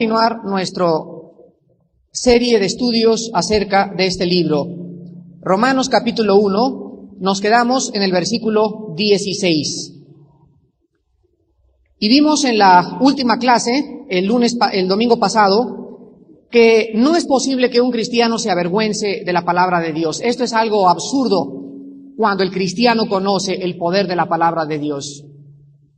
continuar 0.00 0.46
nuestra 0.46 0.88
serie 2.10 2.58
de 2.58 2.64
estudios 2.64 3.30
acerca 3.34 3.92
de 3.94 4.06
este 4.06 4.24
libro. 4.24 4.66
Romanos 5.42 5.90
capítulo 5.90 6.36
1, 6.36 7.18
nos 7.20 7.42
quedamos 7.42 7.92
en 7.92 8.00
el 8.00 8.10
versículo 8.10 8.94
16. 8.96 9.92
Y 11.98 12.08
vimos 12.08 12.44
en 12.44 12.56
la 12.56 12.96
última 13.02 13.36
clase, 13.36 14.06
el 14.08 14.24
lunes, 14.24 14.56
el 14.72 14.88
domingo 14.88 15.18
pasado, 15.18 16.46
que 16.50 16.92
no 16.94 17.14
es 17.14 17.26
posible 17.26 17.68
que 17.68 17.82
un 17.82 17.90
cristiano 17.90 18.38
se 18.38 18.50
avergüence 18.50 19.22
de 19.26 19.32
la 19.34 19.44
palabra 19.44 19.80
de 19.80 19.92
Dios. 19.92 20.22
Esto 20.24 20.44
es 20.44 20.54
algo 20.54 20.88
absurdo 20.88 21.46
cuando 22.16 22.42
el 22.42 22.50
cristiano 22.50 23.06
conoce 23.06 23.52
el 23.52 23.76
poder 23.76 24.06
de 24.06 24.16
la 24.16 24.30
palabra 24.30 24.64
de 24.64 24.78
Dios. 24.78 25.26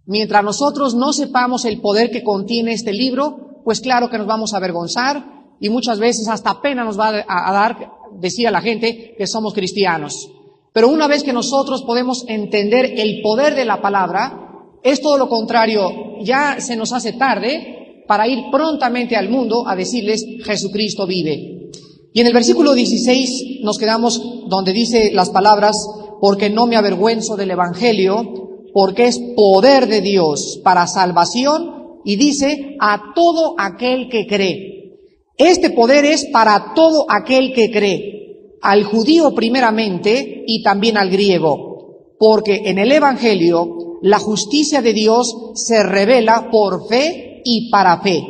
Mientras 0.07 0.43
nosotros 0.43 0.97
no 0.97 1.13
sepamos 1.13 1.65
el 1.65 1.81
poder 1.81 2.11
que 2.11 2.25
contiene 2.25 2.73
este 2.73 2.93
libro, 2.93 3.52
pues 3.65 3.81
claro 3.81 4.11
que 4.11 4.19
nos 4.19 4.27
vamos 4.27 4.53
a 4.53 4.57
avergonzar 4.57 5.43
y 5.61 5.71
muchas 5.71 5.99
veces 5.99 6.29
hasta 6.29 6.61
pena 6.61 6.85
nos 6.85 6.99
va 6.99 7.25
a, 7.27 7.53
dar 7.53 7.93
decir 8.19 8.49
a 8.49 8.51
la 8.51 8.61
gente 8.61 9.15
que 9.17 9.27
somos 9.27 9.55
cristianos. 9.55 10.29
Pero 10.73 10.89
una 10.89 11.07
vez 11.07 11.23
que 11.23 11.33
nosotros 11.33 11.83
podemos 11.83 12.25
entender 12.29 12.95
el 12.97 13.23
poder 13.23 13.55
de 13.55 13.65
la 13.65 13.81
palabra, 13.81 14.69
es 14.83 15.01
todo 15.01 15.19
lo 15.19 15.29
contrario, 15.29 16.19
ya 16.23 16.61
se 16.61 16.77
nos 16.77 16.93
hace 16.93 17.13
tarde 17.13 18.05
para 18.09 18.27
ir 18.27 18.45
prontamente 18.51 19.17
al 19.17 19.29
mundo 19.29 19.67
a 19.67 19.77
decirles 19.77 20.25
Jesucristo 20.45 21.07
vive. 21.07 21.71
Y 22.13 22.21
en 22.21 22.27
el 22.27 22.35
versículo 22.35 22.75
16 22.75 23.61
nos 23.63 23.79
quedamos 23.79 24.21
donde 24.49 24.73
dice 24.73 25.13
las 25.13 25.31
palabras, 25.31 25.77
porque 26.21 26.51
no 26.51 26.67
me 26.67 26.77
avergüenzo 26.77 27.37
del 27.37 27.53
Evangelio, 27.53 28.69
porque 28.73 29.07
es 29.07 29.21
poder 29.37 29.87
de 29.87 30.01
Dios 30.01 30.61
para 30.65 30.87
salvación 30.87 31.72
y 32.05 32.17
dice 32.17 32.77
a 32.81 33.13
todo 33.15 33.55
aquel 33.59 34.09
que 34.09 34.27
cree. 34.27 34.99
Este 35.37 35.71
poder 35.71 36.05
es 36.05 36.27
para 36.27 36.73
todo 36.75 37.07
aquel 37.09 37.53
que 37.55 37.71
cree, 37.71 38.57
al 38.61 38.85
judío 38.85 39.35
primeramente 39.35 40.45
y 40.47 40.63
también 40.63 40.97
al 40.97 41.11
griego, 41.11 42.15
porque 42.19 42.63
en 42.67 42.79
el 42.79 42.93
Evangelio 42.93 43.99
la 44.03 44.19
justicia 44.19 44.83
de 44.83 44.93
Dios 44.93 45.53
se 45.55 45.83
revela 45.83 46.49
por 46.51 46.87
fe 46.89 47.43
y 47.45 47.71
para 47.71 48.01
fe, 48.01 48.25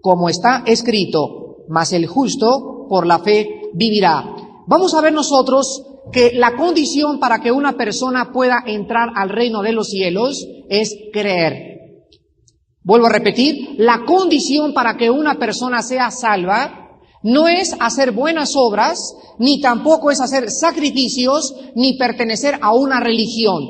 como 0.00 0.28
está 0.28 0.62
escrito, 0.66 1.64
mas 1.68 1.92
el 1.92 2.06
justo 2.06 2.86
por 2.88 3.06
la 3.06 3.18
fe 3.18 3.70
vivirá. 3.74 4.34
Vamos 4.66 4.94
a 4.94 5.00
ver 5.00 5.12
nosotros 5.12 5.84
que 6.12 6.32
la 6.34 6.56
condición 6.56 7.20
para 7.20 7.40
que 7.40 7.52
una 7.52 7.76
persona 7.76 8.32
pueda 8.32 8.62
entrar 8.66 9.10
al 9.14 9.28
reino 9.28 9.62
de 9.62 9.72
los 9.72 9.88
cielos 9.88 10.46
es 10.68 10.96
creer. 11.12 11.77
Vuelvo 12.88 13.08
a 13.08 13.12
repetir, 13.12 13.74
la 13.76 14.06
condición 14.06 14.72
para 14.72 14.96
que 14.96 15.10
una 15.10 15.34
persona 15.34 15.82
sea 15.82 16.10
salva 16.10 16.88
no 17.22 17.46
es 17.46 17.76
hacer 17.80 18.12
buenas 18.12 18.56
obras, 18.56 19.14
ni 19.38 19.60
tampoco 19.60 20.10
es 20.10 20.22
hacer 20.22 20.50
sacrificios, 20.50 21.54
ni 21.74 21.98
pertenecer 21.98 22.58
a 22.62 22.72
una 22.72 22.98
religión. 22.98 23.60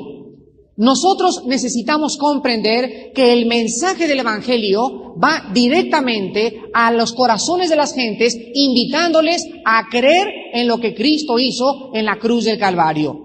Nosotros 0.77 1.43
necesitamos 1.45 2.15
comprender 2.15 3.11
que 3.13 3.33
el 3.33 3.45
mensaje 3.45 4.07
del 4.07 4.21
Evangelio 4.21 5.15
va 5.21 5.51
directamente 5.53 6.61
a 6.73 6.89
los 6.93 7.11
corazones 7.11 7.69
de 7.69 7.75
las 7.75 7.93
gentes, 7.93 8.37
invitándoles 8.53 9.45
a 9.65 9.89
creer 9.91 10.29
en 10.53 10.65
lo 10.65 10.79
que 10.79 10.95
Cristo 10.95 11.37
hizo 11.39 11.91
en 11.93 12.05
la 12.05 12.19
cruz 12.19 12.45
del 12.45 12.57
Calvario. 12.57 13.19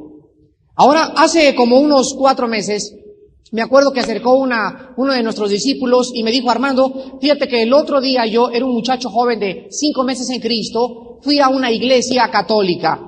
Ahora, 0.75 1.13
hace 1.15 1.55
como 1.55 1.79
unos 1.79 2.15
cuatro 2.19 2.49
meses, 2.49 2.97
me 3.55 3.63
acuerdo 3.63 3.93
que 3.93 4.01
acercó 4.01 4.35
una, 4.35 4.95
uno 4.97 5.13
de 5.13 5.23
nuestros 5.23 5.49
discípulos 5.49 6.11
y 6.13 6.25
me 6.25 6.33
dijo, 6.33 6.51
Armando, 6.51 7.19
fíjate 7.21 7.47
que 7.47 7.63
el 7.63 7.73
otro 7.73 8.01
día 8.01 8.27
yo 8.27 8.51
era 8.51 8.65
un 8.65 8.73
muchacho 8.73 9.11
joven 9.11 9.39
de 9.39 9.69
cinco 9.71 10.03
meses 10.03 10.29
en 10.31 10.41
Cristo, 10.41 11.21
fui 11.23 11.39
a 11.39 11.49
una 11.49 11.71
iglesia 11.71 12.29
católica. 12.33 13.01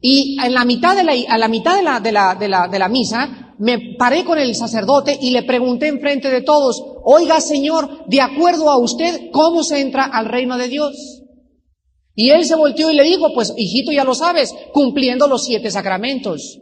Y 0.00 0.38
en 0.42 0.54
la 0.54 0.64
mitad 0.64 0.96
de 0.96 1.04
la, 1.04 1.12
a 1.28 1.36
la 1.36 1.48
mitad 1.48 1.76
de 1.76 1.82
la, 1.82 2.00
de 2.00 2.12
la, 2.12 2.34
de 2.66 2.78
la, 2.78 2.88
misa, 2.88 3.54
me 3.58 3.94
paré 3.98 4.24
con 4.24 4.38
el 4.38 4.54
sacerdote 4.54 5.18
y 5.20 5.32
le 5.32 5.42
pregunté 5.42 5.88
en 5.88 6.00
frente 6.00 6.30
de 6.30 6.40
todos, 6.40 6.82
oiga 7.04 7.38
Señor, 7.42 8.06
de 8.06 8.22
acuerdo 8.22 8.70
a 8.70 8.78
usted, 8.78 9.28
¿cómo 9.30 9.62
se 9.62 9.82
entra 9.82 10.04
al 10.04 10.24
reino 10.24 10.56
de 10.56 10.68
Dios? 10.68 11.24
Y 12.14 12.30
él 12.30 12.46
se 12.46 12.54
volteó 12.54 12.90
y 12.90 12.96
le 12.96 13.02
dijo, 13.02 13.34
pues 13.34 13.52
hijito 13.54 13.92
ya 13.92 14.04
lo 14.04 14.14
sabes, 14.14 14.54
cumpliendo 14.72 15.28
los 15.28 15.44
siete 15.44 15.70
sacramentos. 15.70 16.58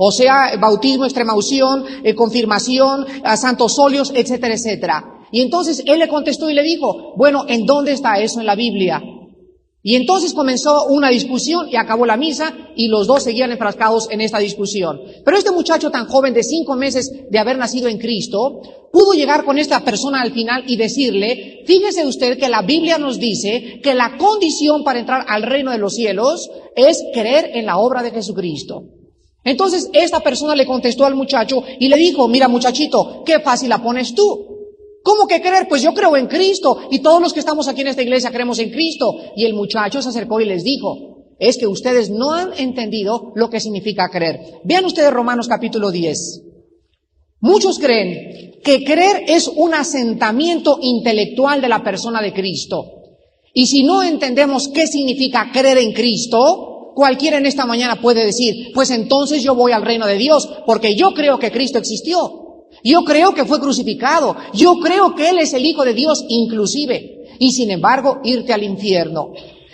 O 0.00 0.12
sea, 0.12 0.56
bautismo, 0.60 1.04
extremaución, 1.04 1.84
eh, 2.04 2.14
confirmación, 2.14 3.04
a 3.24 3.36
santos 3.36 3.76
óleos, 3.80 4.12
etcétera, 4.14 4.54
etcétera. 4.54 5.04
Y 5.32 5.40
entonces 5.40 5.82
él 5.86 5.98
le 5.98 6.06
contestó 6.06 6.48
y 6.48 6.54
le 6.54 6.62
dijo, 6.62 7.14
bueno, 7.16 7.44
¿en 7.48 7.66
dónde 7.66 7.90
está 7.92 8.20
eso 8.20 8.38
en 8.38 8.46
la 8.46 8.54
Biblia? 8.54 9.02
Y 9.82 9.96
entonces 9.96 10.34
comenzó 10.34 10.86
una 10.86 11.08
discusión 11.08 11.68
y 11.68 11.74
acabó 11.74 12.06
la 12.06 12.16
misa 12.16 12.54
y 12.76 12.86
los 12.86 13.08
dos 13.08 13.24
seguían 13.24 13.50
enfrascados 13.50 14.08
en 14.12 14.20
esta 14.20 14.38
discusión. 14.38 15.00
Pero 15.24 15.36
este 15.36 15.50
muchacho 15.50 15.90
tan 15.90 16.06
joven 16.06 16.32
de 16.32 16.44
cinco 16.44 16.76
meses 16.76 17.10
de 17.28 17.38
haber 17.40 17.58
nacido 17.58 17.88
en 17.88 17.98
Cristo 17.98 18.60
pudo 18.92 19.14
llegar 19.14 19.44
con 19.44 19.58
esta 19.58 19.84
persona 19.84 20.22
al 20.22 20.32
final 20.32 20.62
y 20.68 20.76
decirle, 20.76 21.64
fíjese 21.66 22.06
usted 22.06 22.38
que 22.38 22.48
la 22.48 22.62
Biblia 22.62 22.98
nos 22.98 23.18
dice 23.18 23.80
que 23.82 23.94
la 23.94 24.16
condición 24.16 24.84
para 24.84 25.00
entrar 25.00 25.24
al 25.26 25.42
reino 25.42 25.72
de 25.72 25.78
los 25.78 25.94
cielos 25.94 26.48
es 26.76 27.02
creer 27.12 27.50
en 27.54 27.66
la 27.66 27.78
obra 27.78 28.04
de 28.04 28.12
Jesucristo. 28.12 28.97
Entonces 29.48 29.88
esta 29.94 30.20
persona 30.20 30.54
le 30.54 30.66
contestó 30.66 31.06
al 31.06 31.14
muchacho 31.14 31.62
y 31.80 31.88
le 31.88 31.96
dijo, 31.96 32.28
mira 32.28 32.48
muchachito, 32.48 33.22
qué 33.24 33.40
fácil 33.40 33.70
la 33.70 33.82
pones 33.82 34.14
tú. 34.14 34.46
¿Cómo 35.02 35.26
que 35.26 35.40
creer? 35.40 35.66
Pues 35.66 35.80
yo 35.80 35.94
creo 35.94 36.16
en 36.18 36.26
Cristo 36.26 36.82
y 36.90 36.98
todos 36.98 37.22
los 37.22 37.32
que 37.32 37.40
estamos 37.40 37.66
aquí 37.66 37.80
en 37.80 37.88
esta 37.88 38.02
iglesia 38.02 38.30
creemos 38.30 38.58
en 38.58 38.70
Cristo. 38.70 39.14
Y 39.36 39.46
el 39.46 39.54
muchacho 39.54 40.02
se 40.02 40.10
acercó 40.10 40.38
y 40.40 40.44
les 40.44 40.64
dijo, 40.64 41.24
es 41.38 41.56
que 41.56 41.66
ustedes 41.66 42.10
no 42.10 42.32
han 42.32 42.50
entendido 42.58 43.32
lo 43.36 43.48
que 43.48 43.58
significa 43.58 44.10
creer. 44.10 44.40
Vean 44.64 44.84
ustedes 44.84 45.10
Romanos 45.10 45.48
capítulo 45.48 45.90
10. 45.90 46.42
Muchos 47.40 47.78
creen 47.78 48.60
que 48.62 48.84
creer 48.84 49.24
es 49.28 49.48
un 49.48 49.72
asentamiento 49.72 50.78
intelectual 50.82 51.62
de 51.62 51.68
la 51.68 51.82
persona 51.82 52.20
de 52.20 52.34
Cristo. 52.34 52.84
Y 53.54 53.66
si 53.66 53.84
no 53.84 54.02
entendemos 54.02 54.68
qué 54.68 54.86
significa 54.86 55.50
creer 55.52 55.78
en 55.78 55.94
Cristo, 55.94 56.67
cualquiera 56.98 57.38
en 57.38 57.46
esta 57.46 57.64
mañana 57.64 58.00
puede 58.00 58.26
decir, 58.26 58.72
pues 58.74 58.90
entonces 58.90 59.40
yo 59.40 59.54
voy 59.54 59.70
al 59.70 59.84
reino 59.84 60.04
de 60.04 60.18
Dios, 60.18 60.50
porque 60.66 60.96
yo 60.96 61.14
creo 61.14 61.38
que 61.38 61.52
Cristo 61.52 61.78
existió. 61.78 62.66
Yo 62.82 63.04
creo 63.04 63.32
que 63.34 63.44
fue 63.44 63.60
crucificado. 63.60 64.34
Yo 64.52 64.80
creo 64.80 65.14
que 65.14 65.28
Él 65.28 65.38
es 65.38 65.54
el 65.54 65.64
Hijo 65.64 65.84
de 65.84 65.94
Dios 65.94 66.24
inclusive. 66.28 67.36
Y 67.38 67.52
sin 67.52 67.70
embargo, 67.70 68.18
irte 68.24 68.52
al 68.52 68.64
infierno. 68.64 69.30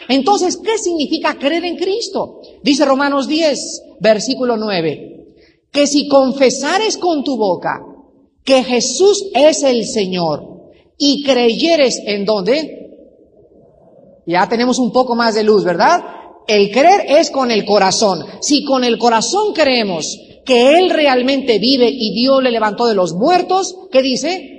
Entonces, 0.07 0.59
¿qué 0.59 0.77
significa 0.77 1.39
creer 1.39 1.65
en 1.65 1.77
Cristo? 1.77 2.43
Dice 2.63 2.85
Romanos 2.85 3.27
10, 3.27 3.83
versículo 4.01 4.59
9. 4.59 5.37
Que 5.73 5.87
si 5.87 6.09
confesares 6.09 6.99
con 6.99 7.25
tu 7.25 7.39
boca 7.39 7.81
que 8.45 8.63
Jesús 8.65 9.31
es 9.35 9.63
el 9.63 9.87
Señor 9.87 10.43
y 10.99 11.25
creyeres 11.25 12.03
en 12.05 12.27
dónde, 12.27 12.85
ya 14.27 14.47
tenemos 14.47 14.79
un 14.79 14.93
poco 14.93 15.15
más 15.15 15.35
de 15.35 15.43
luz, 15.43 15.65
¿verdad? 15.65 16.05
El 16.47 16.71
creer 16.71 17.07
es 17.09 17.31
con 17.31 17.51
el 17.51 17.65
corazón. 17.65 18.25
Si 18.41 18.65
con 18.65 18.85
el 18.85 18.99
corazón 18.99 19.55
creemos 19.55 20.19
que 20.45 20.79
Él 20.79 20.91
realmente 20.91 21.59
vive 21.59 21.89
y 21.91 22.15
Dios 22.15 22.43
le 22.43 22.51
levantó 22.51 22.87
de 22.87 22.95
los 22.95 23.15
muertos, 23.15 23.77
¿qué 23.91 24.03
dice? 24.03 24.51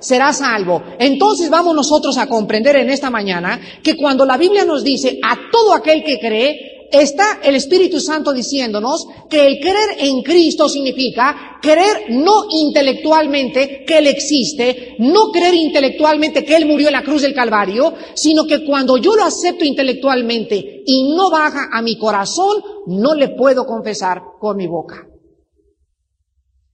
Será 0.00 0.32
salvo. 0.32 0.82
Entonces 0.98 1.50
vamos 1.50 1.74
nosotros 1.74 2.18
a 2.18 2.26
comprender 2.26 2.76
en 2.76 2.90
esta 2.90 3.10
mañana 3.10 3.60
que 3.82 3.96
cuando 3.96 4.24
la 4.24 4.36
Biblia 4.36 4.64
nos 4.64 4.84
dice 4.84 5.18
a 5.22 5.36
todo 5.50 5.72
aquel 5.72 6.04
que 6.04 6.20
cree, 6.20 6.77
está 6.90 7.40
el 7.42 7.54
Espíritu 7.54 8.00
Santo 8.00 8.32
diciéndonos 8.32 9.06
que 9.28 9.46
el 9.46 9.60
creer 9.60 9.96
en 9.98 10.22
Cristo 10.22 10.68
significa 10.68 11.58
creer 11.60 12.06
no 12.10 12.44
intelectualmente 12.50 13.84
que 13.84 13.98
Él 13.98 14.06
existe, 14.06 14.96
no 14.98 15.30
creer 15.30 15.54
intelectualmente 15.54 16.44
que 16.44 16.56
Él 16.56 16.66
murió 16.66 16.88
en 16.88 16.94
la 16.94 17.02
cruz 17.02 17.22
del 17.22 17.34
Calvario, 17.34 17.94
sino 18.14 18.46
que 18.46 18.64
cuando 18.64 18.96
yo 18.96 19.16
lo 19.16 19.24
acepto 19.24 19.64
intelectualmente 19.64 20.82
y 20.86 21.14
no 21.14 21.30
baja 21.30 21.68
a 21.72 21.82
mi 21.82 21.98
corazón, 21.98 22.62
no 22.86 23.14
le 23.14 23.28
puedo 23.30 23.66
confesar 23.66 24.22
con 24.40 24.56
mi 24.56 24.66
boca. 24.66 25.06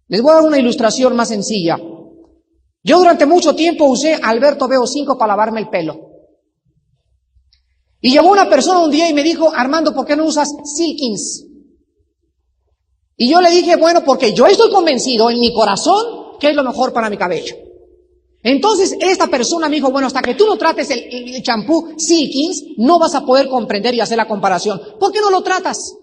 Les 0.08 0.20
voy 0.20 0.32
a 0.32 0.34
dar 0.34 0.44
una 0.44 0.58
ilustración 0.58 1.16
más 1.16 1.28
sencilla. 1.28 1.78
Yo 2.82 2.98
durante 2.98 3.24
mucho 3.24 3.54
tiempo 3.54 3.86
usé 3.86 4.18
Alberto 4.22 4.68
Veo 4.68 4.86
5 4.86 5.16
para 5.16 5.32
lavarme 5.32 5.60
el 5.60 5.70
pelo. 5.70 6.03
Y 8.04 8.10
llegó 8.10 8.30
una 8.30 8.50
persona 8.50 8.80
un 8.80 8.90
día 8.90 9.08
y 9.08 9.14
me 9.14 9.22
dijo, 9.22 9.50
Armando, 9.50 9.94
¿por 9.94 10.04
qué 10.04 10.14
no 10.14 10.26
usas 10.26 10.54
Silkins? 10.62 11.46
Y 13.16 13.30
yo 13.30 13.40
le 13.40 13.48
dije, 13.48 13.76
bueno, 13.76 14.04
porque 14.04 14.34
yo 14.34 14.46
estoy 14.46 14.70
convencido 14.70 15.30
en 15.30 15.40
mi 15.40 15.54
corazón 15.54 16.36
que 16.38 16.50
es 16.50 16.54
lo 16.54 16.62
mejor 16.62 16.92
para 16.92 17.08
mi 17.08 17.16
cabello. 17.16 17.56
Entonces 18.42 18.94
esta 19.00 19.28
persona 19.28 19.70
me 19.70 19.76
dijo, 19.76 19.90
bueno, 19.90 20.06
hasta 20.06 20.20
que 20.20 20.34
tú 20.34 20.44
no 20.44 20.58
trates 20.58 20.90
el 20.90 21.42
champú 21.42 21.94
Silkins, 21.96 22.64
no 22.76 22.98
vas 22.98 23.14
a 23.14 23.24
poder 23.24 23.48
comprender 23.48 23.94
y 23.94 24.00
hacer 24.00 24.18
la 24.18 24.28
comparación. 24.28 24.78
¿Por 25.00 25.10
qué 25.10 25.20
no 25.22 25.30
lo 25.30 25.42
tratas? 25.42 25.96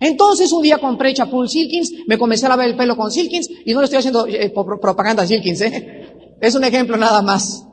Entonces 0.00 0.50
un 0.50 0.62
día 0.62 0.78
compré 0.78 1.12
champú 1.12 1.46
Silkins, 1.46 1.92
me 2.06 2.16
comencé 2.16 2.46
a 2.46 2.48
lavar 2.48 2.68
el 2.68 2.74
pelo 2.74 2.96
con 2.96 3.12
Silkins 3.12 3.50
y 3.66 3.74
no 3.74 3.80
le 3.80 3.84
estoy 3.84 3.98
haciendo 3.98 4.26
eh, 4.26 4.50
propaganda 4.80 5.24
a 5.24 5.26
Silkins, 5.26 5.60
¿eh? 5.60 6.36
Es 6.40 6.54
un 6.54 6.64
ejemplo 6.64 6.96
nada 6.96 7.20
más. 7.20 7.66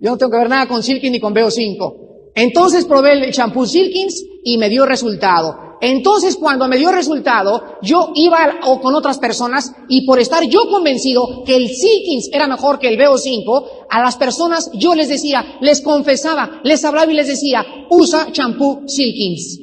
Yo 0.00 0.10
no 0.10 0.18
tengo 0.18 0.32
que 0.32 0.38
ver 0.38 0.48
nada 0.48 0.66
con 0.66 0.82
Silkins 0.82 1.12
ni 1.12 1.20
con 1.20 1.32
BO5. 1.32 2.11
Entonces 2.34 2.84
probé 2.86 3.12
el 3.12 3.32
champú 3.32 3.66
Silkins 3.66 4.24
y 4.42 4.58
me 4.58 4.68
dio 4.68 4.86
resultado. 4.86 5.76
Entonces 5.80 6.36
cuando 6.36 6.68
me 6.68 6.76
dio 6.76 6.92
resultado, 6.92 7.78
yo 7.82 8.12
iba 8.14 8.60
con 8.80 8.94
otras 8.94 9.18
personas 9.18 9.74
y 9.88 10.06
por 10.06 10.20
estar 10.20 10.44
yo 10.44 10.68
convencido 10.70 11.42
que 11.44 11.56
el 11.56 11.68
Silkins 11.68 12.30
era 12.32 12.46
mejor 12.46 12.78
que 12.78 12.88
el 12.88 12.98
BO5, 12.98 13.86
a 13.90 14.00
las 14.00 14.16
personas 14.16 14.70
yo 14.74 14.94
les 14.94 15.08
decía, 15.08 15.58
les 15.60 15.80
confesaba, 15.80 16.60
les 16.62 16.84
hablaba 16.84 17.10
y 17.10 17.16
les 17.16 17.26
decía, 17.26 17.64
usa 17.90 18.30
champú 18.30 18.84
Silkins. 18.86 19.58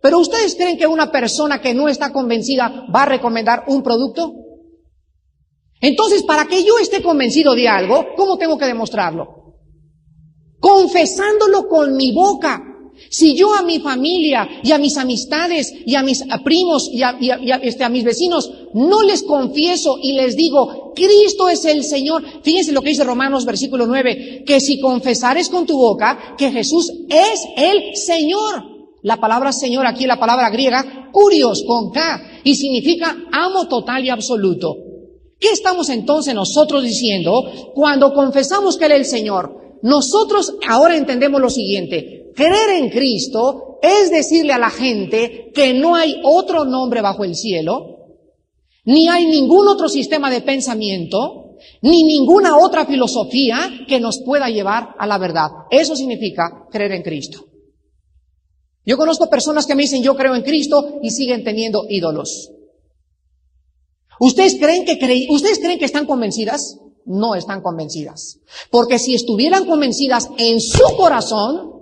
Pero 0.00 0.18
ustedes 0.18 0.56
creen 0.56 0.78
que 0.78 0.86
una 0.86 1.12
persona 1.12 1.60
que 1.60 1.74
no 1.74 1.88
está 1.88 2.12
convencida 2.12 2.86
va 2.94 3.02
a 3.02 3.06
recomendar 3.06 3.64
un 3.68 3.82
producto? 3.82 4.32
Entonces, 5.80 6.22
para 6.22 6.46
que 6.46 6.64
yo 6.64 6.78
esté 6.78 7.02
convencido 7.02 7.54
de 7.54 7.68
algo, 7.68 8.06
¿cómo 8.16 8.38
tengo 8.38 8.56
que 8.56 8.66
demostrarlo? 8.66 9.41
Confesándolo 10.62 11.66
con 11.66 11.96
mi 11.96 12.12
boca. 12.12 12.68
Si 13.10 13.34
yo 13.34 13.52
a 13.52 13.62
mi 13.62 13.80
familia 13.80 14.48
y 14.62 14.70
a 14.70 14.78
mis 14.78 14.96
amistades 14.96 15.74
y 15.84 15.96
a 15.96 16.04
mis 16.04 16.24
primos 16.44 16.88
y, 16.92 17.02
a, 17.02 17.18
este, 17.60 17.82
a 17.82 17.88
mis 17.88 18.04
vecinos 18.04 18.48
no 18.74 19.02
les 19.02 19.24
confieso 19.24 19.98
y 20.00 20.12
les 20.12 20.36
digo, 20.36 20.92
Cristo 20.94 21.48
es 21.48 21.64
el 21.64 21.82
Señor, 21.82 22.22
fíjense 22.44 22.70
lo 22.70 22.80
que 22.80 22.90
dice 22.90 23.02
Romanos 23.02 23.44
versículo 23.44 23.86
9, 23.86 24.44
que 24.46 24.60
si 24.60 24.80
confesares 24.80 25.48
con 25.48 25.66
tu 25.66 25.76
boca 25.76 26.36
que 26.38 26.52
Jesús 26.52 26.92
es 27.08 27.44
el 27.56 27.96
Señor. 27.96 28.62
La 29.02 29.16
palabra 29.16 29.52
Señor 29.52 29.84
aquí, 29.84 30.06
la 30.06 30.20
palabra 30.20 30.48
griega, 30.50 31.10
curios 31.10 31.64
con 31.66 31.90
K, 31.90 32.40
y 32.44 32.54
significa 32.54 33.16
amo 33.32 33.66
total 33.66 34.04
y 34.04 34.10
absoluto. 34.10 34.76
¿Qué 35.40 35.48
estamos 35.50 35.88
entonces 35.88 36.36
nosotros 36.36 36.84
diciendo 36.84 37.72
cuando 37.74 38.14
confesamos 38.14 38.76
que 38.76 38.86
Él 38.86 38.92
es 38.92 38.98
el 38.98 39.06
Señor? 39.06 39.61
Nosotros 39.82 40.54
ahora 40.68 40.96
entendemos 40.96 41.40
lo 41.40 41.50
siguiente. 41.50 42.30
Creer 42.34 42.70
en 42.78 42.90
Cristo 42.90 43.78
es 43.82 44.10
decirle 44.10 44.52
a 44.52 44.58
la 44.58 44.70
gente 44.70 45.50
que 45.52 45.74
no 45.74 45.96
hay 45.96 46.20
otro 46.22 46.64
nombre 46.64 47.02
bajo 47.02 47.24
el 47.24 47.34
cielo, 47.34 47.92
ni 48.84 49.08
hay 49.08 49.26
ningún 49.26 49.68
otro 49.68 49.88
sistema 49.88 50.30
de 50.30 50.40
pensamiento, 50.40 51.56
ni 51.82 52.04
ninguna 52.04 52.56
otra 52.56 52.86
filosofía 52.86 53.58
que 53.88 54.00
nos 54.00 54.22
pueda 54.24 54.48
llevar 54.48 54.94
a 54.98 55.06
la 55.06 55.18
verdad. 55.18 55.50
Eso 55.70 55.96
significa 55.96 56.66
creer 56.70 56.92
en 56.92 57.02
Cristo. 57.02 57.44
Yo 58.84 58.96
conozco 58.96 59.30
personas 59.30 59.66
que 59.66 59.74
me 59.74 59.82
dicen 59.82 60.02
yo 60.02 60.16
creo 60.16 60.34
en 60.34 60.42
Cristo 60.42 60.98
y 61.02 61.10
siguen 61.10 61.44
teniendo 61.44 61.84
ídolos. 61.88 62.50
¿Ustedes 64.18 64.56
creen 64.60 64.84
que 64.84 65.26
ustedes 65.30 65.58
creen 65.58 65.78
que 65.78 65.84
están 65.84 66.06
convencidas? 66.06 66.78
No 67.04 67.34
están 67.34 67.62
convencidas. 67.62 68.38
Porque 68.70 68.98
si 68.98 69.14
estuvieran 69.14 69.66
convencidas 69.66 70.28
en 70.38 70.60
su 70.60 70.96
corazón, 70.96 71.72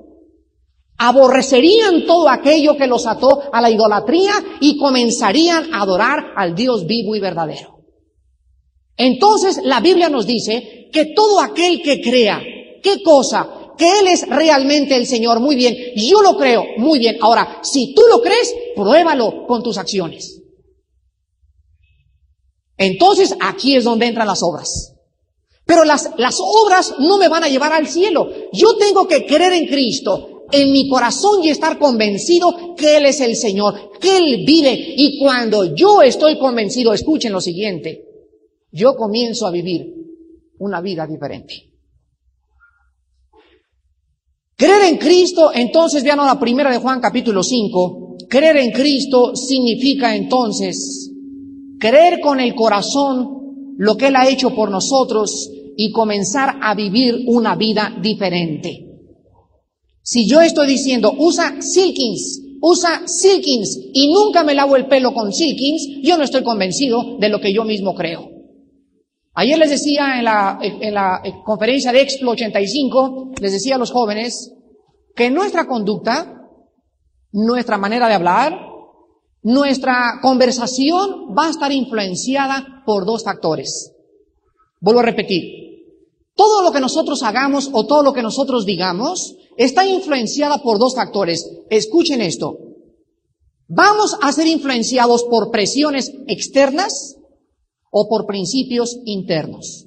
aborrecerían 0.99 2.05
todo 2.05 2.28
aquello 2.28 2.76
que 2.76 2.87
los 2.87 3.06
ató 3.06 3.43
a 3.52 3.61
la 3.61 3.70
idolatría 3.70 4.32
y 4.61 4.76
comenzarían 4.76 5.72
a 5.72 5.82
adorar 5.82 6.32
al 6.37 6.55
Dios 6.55 6.87
vivo 6.87 7.14
y 7.14 7.20
verdadero. 7.20 7.81
Entonces 8.96 9.61
la 9.64 9.81
Biblia 9.81 10.11
nos 10.11 10.26
dice 10.26 10.90
que 10.93 11.06
todo 11.06 11.40
aquel 11.40 11.81
que 11.82 12.02
crea, 12.02 12.43
¿qué 12.82 13.02
cosa? 13.02 13.49
Que 13.78 14.00
Él 14.00 14.08
es 14.08 14.28
realmente 14.28 14.94
el 14.94 15.06
Señor. 15.06 15.40
Muy 15.40 15.56
bien, 15.56 15.75
yo 15.96 16.20
lo 16.20 16.37
creo. 16.37 16.64
Muy 16.76 16.99
bien. 16.99 17.17
Ahora, 17.22 17.61
si 17.62 17.94
tú 17.94 18.02
lo 18.11 18.20
crees, 18.20 18.55
pruébalo 18.76 19.46
con 19.46 19.62
tus 19.62 19.78
acciones. 19.78 20.43
Entonces 22.76 23.34
aquí 23.40 23.75
es 23.75 23.84
donde 23.84 24.06
entran 24.06 24.26
las 24.26 24.43
obras. 24.43 24.96
Pero 25.70 25.84
las, 25.84 26.11
las 26.19 26.40
obras 26.40 26.96
no 26.99 27.17
me 27.17 27.28
van 27.28 27.44
a 27.44 27.49
llevar 27.49 27.72
al 27.72 27.87
cielo. 27.87 28.28
Yo 28.52 28.76
tengo 28.76 29.06
que 29.06 29.25
creer 29.25 29.52
en 29.52 29.69
Cristo 29.69 30.46
en 30.50 30.72
mi 30.72 30.88
corazón 30.88 31.44
y 31.44 31.49
estar 31.50 31.78
convencido 31.78 32.75
que 32.76 32.96
Él 32.96 33.06
es 33.06 33.20
el 33.20 33.37
Señor, 33.37 33.93
que 34.00 34.17
Él 34.17 34.43
vive. 34.44 34.76
Y 34.96 35.17
cuando 35.20 35.72
yo 35.76 36.02
estoy 36.02 36.40
convencido, 36.40 36.93
escuchen 36.93 37.31
lo 37.31 37.40
siguiente, 37.40 38.02
yo 38.72 38.96
comienzo 38.96 39.46
a 39.46 39.52
vivir 39.52 39.94
una 40.58 40.81
vida 40.81 41.06
diferente. 41.06 41.55
Creer 44.56 44.93
en 44.93 44.96
Cristo, 44.96 45.52
entonces 45.55 46.02
vean 46.02 46.19
la 46.19 46.40
primera 46.40 46.72
de 46.72 46.78
Juan 46.78 47.00
capítulo 47.00 47.44
5, 47.44 48.17
creer 48.28 48.56
en 48.56 48.72
Cristo 48.72 49.37
significa 49.37 50.17
entonces 50.17 51.12
creer 51.78 52.19
con 52.19 52.40
el 52.40 52.56
corazón 52.56 53.76
lo 53.78 53.96
que 53.96 54.08
Él 54.08 54.17
ha 54.17 54.28
hecho 54.28 54.52
por 54.52 54.69
nosotros 54.69 55.49
y 55.82 55.93
comenzar 55.93 56.59
a 56.61 56.75
vivir 56.75 57.25
una 57.27 57.56
vida 57.56 57.97
diferente. 58.03 58.87
Si 60.03 60.29
yo 60.29 60.43
estoy 60.43 60.67
diciendo, 60.67 61.15
usa 61.17 61.62
silkins, 61.62 62.43
usa 62.61 63.09
silkins 63.09 63.79
y 63.94 64.12
nunca 64.12 64.44
me 64.44 64.53
lavo 64.53 64.77
el 64.77 64.88
pelo 64.88 65.15
con 65.15 65.32
silkins, 65.32 66.03
yo 66.03 66.19
no 66.19 66.25
estoy 66.25 66.43
convencido 66.43 67.17
de 67.19 67.31
lo 67.31 67.41
que 67.41 67.55
yo 67.55 67.65
mismo 67.65 67.94
creo. 67.94 68.29
Ayer 69.32 69.56
les 69.56 69.71
decía 69.71 70.19
en 70.19 70.25
la, 70.25 70.59
en 70.61 70.93
la 70.93 71.23
conferencia 71.47 71.93
de 71.93 72.03
Explo 72.03 72.32
85, 72.32 73.31
les 73.41 73.53
decía 73.53 73.77
a 73.77 73.79
los 73.79 73.91
jóvenes 73.91 74.53
que 75.17 75.31
nuestra 75.31 75.67
conducta, 75.67 76.43
nuestra 77.32 77.79
manera 77.79 78.06
de 78.06 78.15
hablar, 78.17 78.55
nuestra 79.43 80.19
conversación 80.21 81.35
va 81.35 81.47
a 81.47 81.50
estar 81.50 81.73
influenciada 81.73 82.82
por 82.85 83.06
dos 83.06 83.25
factores. 83.25 83.94
Vuelvo 84.79 85.00
a 85.00 85.05
repetir. 85.05 85.59
Todo 86.35 86.62
lo 86.62 86.73
que 86.73 86.81
nosotros 86.81 87.23
hagamos 87.23 87.71
o 87.73 87.87
todo 87.87 88.03
lo 88.03 88.12
que 88.12 88.23
nosotros 88.23 88.65
digamos 88.65 89.37
está 89.56 89.87
influenciada 89.87 90.62
por 90.62 90.79
dos 90.79 90.94
factores. 90.94 91.49
Escuchen 91.69 92.21
esto. 92.21 92.56
Vamos 93.69 94.17
a 94.21 94.32
ser 94.32 94.47
influenciados 94.47 95.25
por 95.25 95.50
presiones 95.50 96.12
externas 96.27 97.17
o 97.91 98.09
por 98.09 98.27
principios 98.27 98.99
internos. 99.05 99.87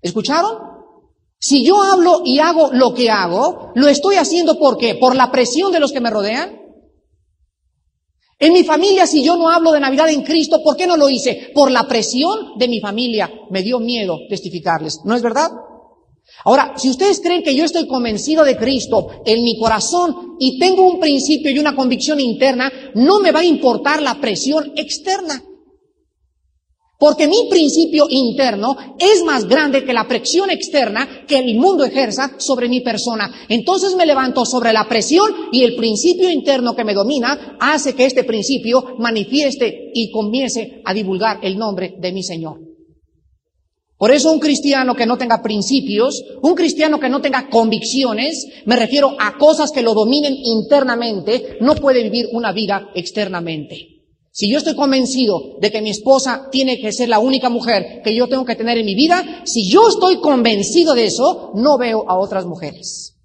¿Escucharon? 0.00 0.72
Si 1.38 1.64
yo 1.64 1.82
hablo 1.82 2.22
y 2.24 2.38
hago 2.38 2.70
lo 2.72 2.94
que 2.94 3.10
hago, 3.10 3.72
lo 3.74 3.88
estoy 3.88 4.16
haciendo 4.16 4.58
¿por 4.58 4.78
qué? 4.78 4.94
¿Por 4.94 5.16
la 5.16 5.30
presión 5.32 5.72
de 5.72 5.80
los 5.80 5.92
que 5.92 6.00
me 6.00 6.10
rodean? 6.10 6.61
En 8.42 8.52
mi 8.52 8.64
familia, 8.64 9.06
si 9.06 9.22
yo 9.22 9.36
no 9.36 9.48
hablo 9.48 9.70
de 9.70 9.78
Navidad 9.78 10.10
en 10.10 10.24
Cristo, 10.24 10.64
¿por 10.64 10.76
qué 10.76 10.84
no 10.84 10.96
lo 10.96 11.08
hice? 11.08 11.52
Por 11.54 11.70
la 11.70 11.86
presión 11.86 12.58
de 12.58 12.66
mi 12.66 12.80
familia. 12.80 13.30
Me 13.50 13.62
dio 13.62 13.78
miedo 13.78 14.18
testificarles. 14.28 14.98
¿No 15.04 15.14
es 15.14 15.22
verdad? 15.22 15.48
Ahora, 16.44 16.74
si 16.76 16.90
ustedes 16.90 17.20
creen 17.20 17.44
que 17.44 17.54
yo 17.54 17.64
estoy 17.64 17.86
convencido 17.86 18.42
de 18.42 18.56
Cristo 18.56 19.22
en 19.24 19.44
mi 19.44 19.56
corazón 19.60 20.34
y 20.40 20.58
tengo 20.58 20.82
un 20.82 20.98
principio 20.98 21.52
y 21.52 21.60
una 21.60 21.76
convicción 21.76 22.18
interna, 22.18 22.72
no 22.96 23.20
me 23.20 23.30
va 23.30 23.38
a 23.38 23.44
importar 23.44 24.02
la 24.02 24.20
presión 24.20 24.72
externa. 24.74 25.40
Porque 27.02 27.26
mi 27.26 27.48
principio 27.50 28.06
interno 28.08 28.76
es 28.96 29.24
más 29.24 29.48
grande 29.48 29.84
que 29.84 29.92
la 29.92 30.06
presión 30.06 30.50
externa 30.50 31.24
que 31.26 31.36
el 31.36 31.56
mundo 31.56 31.84
ejerza 31.84 32.36
sobre 32.38 32.68
mi 32.68 32.80
persona. 32.80 33.28
Entonces 33.48 33.96
me 33.96 34.06
levanto 34.06 34.46
sobre 34.46 34.72
la 34.72 34.88
presión 34.88 35.28
y 35.50 35.64
el 35.64 35.74
principio 35.74 36.30
interno 36.30 36.76
que 36.76 36.84
me 36.84 36.94
domina 36.94 37.56
hace 37.58 37.96
que 37.96 38.04
este 38.04 38.22
principio 38.22 38.94
manifieste 39.00 39.90
y 39.92 40.12
comience 40.12 40.80
a 40.84 40.94
divulgar 40.94 41.40
el 41.42 41.58
nombre 41.58 41.96
de 41.98 42.12
mi 42.12 42.22
Señor. 42.22 42.60
Por 43.96 44.12
eso 44.12 44.30
un 44.30 44.38
cristiano 44.38 44.94
que 44.94 45.04
no 45.04 45.18
tenga 45.18 45.42
principios, 45.42 46.22
un 46.40 46.54
cristiano 46.54 47.00
que 47.00 47.08
no 47.08 47.20
tenga 47.20 47.50
convicciones, 47.50 48.46
me 48.64 48.76
refiero 48.76 49.16
a 49.18 49.36
cosas 49.38 49.72
que 49.72 49.82
lo 49.82 49.94
dominen 49.94 50.36
internamente, 50.36 51.56
no 51.60 51.74
puede 51.74 52.04
vivir 52.04 52.28
una 52.30 52.52
vida 52.52 52.90
externamente. 52.94 53.91
Si 54.34 54.50
yo 54.50 54.58
estoy 54.58 54.74
convencido 54.74 55.58
de 55.60 55.70
que 55.70 55.82
mi 55.82 55.90
esposa 55.90 56.48
tiene 56.50 56.80
que 56.80 56.90
ser 56.90 57.10
la 57.10 57.18
única 57.18 57.50
mujer 57.50 58.00
que 58.02 58.16
yo 58.16 58.28
tengo 58.28 58.46
que 58.46 58.56
tener 58.56 58.78
en 58.78 58.86
mi 58.86 58.94
vida, 58.94 59.42
si 59.44 59.70
yo 59.70 59.90
estoy 59.90 60.20
convencido 60.20 60.94
de 60.94 61.04
eso, 61.04 61.52
no 61.54 61.76
veo 61.76 62.08
a 62.08 62.18
otras 62.18 62.46
mujeres. 62.46 63.18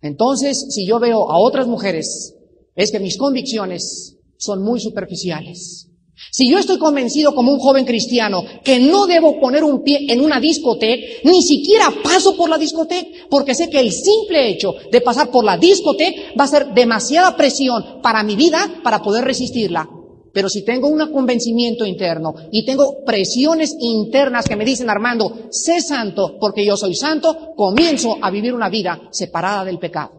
Entonces, 0.00 0.66
si 0.70 0.86
yo 0.86 1.00
veo 1.00 1.30
a 1.30 1.38
otras 1.38 1.66
mujeres, 1.66 2.36
es 2.76 2.92
que 2.92 3.00
mis 3.00 3.18
convicciones 3.18 4.16
son 4.38 4.62
muy 4.62 4.78
superficiales. 4.78 5.89
Si 6.30 6.48
yo 6.48 6.58
estoy 6.58 6.78
convencido 6.78 7.34
como 7.34 7.52
un 7.52 7.58
joven 7.58 7.84
cristiano 7.84 8.44
que 8.62 8.78
no 8.78 9.06
debo 9.06 9.40
poner 9.40 9.64
un 9.64 9.82
pie 9.82 10.06
en 10.08 10.20
una 10.20 10.38
discoteca, 10.38 11.04
ni 11.24 11.42
siquiera 11.42 11.92
paso 12.02 12.36
por 12.36 12.48
la 12.48 12.58
discoteca, 12.58 13.08
porque 13.28 13.54
sé 13.54 13.68
que 13.68 13.80
el 13.80 13.92
simple 13.92 14.48
hecho 14.48 14.74
de 14.92 15.00
pasar 15.00 15.30
por 15.30 15.44
la 15.44 15.56
discoteca 15.56 16.20
va 16.38 16.44
a 16.44 16.48
ser 16.48 16.72
demasiada 16.74 17.36
presión 17.36 18.00
para 18.02 18.22
mi 18.22 18.36
vida 18.36 18.80
para 18.84 19.02
poder 19.02 19.24
resistirla. 19.24 19.88
Pero 20.32 20.48
si 20.48 20.62
tengo 20.64 20.88
un 20.88 21.10
convencimiento 21.10 21.84
interno 21.84 22.34
y 22.52 22.64
tengo 22.64 23.04
presiones 23.04 23.74
internas 23.80 24.46
que 24.46 24.54
me 24.54 24.64
dicen, 24.64 24.88
Armando, 24.88 25.48
sé 25.50 25.80
santo 25.80 26.36
porque 26.38 26.64
yo 26.64 26.76
soy 26.76 26.94
santo, 26.94 27.54
comienzo 27.56 28.16
a 28.22 28.30
vivir 28.30 28.54
una 28.54 28.68
vida 28.68 29.00
separada 29.10 29.64
del 29.64 29.78
pecado. 29.78 30.12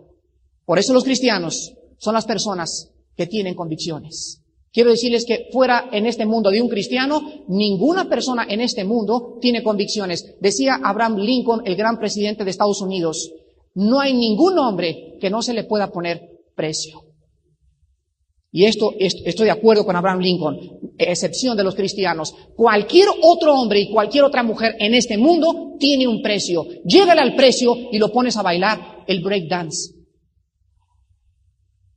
Por 0.66 0.80
eso 0.80 0.94
los 0.94 1.06
cristianos 1.06 1.74
son 1.98 2.14
las 2.14 2.26
personas 2.26 2.90
que 3.16 3.28
tienen 3.28 3.56
convicciones. 3.56 4.41
Quiero 4.74 4.90
decirles 4.90 5.26
que 5.26 5.50
fuera 5.52 5.90
en 5.92 6.06
este 6.06 6.26
mundo 6.26 6.50
de 6.50 6.62
un 6.62 6.70
cristiano, 6.70 7.22
ninguna 7.50 8.08
persona 8.08 8.46
en 8.48 8.62
este 8.62 8.86
mundo 8.86 9.38
tiene 9.42 9.64
convicciones. 9.64 10.36
Decía 10.40 10.80
Abraham 10.82 11.18
Lincoln, 11.18 11.62
el 11.66 11.76
gran 11.76 12.00
presidente 12.00 12.46
de 12.46 12.52
Estados 12.52 12.82
Unidos, 12.82 13.34
no 13.76 14.00
hay 14.00 14.14
ningún 14.14 14.58
hombre 14.60 15.18
que 15.20 15.30
no 15.30 15.42
se 15.42 15.54
le 15.54 15.66
pueda 15.66 15.92
poner 15.92 16.22
precio. 16.56 17.04
Y 18.54 18.66
esto 18.66 18.94
estoy 19.00 19.46
de 19.46 19.52
acuerdo 19.52 19.86
con 19.86 19.96
Abraham 19.96 20.20
Lincoln, 20.20 20.60
excepción 20.98 21.56
de 21.56 21.64
los 21.64 21.76
cristianos. 21.76 22.34
Cualquier 22.56 23.08
otro 23.22 23.54
hombre 23.54 23.80
y 23.80 23.92
cualquier 23.92 24.26
otra 24.26 24.44
mujer 24.44 24.76
en 24.80 24.94
este 24.94 25.18
mundo 25.18 25.76
tiene 25.80 26.08
un 26.08 26.22
precio. 26.22 26.66
Llégale 26.86 27.22
al 27.22 27.36
precio 27.36 27.76
y 27.92 27.98
lo 27.98 28.12
pones 28.12 28.36
a 28.38 28.42
bailar 28.42 29.04
el 29.08 29.22
break 29.22 29.48
dance. 29.50 30.01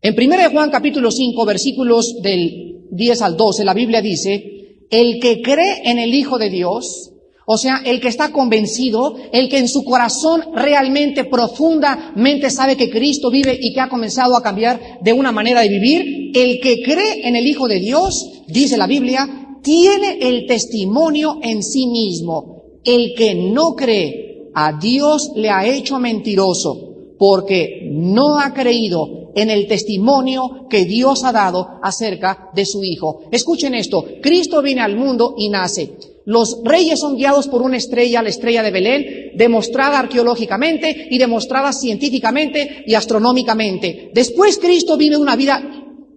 En 0.04 0.14
1 0.14 0.50
Juan 0.52 0.70
capítulo 0.70 1.10
5 1.10 1.46
versículos 1.46 2.20
del 2.20 2.88
10 2.90 3.22
al 3.22 3.38
12 3.38 3.64
la 3.64 3.72
Biblia 3.72 4.02
dice, 4.02 4.84
el 4.90 5.18
que 5.18 5.40
cree 5.40 5.80
en 5.86 5.98
el 5.98 6.12
Hijo 6.12 6.36
de 6.36 6.50
Dios 6.50 7.10
o 7.46 7.56
sea, 7.56 7.80
el 7.86 8.02
que 8.02 8.08
está 8.08 8.30
convencido, 8.30 9.16
el 9.32 9.48
que 9.48 9.56
en 9.56 9.68
su 9.68 9.82
corazón 9.82 10.42
realmente 10.54 11.24
profundamente 11.24 12.50
sabe 12.50 12.76
que 12.76 12.90
Cristo 12.90 13.30
vive 13.30 13.58
y 13.58 13.72
que 13.72 13.80
ha 13.80 13.88
comenzado 13.88 14.36
a 14.36 14.42
cambiar 14.42 14.98
de 15.00 15.14
una 15.14 15.32
manera 15.32 15.62
de 15.62 15.70
vivir, 15.70 16.32
el 16.34 16.60
que 16.60 16.82
cree 16.82 17.26
en 17.26 17.36
el 17.36 17.46
Hijo 17.46 17.66
de 17.66 17.80
Dios, 17.80 18.42
dice 18.46 18.76
la 18.76 18.86
Biblia, 18.86 19.56
tiene 19.62 20.18
el 20.20 20.46
testimonio 20.46 21.38
en 21.42 21.62
sí 21.62 21.86
mismo. 21.86 22.62
El 22.84 23.14
que 23.14 23.34
no 23.34 23.74
cree 23.74 24.50
a 24.54 24.78
Dios 24.78 25.32
le 25.34 25.48
ha 25.48 25.66
hecho 25.66 25.98
mentiroso 25.98 27.14
porque 27.18 27.88
no 27.90 28.38
ha 28.38 28.52
creído 28.52 29.23
en 29.34 29.50
el 29.50 29.66
testimonio 29.66 30.66
que 30.68 30.84
Dios 30.84 31.24
ha 31.24 31.32
dado 31.32 31.78
acerca 31.82 32.50
de 32.54 32.66
su 32.66 32.84
Hijo. 32.84 33.22
Escuchen 33.30 33.74
esto, 33.74 34.04
Cristo 34.22 34.62
viene 34.62 34.80
al 34.80 34.96
mundo 34.96 35.34
y 35.36 35.48
nace. 35.48 35.96
Los 36.26 36.60
reyes 36.64 37.00
son 37.00 37.16
guiados 37.16 37.48
por 37.48 37.60
una 37.60 37.76
estrella, 37.76 38.22
la 38.22 38.30
estrella 38.30 38.62
de 38.62 38.70
Belén, 38.70 39.32
demostrada 39.36 39.98
arqueológicamente 39.98 41.08
y 41.10 41.18
demostrada 41.18 41.72
científicamente 41.72 42.82
y 42.86 42.94
astronómicamente. 42.94 44.10
Después 44.14 44.58
Cristo 44.58 44.96
vive 44.96 45.18
una 45.18 45.36
vida 45.36 45.62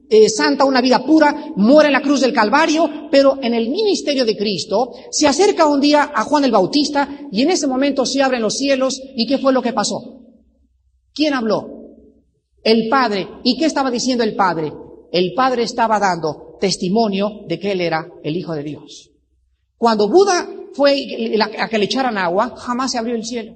eh, 0.10 0.30
santa, 0.30 0.64
una 0.64 0.80
vida 0.80 1.04
pura, 1.04 1.52
muere 1.58 1.88
en 1.88 1.94
la 1.94 2.02
cruz 2.02 2.22
del 2.22 2.32
Calvario, 2.32 3.10
pero 3.12 3.40
en 3.42 3.54
el 3.54 3.70
ministerio 3.70 4.24
de 4.24 4.38
Cristo 4.38 4.94
se 5.12 5.28
acerca 5.28 5.68
un 5.68 5.82
día 5.82 6.12
a 6.16 6.24
Juan 6.24 6.46
el 6.46 6.52
Bautista 6.52 7.28
y 7.30 7.42
en 7.42 7.52
ese 7.52 7.68
momento 7.68 8.06
se 8.06 8.22
abren 8.22 8.42
los 8.42 8.56
cielos 8.56 9.02
y 9.18 9.28
¿qué 9.28 9.38
fue 9.38 9.52
lo 9.52 9.62
que 9.62 9.74
pasó? 9.74 10.22
¿Quién 11.14 11.34
habló? 11.34 11.77
El 12.68 12.90
Padre. 12.90 13.30
¿Y 13.46 13.58
qué 13.58 13.66
estaba 13.66 13.90
diciendo 13.90 14.26
el 14.26 14.36
Padre? 14.36 14.74
El 15.14 15.34
Padre 15.34 15.64
estaba 15.64 16.00
dando 16.00 16.58
testimonio 16.60 17.46
de 17.48 17.58
que 17.58 17.72
Él 17.72 17.80
era 17.80 18.06
el 18.26 18.36
Hijo 18.36 18.54
de 18.54 18.64
Dios. 18.64 19.10
Cuando 19.78 20.10
Buda 20.10 20.46
fue 20.74 21.08
a 21.40 21.70
que 21.70 21.78
le 21.78 21.86
echaran 21.86 22.18
agua, 22.18 22.54
jamás 22.58 22.92
se 22.92 22.98
abrió 22.98 23.16
el 23.16 23.24
cielo. 23.24 23.54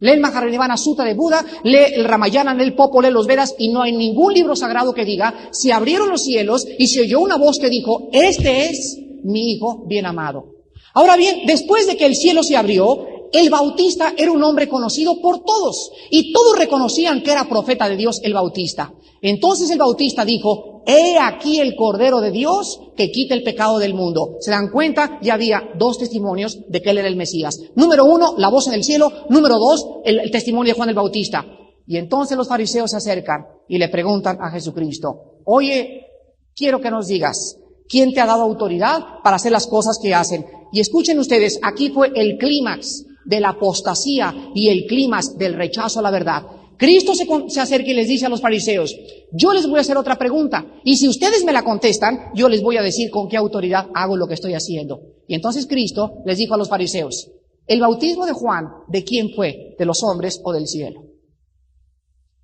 Lee 0.00 0.10
el 0.10 0.20
Maharanivana 0.20 0.76
Sutta 0.76 1.02
de 1.02 1.14
Buda, 1.14 1.42
lee 1.64 1.94
el 1.94 2.04
Ramayana, 2.04 2.52
lee 2.52 2.64
el 2.64 2.74
Popo, 2.74 3.00
lee 3.00 3.10
los 3.10 3.26
Vedas 3.26 3.54
y 3.58 3.72
no 3.72 3.80
hay 3.80 3.92
ningún 3.92 4.34
libro 4.34 4.54
sagrado 4.54 4.92
que 4.92 5.06
diga, 5.06 5.48
se 5.50 5.72
abrieron 5.72 6.10
los 6.10 6.22
cielos 6.22 6.66
y 6.78 6.88
se 6.88 7.00
oyó 7.00 7.20
una 7.20 7.38
voz 7.38 7.58
que 7.58 7.70
dijo, 7.70 8.10
este 8.12 8.66
es 8.66 8.98
mi 9.24 9.52
hijo 9.52 9.86
bien 9.86 10.04
amado. 10.04 10.56
Ahora 10.92 11.16
bien, 11.16 11.46
después 11.46 11.86
de 11.86 11.96
que 11.96 12.04
el 12.04 12.16
cielo 12.16 12.42
se 12.42 12.58
abrió, 12.58 13.06
el 13.32 13.50
Bautista 13.50 14.14
era 14.16 14.32
un 14.32 14.42
hombre 14.42 14.68
conocido 14.68 15.20
por 15.20 15.44
todos 15.44 15.90
y 16.10 16.32
todos 16.32 16.58
reconocían 16.58 17.22
que 17.22 17.32
era 17.32 17.48
profeta 17.48 17.88
de 17.88 17.96
Dios 17.96 18.20
el 18.22 18.34
Bautista. 18.34 18.92
Entonces 19.22 19.70
el 19.70 19.78
Bautista 19.78 20.24
dijo, 20.24 20.82
he 20.86 21.18
aquí 21.18 21.60
el 21.60 21.76
Cordero 21.76 22.20
de 22.20 22.30
Dios 22.30 22.80
que 22.96 23.10
quita 23.10 23.34
el 23.34 23.42
pecado 23.42 23.78
del 23.78 23.94
mundo. 23.94 24.36
Se 24.40 24.50
dan 24.50 24.70
cuenta, 24.70 25.18
ya 25.22 25.34
había 25.34 25.62
dos 25.78 25.98
testimonios 25.98 26.58
de 26.68 26.80
que 26.80 26.90
él 26.90 26.98
era 26.98 27.08
el 27.08 27.16
Mesías. 27.16 27.60
Número 27.74 28.04
uno, 28.04 28.34
la 28.38 28.48
voz 28.48 28.66
en 28.68 28.74
el 28.74 28.84
cielo. 28.84 29.12
Número 29.28 29.58
dos, 29.58 29.86
el, 30.04 30.20
el 30.20 30.30
testimonio 30.30 30.72
de 30.72 30.76
Juan 30.76 30.88
el 30.88 30.94
Bautista. 30.94 31.44
Y 31.86 31.96
entonces 31.96 32.36
los 32.36 32.48
fariseos 32.48 32.90
se 32.90 32.96
acercan 32.96 33.46
y 33.68 33.78
le 33.78 33.88
preguntan 33.88 34.38
a 34.40 34.50
Jesucristo, 34.50 35.40
oye, 35.44 36.06
quiero 36.54 36.80
que 36.80 36.90
nos 36.90 37.08
digas, 37.08 37.58
¿quién 37.88 38.12
te 38.12 38.20
ha 38.20 38.26
dado 38.26 38.42
autoridad 38.42 39.00
para 39.22 39.36
hacer 39.36 39.52
las 39.52 39.66
cosas 39.66 39.98
que 40.00 40.14
hacen? 40.14 40.46
Y 40.72 40.80
escuchen 40.80 41.18
ustedes, 41.18 41.58
aquí 41.62 41.90
fue 41.90 42.12
el 42.14 42.38
clímax 42.38 43.06
de 43.30 43.40
la 43.40 43.50
apostasía 43.50 44.34
y 44.54 44.68
el 44.68 44.86
clímax 44.86 45.38
del 45.38 45.54
rechazo 45.54 46.00
a 46.00 46.02
la 46.02 46.10
verdad. 46.10 46.42
Cristo 46.76 47.14
se, 47.14 47.26
se, 47.48 47.60
acerca 47.60 47.90
y 47.90 47.94
les 47.94 48.08
dice 48.08 48.26
a 48.26 48.28
los 48.28 48.40
fariseos, 48.40 48.96
yo 49.32 49.52
les 49.52 49.66
voy 49.68 49.78
a 49.78 49.82
hacer 49.82 49.96
otra 49.96 50.18
pregunta, 50.18 50.66
y 50.82 50.96
si 50.96 51.08
ustedes 51.08 51.44
me 51.44 51.52
la 51.52 51.62
contestan, 51.62 52.30
yo 52.34 52.48
les 52.48 52.62
voy 52.62 52.76
a 52.76 52.82
decir 52.82 53.10
con 53.10 53.28
qué 53.28 53.36
autoridad 53.36 53.86
hago 53.94 54.16
lo 54.16 54.26
que 54.26 54.34
estoy 54.34 54.54
haciendo. 54.54 55.00
Y 55.28 55.34
entonces 55.34 55.66
Cristo 55.66 56.14
les 56.26 56.38
dijo 56.38 56.54
a 56.54 56.58
los 56.58 56.68
fariseos, 56.68 57.30
el 57.66 57.80
bautismo 57.80 58.26
de 58.26 58.32
Juan, 58.32 58.66
¿de 58.88 59.04
quién 59.04 59.30
fue? 59.30 59.76
¿De 59.78 59.84
los 59.84 60.02
hombres 60.02 60.40
o 60.42 60.52
del 60.52 60.66
cielo? 60.66 61.04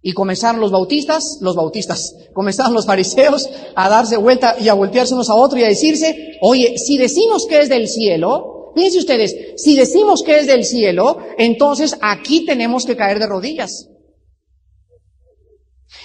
Y 0.02 0.12
comenzaron 0.12 0.60
los 0.60 0.70
bautistas, 0.70 1.38
los 1.40 1.56
bautistas, 1.56 2.14
comenzaron 2.32 2.74
los 2.74 2.86
fariseos 2.86 3.48
a 3.74 3.88
darse 3.88 4.16
vuelta 4.18 4.54
y 4.60 4.68
a 4.68 4.74
voltearse 4.74 5.14
unos 5.14 5.30
a 5.30 5.34
otros 5.34 5.60
y 5.60 5.64
a 5.64 5.68
decirse, 5.68 6.38
oye, 6.42 6.78
si 6.78 6.96
decimos 6.96 7.46
que 7.48 7.58
es 7.58 7.68
del 7.68 7.88
cielo, 7.88 8.55
Fíjense 8.76 8.98
ustedes, 8.98 9.54
si 9.56 9.74
decimos 9.74 10.22
que 10.22 10.38
es 10.38 10.46
del 10.46 10.62
cielo, 10.62 11.16
entonces 11.38 11.96
aquí 12.02 12.44
tenemos 12.44 12.84
que 12.84 12.94
caer 12.94 13.18
de 13.18 13.26
rodillas. 13.26 13.88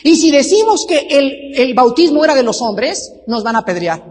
Y 0.05 0.15
si 0.15 0.31
decimos 0.31 0.85
que 0.87 0.99
el, 1.09 1.53
el 1.53 1.73
bautismo 1.73 2.23
era 2.23 2.33
de 2.33 2.43
los 2.43 2.61
hombres, 2.61 3.11
nos 3.27 3.43
van 3.43 3.57
a 3.57 3.59
apedrear. 3.59 4.05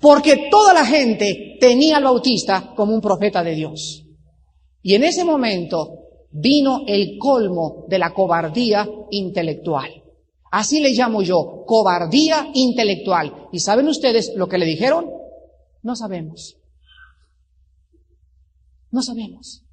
Porque 0.00 0.48
toda 0.50 0.72
la 0.72 0.86
gente 0.86 1.58
tenía 1.60 1.98
al 1.98 2.04
bautista 2.04 2.72
como 2.74 2.94
un 2.94 3.02
profeta 3.02 3.44
de 3.44 3.54
Dios. 3.54 4.06
Y 4.80 4.94
en 4.94 5.04
ese 5.04 5.22
momento 5.22 5.98
vino 6.30 6.84
el 6.86 7.18
colmo 7.18 7.84
de 7.88 7.98
la 7.98 8.14
cobardía 8.14 8.88
intelectual. 9.10 10.02
Así 10.50 10.80
le 10.80 10.92
llamo 10.92 11.20
yo, 11.20 11.64
cobardía 11.66 12.48
intelectual. 12.54 13.48
¿Y 13.52 13.58
saben 13.58 13.86
ustedes 13.86 14.32
lo 14.34 14.48
que 14.48 14.56
le 14.56 14.64
dijeron? 14.64 15.10
No 15.82 15.94
sabemos. 15.94 16.56
No 18.94 19.02
sabemos. 19.02 19.64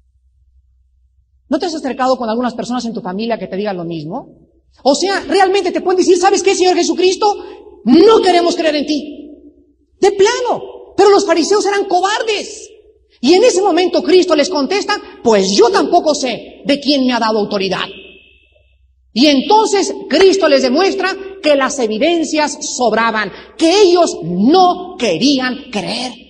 ¿No 1.48 1.56
te 1.60 1.66
has 1.66 1.74
acercado 1.76 2.16
con 2.16 2.28
algunas 2.28 2.54
personas 2.54 2.84
en 2.86 2.92
tu 2.92 3.00
familia 3.00 3.38
que 3.38 3.46
te 3.46 3.56
digan 3.56 3.76
lo 3.76 3.84
mismo? 3.84 4.48
O 4.82 4.96
sea, 4.96 5.20
realmente 5.20 5.70
te 5.70 5.80
pueden 5.80 5.98
decir, 5.98 6.18
¿sabes 6.18 6.42
qué, 6.42 6.56
Señor 6.56 6.74
Jesucristo? 6.74 7.32
No 7.84 8.20
queremos 8.20 8.56
creer 8.56 8.74
en 8.74 8.86
ti. 8.86 9.30
De 10.00 10.10
plano. 10.10 10.60
Pero 10.96 11.10
los 11.10 11.24
fariseos 11.24 11.64
eran 11.66 11.84
cobardes. 11.84 12.68
Y 13.20 13.34
en 13.34 13.44
ese 13.44 13.62
momento 13.62 14.02
Cristo 14.02 14.34
les 14.34 14.48
contesta, 14.48 15.00
pues 15.22 15.52
yo 15.52 15.70
tampoco 15.70 16.16
sé 16.16 16.62
de 16.64 16.80
quién 16.80 17.06
me 17.06 17.12
ha 17.12 17.20
dado 17.20 17.38
autoridad. 17.38 17.86
Y 19.12 19.26
entonces 19.26 19.94
Cristo 20.08 20.48
les 20.48 20.62
demuestra 20.62 21.14
que 21.40 21.54
las 21.54 21.78
evidencias 21.78 22.58
sobraban, 22.76 23.30
que 23.56 23.82
ellos 23.82 24.18
no 24.24 24.96
querían 24.98 25.70
creer. 25.70 26.22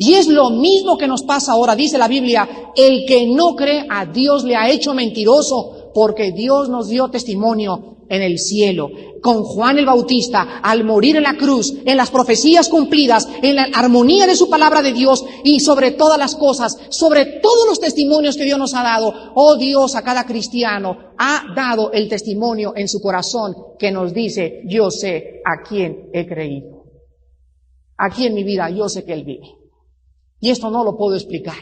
Y 0.00 0.14
es 0.14 0.28
lo 0.28 0.50
mismo 0.50 0.96
que 0.96 1.08
nos 1.08 1.24
pasa 1.24 1.52
ahora, 1.52 1.74
dice 1.74 1.98
la 1.98 2.06
Biblia, 2.06 2.48
el 2.76 3.04
que 3.04 3.26
no 3.26 3.56
cree 3.56 3.84
a 3.90 4.06
Dios 4.06 4.44
le 4.44 4.54
ha 4.54 4.70
hecho 4.70 4.94
mentiroso, 4.94 5.90
porque 5.92 6.30
Dios 6.30 6.68
nos 6.68 6.88
dio 6.88 7.08
testimonio 7.08 7.96
en 8.08 8.22
el 8.22 8.38
cielo, 8.38 8.90
con 9.20 9.42
Juan 9.42 9.76
el 9.76 9.86
Bautista, 9.86 10.60
al 10.62 10.84
morir 10.84 11.16
en 11.16 11.24
la 11.24 11.36
cruz, 11.36 11.74
en 11.84 11.96
las 11.96 12.12
profecías 12.12 12.68
cumplidas, 12.68 13.28
en 13.42 13.56
la 13.56 13.66
armonía 13.74 14.28
de 14.28 14.36
su 14.36 14.48
palabra 14.48 14.82
de 14.82 14.92
Dios 14.92 15.24
y 15.42 15.58
sobre 15.58 15.90
todas 15.90 16.16
las 16.16 16.36
cosas, 16.36 16.78
sobre 16.90 17.40
todos 17.40 17.66
los 17.68 17.80
testimonios 17.80 18.36
que 18.36 18.44
Dios 18.44 18.58
nos 18.58 18.74
ha 18.74 18.84
dado. 18.84 19.12
Oh 19.34 19.56
Dios, 19.56 19.96
a 19.96 20.02
cada 20.02 20.24
cristiano 20.24 20.96
ha 21.18 21.42
dado 21.56 21.90
el 21.90 22.08
testimonio 22.08 22.72
en 22.76 22.86
su 22.86 23.00
corazón 23.00 23.56
que 23.80 23.90
nos 23.90 24.14
dice, 24.14 24.62
yo 24.68 24.92
sé 24.92 25.42
a 25.44 25.68
quién 25.68 26.08
he 26.12 26.24
creído. 26.24 26.84
Aquí 27.98 28.26
en 28.26 28.34
mi 28.34 28.44
vida 28.44 28.70
yo 28.70 28.88
sé 28.88 29.04
que 29.04 29.12
Él 29.12 29.24
vive. 29.24 29.57
Y 30.40 30.50
esto 30.50 30.70
no 30.70 30.84
lo 30.84 30.96
puedo 30.96 31.14
explicar. 31.14 31.56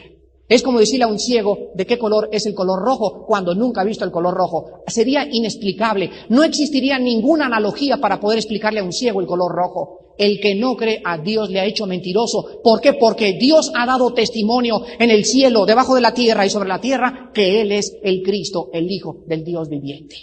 Es 0.49 0.63
como 0.63 0.79
decirle 0.79 1.03
a 1.03 1.09
un 1.09 1.19
ciego 1.19 1.71
de 1.75 1.85
qué 1.85 1.97
color 1.97 2.29
es 2.31 2.45
el 2.45 2.53
color 2.53 2.81
rojo 2.81 3.25
cuando 3.25 3.53
nunca 3.53 3.81
ha 3.81 3.85
visto 3.85 4.05
el 4.05 4.11
color 4.11 4.33
rojo. 4.33 4.83
Sería 4.87 5.27
inexplicable. 5.29 6.09
No 6.29 6.43
existiría 6.43 6.97
ninguna 6.97 7.47
analogía 7.47 7.97
para 7.97 8.19
poder 8.19 8.37
explicarle 8.37 8.79
a 8.79 8.83
un 8.83 8.93
ciego 8.93 9.19
el 9.19 9.27
color 9.27 9.51
rojo. 9.53 10.15
El 10.17 10.39
que 10.39 10.55
no 10.55 10.75
cree 10.77 11.01
a 11.03 11.17
Dios 11.17 11.49
le 11.49 11.59
ha 11.59 11.65
hecho 11.65 11.85
mentiroso. 11.85 12.61
¿Por 12.63 12.79
qué? 12.79 12.93
Porque 12.93 13.33
Dios 13.33 13.71
ha 13.75 13.85
dado 13.85 14.13
testimonio 14.13 14.81
en 14.97 15.11
el 15.11 15.25
cielo, 15.25 15.65
debajo 15.65 15.93
de 15.93 16.01
la 16.01 16.13
tierra 16.13 16.45
y 16.45 16.49
sobre 16.49 16.69
la 16.69 16.79
tierra, 16.79 17.29
que 17.33 17.61
Él 17.61 17.71
es 17.73 17.97
el 18.01 18.23
Cristo, 18.23 18.69
el 18.73 18.89
Hijo 18.89 19.23
del 19.27 19.43
Dios 19.43 19.69
viviente. 19.69 20.15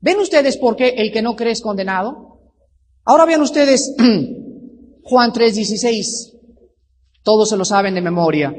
¿Ven 0.00 0.18
ustedes 0.18 0.58
por 0.58 0.76
qué 0.76 0.90
el 0.98 1.10
que 1.10 1.22
no 1.22 1.34
cree 1.34 1.52
es 1.52 1.62
condenado? 1.62 2.40
Ahora 3.04 3.24
vean 3.24 3.40
ustedes 3.40 3.96
Juan 5.02 5.32
3:16. 5.32 6.33
Todos 7.24 7.48
se 7.48 7.56
lo 7.56 7.64
saben 7.64 7.94
de 7.94 8.02
memoria. 8.02 8.54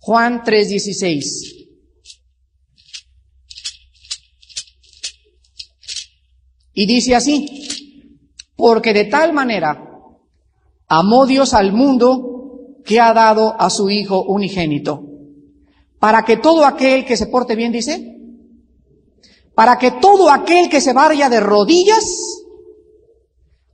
Juan 0.00 0.42
3:16. 0.42 1.68
Y 6.74 6.86
dice 6.86 7.14
así, 7.14 8.20
porque 8.54 8.92
de 8.92 9.04
tal 9.04 9.32
manera 9.32 9.82
amó 10.88 11.24
Dios 11.24 11.54
al 11.54 11.72
mundo 11.72 12.82
que 12.84 13.00
ha 13.00 13.14
dado 13.14 13.54
a 13.58 13.70
su 13.70 13.88
Hijo 13.88 14.24
unigénito, 14.24 15.02
para 15.98 16.24
que 16.24 16.36
todo 16.36 16.66
aquel 16.66 17.06
que 17.06 17.16
se 17.16 17.28
porte 17.28 17.56
bien, 17.56 17.72
dice, 17.72 18.12
para 19.54 19.78
que 19.78 19.92
todo 19.92 20.30
aquel 20.30 20.68
que 20.68 20.80
se 20.80 20.92
vaya 20.92 21.30
de 21.30 21.40
rodillas, 21.40 22.44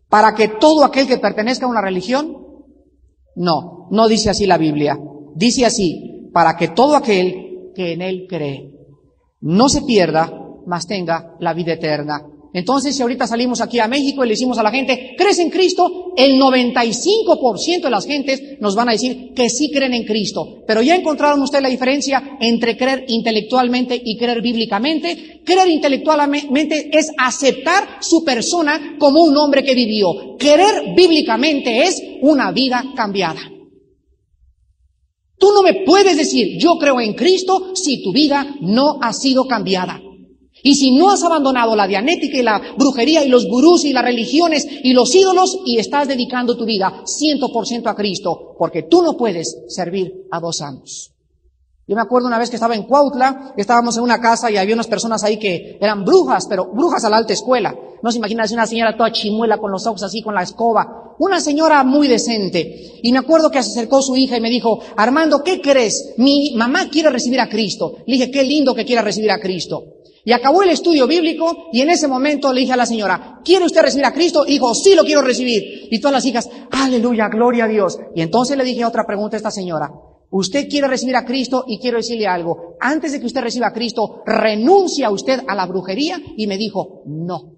para 0.09 0.35
que 0.35 0.47
todo 0.47 0.85
aquel 0.85 1.09
que 1.09 1.19
pertenezca 1.19 1.67
a 1.67 1.71
una 1.71 1.81
religión, 1.81 2.42
no, 3.37 3.89
no 3.91 4.09
dice 4.09 4.31
así 4.31 4.47
la 4.47 4.59
Biblia, 4.59 4.99
dice 5.35 5.67
así, 5.67 6.29
para 6.33 6.57
que 6.57 6.69
todo 6.69 6.97
aquel 6.97 7.71
que 7.75 7.93
en 7.93 8.03
él 8.03 8.27
cree 8.29 8.73
no 9.41 9.69
se 9.69 9.83
pierda, 9.83 10.33
mas 10.67 10.87
tenga 10.87 11.35
la 11.41 11.53
vida 11.53 11.73
eterna. 11.73 12.23
Entonces, 12.55 12.95
si 12.95 13.01
ahorita 13.01 13.27
salimos 13.27 13.63
aquí 13.63 13.79
a 13.79 13.89
México 13.89 14.23
y 14.23 14.29
le 14.29 14.35
decimos 14.35 14.59
a 14.59 14.63
la 14.63 14.71
gente, 14.71 15.15
¿crees 15.17 15.39
en 15.39 15.49
Cristo? 15.49 16.13
El 16.17 16.39
95% 16.39 17.83
de 17.83 17.91
las 17.91 18.07
gentes 18.07 18.43
nos 18.61 18.75
van 18.75 18.91
a 18.91 18.93
decir 18.93 19.33
que 19.35 19.49
sí 19.49 19.71
creen 19.71 19.95
en 19.95 20.05
Cristo. 20.05 20.63
Pero 20.67 20.83
ya 20.83 20.95
encontraron 20.95 21.41
ustedes 21.41 21.63
la 21.63 21.71
diferencia 21.71 22.37
entre 22.41 22.77
creer 22.77 23.07
intelectualmente 23.09 24.01
y 24.05 24.19
creer 24.19 24.43
bíblicamente. 24.43 25.41
Creer 25.45 25.69
intelectualmente 25.69 26.91
es 26.93 27.11
aceptar 27.17 27.99
su 28.01 28.23
persona 28.23 28.97
como 28.99 29.23
un 29.23 29.35
hombre 29.37 29.65
que 29.65 29.75
vivió. 29.75 30.37
Creer 30.39 30.95
bíblicamente 30.95 31.85
es 31.85 32.03
una 32.21 32.53
vida 32.53 32.85
cambiada. 32.95 33.41
Tú 35.39 35.53
no 35.53 35.63
me 35.63 35.85
puedes 35.87 36.17
decir, 36.19 36.59
yo 36.59 36.77
creo 36.79 37.01
en 37.01 37.15
Cristo 37.15 37.75
si 37.75 38.03
tu 38.03 38.13
vida 38.13 38.57
no 38.61 38.99
ha 39.01 39.13
sido 39.15 39.47
cambiada. 39.47 40.01
Y 40.63 40.75
si 40.77 40.97
no 40.97 41.11
has 41.11 41.23
abandonado 41.25 41.75
la 41.75 41.89
dianética 41.89 42.39
y 42.39 42.43
la 42.43 42.61
brujería 42.77 43.25
y 43.25 43.29
los 43.29 43.47
gurús 43.47 43.85
y 43.85 43.93
las 43.93 44.05
religiones 44.05 44.67
y 44.83 44.93
los 44.93 45.15
ídolos 45.15 45.59
y 45.67 45.79
estás 45.79 46.07
dedicando 46.07 46.57
tu 46.57 46.65
vida 46.65 47.03
ciento 47.05 47.53
por 47.53 47.67
ciento 47.67 47.89
a 47.89 47.97
Cristo, 47.97 48.55
porque 48.59 48.85
tú 48.85 49.03
no 49.03 49.17
puedes 49.17 49.65
servir 49.69 50.27
a 50.31 50.39
dos 50.39 50.61
amos. 50.61 51.13
Yo 51.89 51.97
me 51.97 52.03
acuerdo 52.03 52.29
una 52.29 52.39
vez 52.39 52.49
que 52.49 52.57
estaba 52.57 52.77
en 52.77 52.85
Cuautla, 52.85 53.55
estábamos 53.57 53.97
en 53.97 54.05
una 54.05 54.21
casa 54.21 54.51
y 54.51 54.57
había 54.57 54.75
unas 54.75 54.87
personas 54.87 55.25
ahí 55.25 55.37
que 55.37 55.79
eran 55.81 56.05
brujas, 56.05 56.47
pero 56.49 56.67
brujas 56.73 57.05
a 57.05 57.11
la 57.11 57.17
alta 57.17 57.33
escuela. 57.33 57.75
No 58.03 58.13
se 58.13 58.19
imagina, 58.19 58.45
una 58.53 58.67
señora 58.67 58.97
toda 58.97 59.11
chimuela 59.11 59.59
con 59.59 59.73
los 59.73 59.87
ojos 59.87 60.03
así, 60.05 60.23
con 60.23 60.35
la 60.35 60.43
escoba. 60.43 61.15
Una 61.19 61.41
señora 61.41 61.83
muy 61.83 62.07
decente. 62.07 63.01
Y 63.03 63.13
me 63.13 63.19
acuerdo 63.19 63.51
que 63.51 63.63
se 63.63 63.71
acercó 63.71 64.01
su 64.01 64.17
hija 64.17 64.37
y 64.37 64.41
me 64.41 64.49
dijo, 64.49 64.81
Armando, 64.97 65.43
¿qué 65.43 65.61
crees? 65.61 66.15
Mi 66.17 66.55
mamá 66.57 66.89
quiere 66.89 67.11
recibir 67.11 67.41
a 67.41 67.49
Cristo. 67.49 67.97
Le 68.07 68.15
dije, 68.15 68.31
qué 68.31 68.43
lindo 68.45 68.75
que 68.75 68.85
quiera 68.85 69.03
recibir 69.03 69.31
a 69.31 69.39
Cristo. 69.41 69.85
Y 70.25 70.33
acabó 70.33 70.63
el 70.63 70.71
estudio 70.71 71.07
bíblico 71.07 71.69
y 71.73 71.81
en 71.81 71.91
ese 71.91 72.07
momento 72.07 72.53
le 72.53 72.61
dije 72.61 72.73
a 72.73 72.77
la 72.77 72.87
señora, 72.87 73.41
¿quiere 73.45 73.65
usted 73.65 73.83
recibir 73.83 74.07
a 74.07 74.13
Cristo? 74.13 74.45
Y 74.47 74.53
dijo, 74.53 74.73
sí 74.75 74.95
lo 74.95 75.03
quiero 75.03 75.23
recibir. 75.23 75.89
Y 75.91 76.01
todas 76.01 76.15
las 76.15 76.25
hijas, 76.25 76.49
aleluya, 76.71 77.29
gloria 77.29 77.65
a 77.65 77.69
Dios. 77.69 77.99
Y 78.15 78.23
entonces 78.23 78.57
le 78.57 78.65
dije 78.65 78.85
otra 78.85 79.05
pregunta 79.05 79.37
a 79.37 79.39
esta 79.39 79.51
señora. 79.51 79.91
Usted 80.31 80.69
quiere 80.69 80.87
recibir 80.87 81.17
a 81.17 81.25
Cristo 81.25 81.65
y 81.67 81.79
quiero 81.79 81.99
decirle 81.99 82.27
algo. 82.27 82.77
Antes 82.81 83.13
de 83.13 83.21
que 83.21 83.27
usted 83.27 83.43
reciba 83.43 83.67
a 83.67 83.73
Cristo, 83.73 84.23
renuncia 84.25 85.11
usted 85.11 85.41
a 85.47 85.55
la 85.55 85.67
brujería 85.67 86.19
y 86.37 86.47
me 86.47 86.57
dijo, 86.57 87.03
no. 87.07 87.57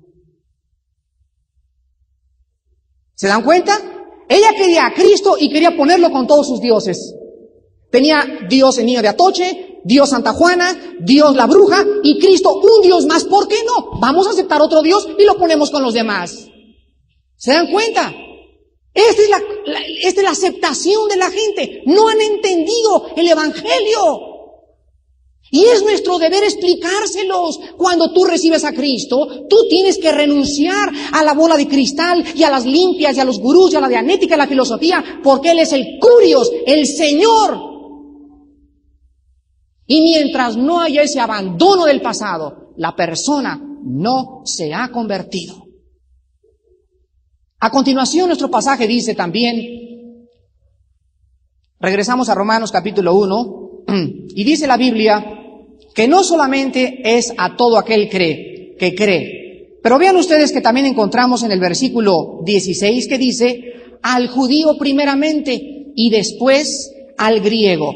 ¿Se 3.15 3.29
dan 3.29 3.43
cuenta? 3.43 3.79
Ella 4.29 4.53
quería 4.57 4.87
a 4.87 4.95
Cristo 4.95 5.37
y 5.39 5.51
quería 5.51 5.77
ponerlo 5.77 6.11
con 6.11 6.27
todos 6.27 6.49
sus 6.49 6.61
dioses. 6.61 7.15
Tenía 7.91 8.25
Dios 8.49 8.79
el 8.79 8.87
niño 8.87 9.03
de 9.03 9.09
Atoche, 9.09 9.74
Dios 9.85 10.11
Santa 10.11 10.33
Juana, 10.33 10.97
Dios 11.01 11.37
la 11.37 11.47
bruja 11.47 11.85
y 12.03 12.19
Cristo 12.19 12.55
un 12.55 12.83
Dios 12.83 13.07
más. 13.07 13.25
¿Por 13.25 13.47
qué 13.47 13.59
no? 13.65 13.99
Vamos 14.01 14.27
a 14.27 14.31
aceptar 14.31 14.63
otro 14.63 14.83
Dios 14.83 15.07
y 15.19 15.25
lo 15.25 15.37
ponemos 15.37 15.71
con 15.71 15.83
los 15.83 15.93
demás. 15.93 16.49
¿Se 17.37 17.53
dan 17.53 17.71
cuenta? 17.71 18.13
Esta 18.95 19.23
es 19.23 19.29
la, 19.29 19.43
esta 20.03 20.21
es 20.21 20.25
la 20.25 20.31
aceptación 20.31 21.09
de 21.09 21.17
la 21.17 21.31
gente. 21.31 21.83
No 21.87 22.09
han 22.09 22.21
entendido 22.21 23.11
el 23.17 23.29
Evangelio. 23.29 24.35
Y 25.51 25.65
es 25.67 25.83
nuestro 25.83 26.19
deber 26.19 26.43
explicárselos. 26.43 27.61
Cuando 27.77 28.13
tú 28.13 28.25
recibes 28.25 28.65
a 28.65 28.73
Cristo, 28.73 29.47
tú 29.49 29.69
tienes 29.69 29.99
que 29.99 30.13
renunciar 30.13 30.91
a 31.13 31.23
la 31.23 31.35
bola 31.35 31.57
de 31.57 31.69
cristal 31.69 32.25
y 32.35 32.43
a 32.43 32.51
las 32.51 32.65
limpias 32.65 33.17
y 33.17 33.21
a 33.21 33.25
los 33.25 33.39
gurús 33.39 33.73
y 33.73 33.77
a 33.77 33.81
la 33.81 33.89
dianética 33.89 34.33
y 34.33 34.35
a 34.35 34.39
la 34.39 34.47
filosofía, 34.47 35.21
porque 35.23 35.51
Él 35.51 35.59
es 35.59 35.73
el 35.73 35.99
curios, 36.01 36.51
el 36.67 36.87
Señor. 36.87 37.74
Y 39.87 40.01
mientras 40.01 40.57
no 40.57 40.81
haya 40.81 41.03
ese 41.03 41.21
abandono 41.21 41.85
del 41.85 42.01
pasado, 42.01 42.73
la 42.77 42.97
persona 42.97 43.61
no 43.85 44.43
se 44.45 44.73
ha 44.73 44.91
convertido. 44.91 45.65
A 47.61 47.71
continuación, 47.71 48.29
nuestro 48.29 48.51
pasaje 48.51 48.87
dice 48.87 49.15
también, 49.15 50.29
regresamos 51.81 52.29
a 52.29 52.35
Romanos 52.35 52.73
capítulo 52.73 53.15
1, 53.15 53.85
y 54.35 54.45
dice 54.45 54.67
la 54.67 54.77
Biblia 54.77 55.41
que 55.95 56.09
no 56.09 56.25
solamente 56.25 57.01
es 57.05 57.33
a 57.39 57.57
todo 57.57 57.79
aquel 57.79 58.09
cree, 58.09 58.77
que 58.79 58.95
cree, 58.95 59.79
pero 59.83 59.99
vean 59.99 60.17
ustedes 60.17 60.51
que 60.51 60.61
también 60.61 60.87
encontramos 60.87 61.43
en 61.43 61.53
el 61.53 61.61
versículo 61.61 62.41
16 62.45 63.07
que 63.07 63.19
dice, 63.19 63.75
al 64.03 64.29
judío 64.29 64.77
primeramente 64.79 65.93
y 65.95 66.11
después 66.11 66.93
al 67.17 67.41
griego. 67.41 67.95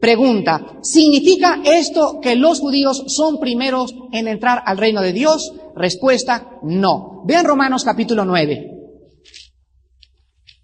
Pregunta, 0.00 0.78
¿significa 0.80 1.60
esto 1.62 2.20
que 2.22 2.34
los 2.34 2.60
judíos 2.60 3.04
son 3.08 3.38
primeros 3.38 3.94
en 4.12 4.28
entrar 4.28 4.62
al 4.64 4.78
reino 4.78 5.02
de 5.02 5.12
Dios? 5.12 5.52
Respuesta, 5.76 6.58
no. 6.62 7.22
Vean 7.26 7.44
Romanos 7.44 7.84
capítulo 7.84 8.24
9. 8.24 8.70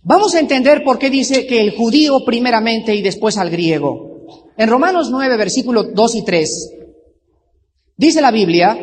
Vamos 0.02 0.34
a 0.34 0.40
entender 0.40 0.82
por 0.84 0.98
qué 0.98 1.10
dice 1.10 1.46
que 1.46 1.60
el 1.60 1.76
judío 1.76 2.24
primeramente 2.24 2.94
y 2.94 3.02
después 3.02 3.36
al 3.36 3.50
griego. 3.50 4.24
En 4.56 4.70
Romanos 4.70 5.10
9, 5.10 5.36
versículos 5.36 5.88
2 5.92 6.14
y 6.14 6.24
3, 6.24 6.72
dice 7.96 8.20
la 8.22 8.30
Biblia, 8.30 8.78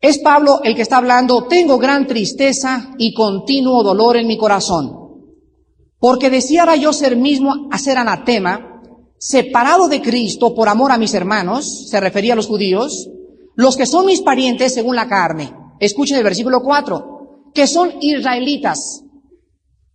es 0.00 0.18
Pablo 0.18 0.60
el 0.62 0.76
que 0.76 0.82
está 0.82 0.98
hablando, 0.98 1.44
tengo 1.48 1.78
gran 1.78 2.06
tristeza 2.06 2.94
y 2.98 3.12
continuo 3.12 3.82
dolor 3.82 4.18
en 4.18 4.28
mi 4.28 4.38
corazón, 4.38 5.32
porque 5.98 6.30
deseara 6.30 6.76
yo 6.76 6.92
ser 6.92 7.16
mismo 7.16 7.68
a 7.72 7.78
ser 7.78 7.98
anatema, 7.98 8.75
separado 9.18 9.88
de 9.88 10.02
Cristo 10.02 10.54
por 10.54 10.68
amor 10.68 10.92
a 10.92 10.98
mis 10.98 11.14
hermanos, 11.14 11.88
se 11.88 12.00
refería 12.00 12.34
a 12.34 12.36
los 12.36 12.46
judíos, 12.46 13.08
los 13.54 13.76
que 13.76 13.86
son 13.86 14.06
mis 14.06 14.22
parientes 14.22 14.74
según 14.74 14.96
la 14.96 15.08
carne. 15.08 15.54
Escuchen 15.80 16.16
el 16.16 16.24
versículo 16.24 16.62
4, 16.62 17.50
que 17.54 17.66
son 17.66 17.94
israelitas, 18.00 19.02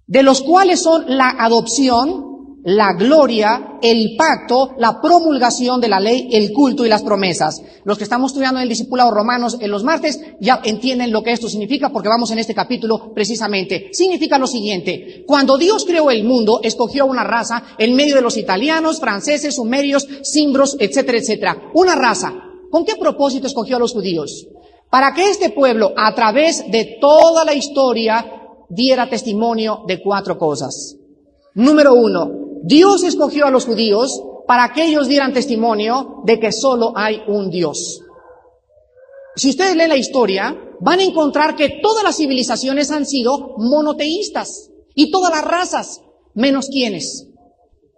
de 0.08 0.24
los 0.24 0.42
cuales 0.42 0.82
son 0.82 1.06
la 1.08 1.30
adopción, 1.30 2.31
la 2.64 2.94
gloria, 2.94 3.80
el 3.82 4.16
pacto, 4.16 4.76
la 4.78 5.02
promulgación 5.02 5.82
de 5.82 5.88
la 5.88 6.00
ley, 6.00 6.30
el 6.32 6.52
culto 6.52 6.86
y 6.86 6.90
las 6.90 7.02
promesas. 7.02 7.62
Los 7.84 7.98
que 7.98 8.04
estamos 8.04 8.32
estudiando 8.32 8.60
en 8.60 8.64
el 8.64 8.70
discipulado 8.70 9.12
romanos 9.12 9.58
en 9.60 9.72
los 9.72 9.84
martes 9.84 10.20
ya 10.40 10.62
entienden 10.64 11.12
lo 11.12 11.24
que 11.24 11.32
esto 11.32 11.50
significa 11.50 11.90
porque 11.90 12.10
vamos 12.10 12.32
en 12.32 12.40
este 12.40 12.54
capítulo 12.54 13.14
precisamente. 13.14 13.90
Significa 13.92 14.38
lo 14.38 14.48
siguiente. 14.48 15.24
Cuando 15.26 15.58
Dios 15.58 15.86
creó 15.86 16.12
el 16.12 16.24
mundo, 16.24 16.60
escogió 16.64 17.06
una 17.06 17.24
raza 17.24 17.64
en 17.78 17.96
medio 17.96 18.16
de 18.16 18.22
los 18.22 18.38
italianos, 18.38 19.00
franceses, 19.00 19.56
sumerios, 19.56 20.08
cimbros, 20.24 20.78
etcétera, 20.80 21.18
etcétera. 21.18 21.72
Una 21.74 21.96
raza. 21.96 22.34
¿Con 22.70 22.86
qué 22.86 22.96
propósito 22.96 23.48
escogió 23.48 23.78
a 23.78 23.80
los 23.80 23.94
judíos? 23.94 24.48
Para 24.90 25.14
que 25.14 25.30
este 25.30 25.50
pueblo, 25.50 25.94
a 25.96 26.14
través 26.14 26.70
de 26.70 26.98
toda 27.00 27.44
la 27.44 27.54
historia, 27.54 28.26
diera 28.70 29.10
testimonio 29.10 29.84
de 29.88 30.02
cuatro 30.02 30.38
cosas. 30.38 30.98
Número 31.54 31.94
uno, 31.94 32.41
Dios 32.64 33.04
escogió 33.04 33.46
a 33.46 33.52
los 33.52 33.66
judíos 33.66 34.22
para 34.48 34.72
que 34.74 34.86
ellos 34.86 35.08
dieran 35.08 35.34
testimonio 35.34 36.22
de 36.26 36.40
que 36.40 36.52
solo 36.52 36.94
hay 36.96 37.22
un 37.28 37.50
Dios. 37.50 38.02
Si 39.36 39.50
ustedes 39.50 39.76
leen 39.76 39.90
la 39.90 39.98
historia, 39.98 40.56
van 40.80 41.00
a 41.00 41.04
encontrar 41.04 41.56
que 41.56 41.80
todas 41.82 42.04
las 42.04 42.18
civilizaciones 42.18 42.92
han 42.92 43.06
sido 43.06 43.56
monoteístas 43.58 44.70
y 44.94 45.10
todas 45.10 45.32
las 45.32 45.46
razas, 45.46 46.02
menos 46.34 46.68
quienes. 46.68 47.28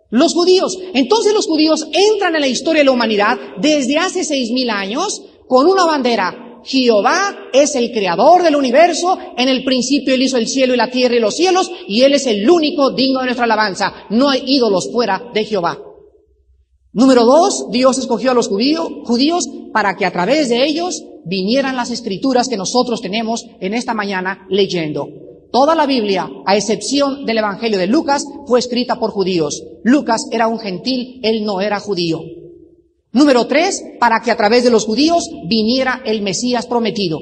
Los 0.10 0.34
judíos. 0.34 0.78
Entonces 0.94 1.34
los 1.34 1.48
judíos 1.48 1.88
entran 1.92 2.36
en 2.36 2.42
la 2.42 2.48
historia 2.48 2.82
de 2.82 2.86
la 2.86 2.92
humanidad 2.92 3.38
desde 3.60 3.98
hace 3.98 4.24
seis 4.24 4.52
mil 4.52 4.70
años 4.70 5.24
con 5.48 5.66
una 5.66 5.86
bandera 5.86 6.43
Jehová 6.64 7.36
es 7.52 7.76
el 7.76 7.92
creador 7.92 8.44
del 8.44 8.56
universo, 8.56 9.18
en 9.38 9.50
el 9.50 9.64
principio 9.64 10.14
Él 10.14 10.22
hizo 10.22 10.38
el 10.38 10.48
cielo 10.48 10.74
y 10.74 10.78
la 10.78 10.90
tierra 10.90 11.16
y 11.16 11.20
los 11.20 11.36
cielos, 11.36 11.72
y 11.88 12.02
Él 12.02 12.14
es 12.14 12.28
el 12.28 12.50
único 12.50 12.92
digno 12.92 13.20
de 13.20 13.26
nuestra 13.26 13.46
alabanza. 13.46 13.94
No 14.10 14.30
hay 14.30 14.44
ídolos 14.46 14.90
fuera 14.92 15.24
de 15.34 15.46
Jehová. 15.46 15.80
Número 16.94 17.26
dos, 17.26 17.68
Dios 17.72 17.98
escogió 17.98 18.32
a 18.32 18.34
los 18.36 18.48
judíos 18.48 19.50
para 19.74 19.96
que 19.96 20.06
a 20.06 20.12
través 20.12 20.50
de 20.50 20.64
ellos 20.64 21.04
vinieran 21.26 21.76
las 21.76 21.90
escrituras 21.90 22.48
que 22.48 22.58
nosotros 22.58 23.02
tenemos 23.02 23.46
en 23.60 23.74
esta 23.74 23.94
mañana 23.94 24.46
leyendo. 24.50 25.08
Toda 25.52 25.76
la 25.76 25.86
Biblia, 25.86 26.30
a 26.46 26.56
excepción 26.56 27.26
del 27.26 27.40
Evangelio 27.40 27.80
de 27.80 27.88
Lucas, 27.88 28.26
fue 28.48 28.60
escrita 28.60 29.00
por 29.00 29.12
judíos. 29.12 29.64
Lucas 29.84 30.28
era 30.32 30.48
un 30.48 30.60
gentil, 30.60 31.20
él 31.24 31.44
no 31.46 31.62
era 31.62 31.80
judío. 31.80 32.22
Número 33.14 33.48
tres, 33.48 33.82
para 34.00 34.22
que 34.22 34.32
a 34.32 34.36
través 34.38 34.64
de 34.64 34.72
los 34.72 34.86
judíos 34.86 35.30
viniera 35.48 36.02
el 36.06 36.22
Mesías 36.22 36.66
prometido. 36.66 37.20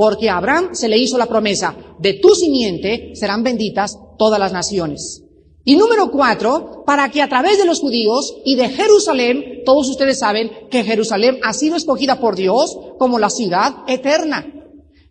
porque 0.00 0.30
a 0.30 0.38
Abraham 0.38 0.70
se 0.72 0.88
le 0.88 0.96
hizo 0.96 1.18
la 1.18 1.26
promesa, 1.26 1.76
de 1.98 2.14
tu 2.14 2.34
simiente 2.34 3.10
serán 3.12 3.42
benditas 3.42 3.98
todas 4.16 4.40
las 4.40 4.50
naciones. 4.50 5.22
Y 5.62 5.76
número 5.76 6.10
cuatro, 6.10 6.84
para 6.86 7.10
que 7.10 7.20
a 7.20 7.28
través 7.28 7.58
de 7.58 7.66
los 7.66 7.80
judíos 7.80 8.34
y 8.46 8.54
de 8.54 8.70
Jerusalén, 8.70 9.60
todos 9.66 9.90
ustedes 9.90 10.18
saben 10.18 10.50
que 10.70 10.84
Jerusalén 10.84 11.38
ha 11.42 11.52
sido 11.52 11.76
escogida 11.76 12.18
por 12.18 12.34
Dios 12.34 12.78
como 12.98 13.18
la 13.18 13.28
ciudad 13.28 13.84
eterna. 13.88 14.46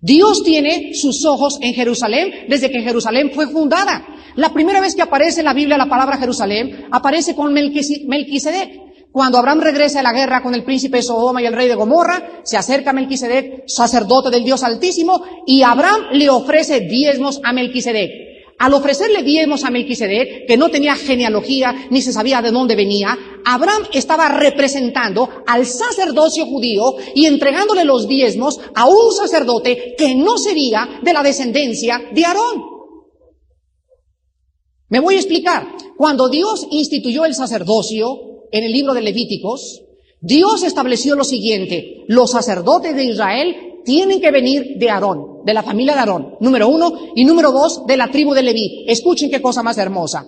Dios 0.01 0.41
tiene 0.41 0.95
sus 0.95 1.23
ojos 1.23 1.59
en 1.61 1.75
Jerusalén 1.75 2.47
desde 2.49 2.71
que 2.71 2.81
Jerusalén 2.81 3.29
fue 3.31 3.45
fundada. 3.45 4.07
La 4.37 4.51
primera 4.53 4.81
vez 4.81 4.95
que 4.95 5.03
aparece 5.03 5.41
en 5.41 5.45
la 5.45 5.53
Biblia 5.53 5.77
la 5.77 5.87
palabra 5.87 6.17
Jerusalén 6.17 6.87
aparece 6.89 7.35
con 7.35 7.53
Melquisedec. 7.53 8.88
Cuando 9.11 9.39
Abraham 9.39 9.61
regresa 9.61 10.01
a 10.01 10.03
la 10.03 10.13
guerra 10.13 10.43
con 10.43 10.53
el 10.53 10.63
príncipe 10.63 10.97
de 10.97 11.03
Sodoma 11.03 11.41
y 11.41 11.45
el 11.47 11.53
rey 11.53 11.67
de 11.67 11.75
Gomorra, 11.75 12.41
se 12.43 12.57
acerca 12.57 12.91
a 12.91 12.93
Melquisedec, 12.93 13.63
sacerdote 13.65 14.29
del 14.29 14.43
Dios 14.43 14.61
Altísimo, 14.63 15.23
y 15.47 15.63
Abraham 15.63 16.09
le 16.11 16.29
ofrece 16.29 16.81
diezmos 16.81 17.41
a 17.43 17.51
Melquisedec. 17.51 18.11
Al 18.59 18.73
ofrecerle 18.73 19.23
diezmos 19.23 19.63
a 19.63 19.71
Melquisedec, 19.71 20.45
que 20.45 20.57
no 20.57 20.69
tenía 20.69 20.93
genealogía 20.95 21.87
ni 21.89 22.01
se 22.01 22.13
sabía 22.13 22.41
de 22.41 22.51
dónde 22.51 22.75
venía, 22.75 23.17
Abraham 23.45 23.83
estaba 23.93 24.29
representando 24.29 25.27
al 25.47 25.65
sacerdocio 25.65 26.45
judío 26.45 26.95
y 27.15 27.25
entregándole 27.25 27.85
los 27.85 28.07
diezmos 28.07 28.59
a 28.75 28.85
un 28.85 29.11
sacerdote 29.11 29.95
que 29.97 30.13
no 30.13 30.37
sería 30.37 30.87
de 31.01 31.13
la 31.13 31.23
descendencia 31.23 31.99
de 32.13 32.25
Aarón. 32.25 32.63
Me 34.89 34.99
voy 34.99 35.15
a 35.15 35.19
explicar. 35.19 35.67
Cuando 35.97 36.29
Dios 36.29 36.67
instituyó 36.69 37.25
el 37.25 37.35
sacerdocio 37.35 38.28
en 38.51 38.63
el 38.63 38.71
libro 38.71 38.93
de 38.93 39.01
Levíticos, 39.01 39.83
Dios 40.21 40.63
estableció 40.63 41.15
lo 41.15 41.23
siguiente. 41.23 42.03
Los 42.07 42.31
sacerdotes 42.31 42.95
de 42.95 43.05
Israel 43.05 43.55
tienen 43.85 44.19
que 44.19 44.31
venir 44.31 44.77
de 44.77 44.89
Aarón, 44.89 45.45
de 45.45 45.53
la 45.53 45.63
familia 45.63 45.93
de 45.93 45.99
Aarón, 45.99 46.35
número 46.39 46.67
uno, 46.67 46.91
y 47.15 47.25
número 47.25 47.51
dos, 47.51 47.85
de 47.85 47.97
la 47.97 48.11
tribu 48.11 48.33
de 48.33 48.43
Leví. 48.43 48.85
Escuchen 48.87 49.29
qué 49.29 49.41
cosa 49.41 49.63
más 49.63 49.77
hermosa. 49.77 50.25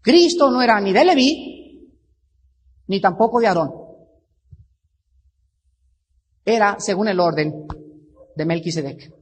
Cristo 0.00 0.50
no 0.50 0.60
era 0.60 0.80
ni 0.80 0.92
de 0.92 1.04
Leví, 1.04 1.90
ni 2.88 3.00
tampoco 3.00 3.40
de 3.40 3.46
Aarón. 3.46 3.70
Era 6.44 6.76
según 6.78 7.08
el 7.08 7.20
orden 7.20 7.66
de 8.36 8.44
Melquisedec. 8.44 9.12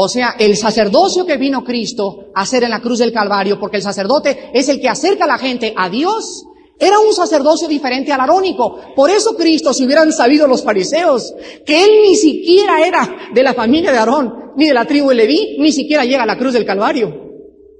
O 0.00 0.08
sea, 0.08 0.36
el 0.38 0.56
sacerdocio 0.56 1.26
que 1.26 1.38
vino 1.38 1.64
Cristo 1.64 2.30
a 2.32 2.42
hacer 2.42 2.62
en 2.62 2.70
la 2.70 2.78
cruz 2.78 3.00
del 3.00 3.12
Calvario, 3.12 3.58
porque 3.58 3.78
el 3.78 3.82
sacerdote 3.82 4.50
es 4.54 4.68
el 4.68 4.80
que 4.80 4.88
acerca 4.88 5.24
a 5.24 5.26
la 5.26 5.38
gente 5.38 5.74
a 5.76 5.90
Dios, 5.90 6.44
era 6.78 7.00
un 7.00 7.12
sacerdocio 7.12 7.66
diferente 7.66 8.12
al 8.12 8.20
arónico. 8.20 8.78
Por 8.94 9.10
eso 9.10 9.34
Cristo, 9.34 9.74
si 9.74 9.84
hubieran 9.84 10.12
sabido 10.12 10.46
los 10.46 10.62
fariseos, 10.62 11.34
que 11.66 11.82
él 11.82 11.90
ni 12.04 12.14
siquiera 12.14 12.86
era 12.86 13.12
de 13.34 13.42
la 13.42 13.54
familia 13.54 13.90
de 13.90 13.98
Aarón, 13.98 14.52
ni 14.56 14.68
de 14.68 14.74
la 14.74 14.84
tribu 14.84 15.08
de 15.08 15.16
Leví, 15.16 15.56
ni 15.58 15.72
siquiera 15.72 16.04
llega 16.04 16.22
a 16.22 16.26
la 16.26 16.38
cruz 16.38 16.52
del 16.52 16.64
Calvario. 16.64 17.12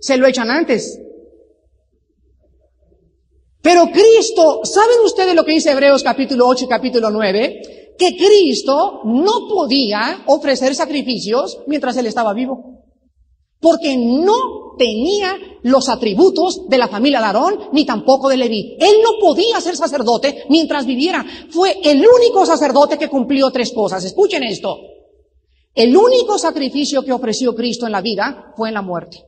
Se 0.01 0.17
lo 0.17 0.27
echan 0.27 0.51
antes. 0.51 1.01
Pero 3.63 3.91
Cristo, 3.93 4.63
¿saben 4.65 4.97
ustedes 5.05 5.37
lo 5.37 5.45
que 5.45 5.53
dice 5.53 5.71
Hebreos 5.71 6.03
capítulo 6.03 6.49
8 6.49 6.65
y 6.65 6.69
capítulo 6.69 7.11
9? 7.11 7.78
Que 7.99 8.17
Cristo 8.17 9.01
no 9.05 9.49
podía 9.49 10.23
ofrecer 10.27 10.75
sacrificios 10.75 11.59
mientras 11.67 11.97
él 11.97 12.07
estaba 12.07 12.33
vivo. 12.33 12.85
Porque 13.61 13.97
no 13.97 14.77
tenía 14.79 15.37
los 15.63 15.89
atributos 15.89 16.69
de 16.69 16.79
la 16.79 16.89
familia 16.89 17.19
de 17.19 17.27
Aarón, 17.27 17.59
ni 17.73 17.85
tampoco 17.85 18.29
de 18.29 18.37
Leví. 18.37 18.77
Él 18.79 18.99
no 19.03 19.19
podía 19.21 19.61
ser 19.61 19.77
sacerdote 19.77 20.45
mientras 20.49 20.87
viviera. 20.87 21.27
Fue 21.51 21.77
el 21.83 21.99
único 21.99 22.47
sacerdote 22.47 22.97
que 22.97 23.09
cumplió 23.09 23.51
tres 23.51 23.73
cosas. 23.73 24.05
Escuchen 24.05 24.45
esto. 24.45 24.79
El 25.75 25.97
único 25.97 26.39
sacrificio 26.39 27.05
que 27.05 27.13
ofreció 27.13 27.55
Cristo 27.55 27.87
en 27.87 27.93
la 27.93 28.01
vida 28.01 28.53
fue 28.57 28.69
en 28.69 28.75
la 28.75 28.83
muerte. 28.83 29.25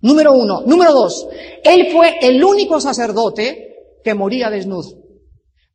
Número 0.00 0.32
uno. 0.32 0.62
Número 0.64 0.92
dos. 0.92 1.26
Él 1.64 1.88
fue 1.92 2.18
el 2.22 2.42
único 2.42 2.80
sacerdote 2.80 3.74
que 4.04 4.14
moría 4.14 4.50
desnudo. 4.50 5.05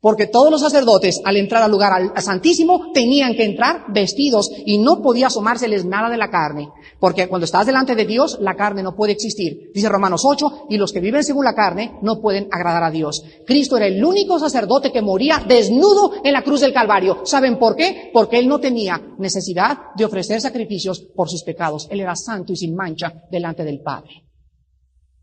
Porque 0.01 0.25
todos 0.25 0.49
los 0.49 0.61
sacerdotes, 0.61 1.21
al 1.23 1.37
entrar 1.37 1.61
al 1.61 1.69
lugar 1.69 2.11
santísimo, 2.19 2.91
tenían 2.91 3.35
que 3.35 3.45
entrar 3.45 3.85
vestidos 3.89 4.51
y 4.65 4.79
no 4.79 4.99
podía 4.99 5.27
asomárseles 5.27 5.85
nada 5.85 6.09
de 6.09 6.17
la 6.17 6.31
carne. 6.31 6.69
Porque 6.99 7.27
cuando 7.27 7.45
estás 7.45 7.67
delante 7.67 7.93
de 7.93 8.05
Dios, 8.05 8.39
la 8.41 8.55
carne 8.55 8.81
no 8.81 8.95
puede 8.95 9.13
existir. 9.13 9.69
Dice 9.71 9.89
Romanos 9.89 10.23
8, 10.25 10.65
y 10.71 10.77
los 10.77 10.91
que 10.91 11.01
viven 11.01 11.23
según 11.23 11.45
la 11.45 11.53
carne 11.53 11.99
no 12.01 12.19
pueden 12.19 12.47
agradar 12.51 12.83
a 12.83 12.89
Dios. 12.89 13.23
Cristo 13.45 13.77
era 13.77 13.85
el 13.85 14.03
único 14.03 14.39
sacerdote 14.39 14.91
que 14.91 15.03
moría 15.03 15.45
desnudo 15.47 16.13
en 16.23 16.33
la 16.33 16.41
cruz 16.41 16.61
del 16.61 16.73
Calvario. 16.73 17.21
¿Saben 17.23 17.59
por 17.59 17.75
qué? 17.75 18.09
Porque 18.11 18.39
él 18.39 18.47
no 18.47 18.59
tenía 18.59 18.99
necesidad 19.19 19.93
de 19.95 20.05
ofrecer 20.05 20.41
sacrificios 20.41 20.99
por 21.15 21.29
sus 21.29 21.43
pecados. 21.43 21.87
Él 21.91 22.01
era 22.01 22.15
santo 22.15 22.53
y 22.53 22.55
sin 22.55 22.75
mancha 22.75 23.13
delante 23.29 23.63
del 23.63 23.81
Padre. 23.81 24.23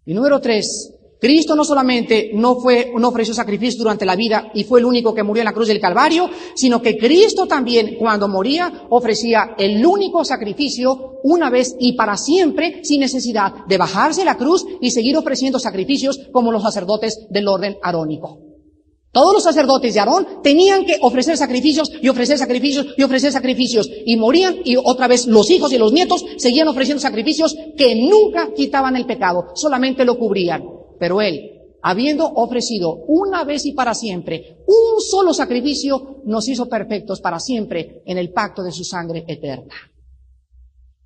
Y 0.06 0.14
número 0.14 0.40
tres, 0.40 0.94
Cristo 1.20 1.56
no 1.56 1.64
solamente 1.64 2.30
no 2.34 2.56
fue, 2.56 2.92
no 2.96 3.08
ofreció 3.08 3.34
sacrificio 3.34 3.78
durante 3.78 4.06
la 4.06 4.14
vida 4.14 4.50
y 4.54 4.64
fue 4.64 4.78
el 4.78 4.86
único 4.86 5.14
que 5.14 5.24
murió 5.24 5.42
en 5.42 5.46
la 5.46 5.52
cruz 5.52 5.68
del 5.68 5.80
Calvario, 5.80 6.30
sino 6.54 6.80
que 6.80 6.96
Cristo 6.96 7.46
también 7.46 7.96
cuando 7.98 8.28
moría 8.28 8.86
ofrecía 8.90 9.54
el 9.58 9.84
único 9.84 10.24
sacrificio 10.24 11.18
una 11.24 11.50
vez 11.50 11.74
y 11.80 11.94
para 11.94 12.16
siempre 12.16 12.80
sin 12.84 13.00
necesidad 13.00 13.66
de 13.66 13.78
bajarse 13.78 14.24
la 14.24 14.36
cruz 14.36 14.64
y 14.80 14.90
seguir 14.90 15.16
ofreciendo 15.16 15.58
sacrificios 15.58 16.20
como 16.32 16.52
los 16.52 16.62
sacerdotes 16.62 17.26
del 17.30 17.48
orden 17.48 17.76
arónico. 17.82 18.38
Todos 19.10 19.34
los 19.34 19.42
sacerdotes 19.42 19.94
de 19.94 20.00
Aarón 20.00 20.42
tenían 20.42 20.84
que 20.84 20.98
ofrecer 21.00 21.36
sacrificios 21.36 21.90
y 22.00 22.08
ofrecer 22.08 22.38
sacrificios 22.38 22.86
y 22.96 23.02
ofrecer 23.02 23.32
sacrificios 23.32 23.90
y 24.06 24.16
morían 24.16 24.58
y 24.64 24.76
otra 24.76 25.08
vez 25.08 25.26
los 25.26 25.50
hijos 25.50 25.72
y 25.72 25.78
los 25.78 25.92
nietos 25.92 26.24
seguían 26.36 26.68
ofreciendo 26.68 27.00
sacrificios 27.00 27.56
que 27.76 27.96
nunca 27.96 28.50
quitaban 28.54 28.94
el 28.94 29.06
pecado, 29.06 29.46
solamente 29.54 30.04
lo 30.04 30.18
cubrían. 30.18 30.77
Pero 30.98 31.20
Él, 31.20 31.58
habiendo 31.82 32.26
ofrecido 32.26 32.94
una 33.06 33.44
vez 33.44 33.64
y 33.66 33.72
para 33.72 33.94
siempre 33.94 34.58
un 34.66 35.00
solo 35.00 35.32
sacrificio, 35.32 36.22
nos 36.24 36.48
hizo 36.48 36.68
perfectos 36.68 37.20
para 37.20 37.38
siempre 37.38 38.02
en 38.06 38.18
el 38.18 38.32
pacto 38.32 38.62
de 38.62 38.72
su 38.72 38.84
sangre 38.84 39.24
eterna. 39.26 39.74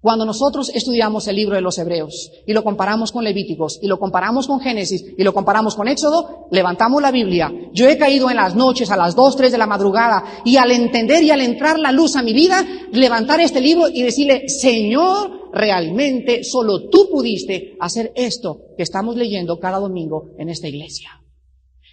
Cuando 0.03 0.25
nosotros 0.25 0.73
estudiamos 0.75 1.29
el 1.29 1.37
libro 1.37 1.55
de 1.55 1.61
los 1.61 1.79
Hebreos 1.79 2.33
y 2.45 2.53
lo 2.53 2.65
comparamos 2.65 3.13
con 3.13 3.23
Levíticos 3.23 3.79
y 3.81 3.87
lo 3.87 4.01
comparamos 4.01 4.49
con 4.49 4.59
Génesis 4.59 5.05
y 5.17 5.23
lo 5.23 5.33
comparamos 5.33 5.77
con 5.77 5.87
Éxodo, 5.87 6.49
levantamos 6.51 7.01
la 7.01 7.13
Biblia. 7.13 7.53
Yo 7.73 7.89
he 7.89 7.97
caído 7.97 8.29
en 8.29 8.35
las 8.35 8.57
noches 8.57 8.91
a 8.91 8.97
las 8.97 9.15
dos, 9.15 9.37
tres 9.37 9.53
de 9.53 9.59
la 9.59 9.69
madrugada 9.69 10.25
y 10.45 10.57
al 10.57 10.73
entender 10.73 11.23
y 11.23 11.31
al 11.31 11.41
entrar 11.41 11.79
la 11.79 11.93
luz 11.93 12.17
a 12.17 12.23
mi 12.23 12.33
vida, 12.33 12.67
levantar 12.91 13.39
este 13.39 13.61
libro 13.61 13.89
y 13.89 14.03
decirle, 14.03 14.49
Señor, 14.49 15.42
realmente 15.53 16.45
solo 16.45 16.89
tú 16.89 17.09
pudiste 17.11 17.77
hacer 17.81 18.13
esto 18.15 18.61
que 18.77 18.83
estamos 18.83 19.17
leyendo 19.17 19.59
cada 19.59 19.79
domingo 19.79 20.31
en 20.39 20.49
esta 20.49 20.69
iglesia. 20.69 21.11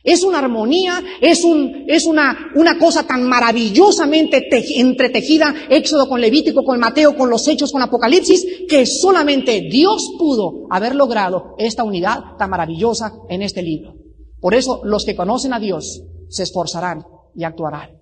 Es 0.03 0.23
una 0.23 0.39
armonía, 0.39 1.03
es, 1.19 1.43
un, 1.43 1.83
es 1.87 2.05
una, 2.05 2.51
una 2.55 2.79
cosa 2.79 3.05
tan 3.05 3.23
maravillosamente 3.23 4.47
entretejida, 4.79 5.53
Éxodo 5.69 6.07
con 6.07 6.21
Levítico, 6.21 6.63
con 6.63 6.79
Mateo, 6.79 7.17
con 7.17 7.29
los 7.29 7.45
Hechos, 7.47 7.71
con 7.73 7.81
Apocalipsis, 7.81 8.45
que 8.69 8.85
solamente 8.85 9.67
Dios 9.69 10.13
pudo 10.17 10.67
haber 10.69 10.95
logrado 10.95 11.53
esta 11.57 11.83
unidad 11.83 12.37
tan 12.37 12.49
maravillosa 12.49 13.13
en 13.27 13.41
este 13.41 13.61
libro. 13.61 13.95
Por 14.39 14.55
eso 14.55 14.79
los 14.85 15.03
que 15.03 15.17
conocen 15.17 15.53
a 15.53 15.59
Dios 15.59 16.01
se 16.29 16.43
esforzarán 16.43 17.03
y 17.35 17.43
actuarán. 17.43 17.98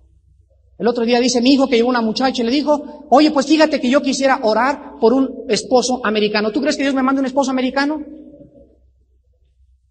El 0.78 0.86
otro 0.86 1.04
día 1.04 1.18
dice 1.18 1.40
mi 1.40 1.54
hijo 1.54 1.68
que 1.68 1.76
llegó 1.76 1.88
una 1.88 2.00
muchacha 2.00 2.40
y 2.40 2.44
le 2.44 2.52
dijo, 2.52 3.06
oye, 3.10 3.32
pues 3.32 3.46
fíjate 3.46 3.80
que 3.80 3.90
yo 3.90 4.00
quisiera 4.00 4.40
orar 4.44 4.92
por 5.00 5.12
un 5.12 5.44
esposo 5.48 6.00
americano. 6.04 6.52
¿Tú 6.52 6.60
crees 6.60 6.76
que 6.76 6.84
Dios 6.84 6.94
me 6.94 7.02
manda 7.02 7.20
un 7.20 7.26
esposo 7.26 7.50
americano? 7.50 8.00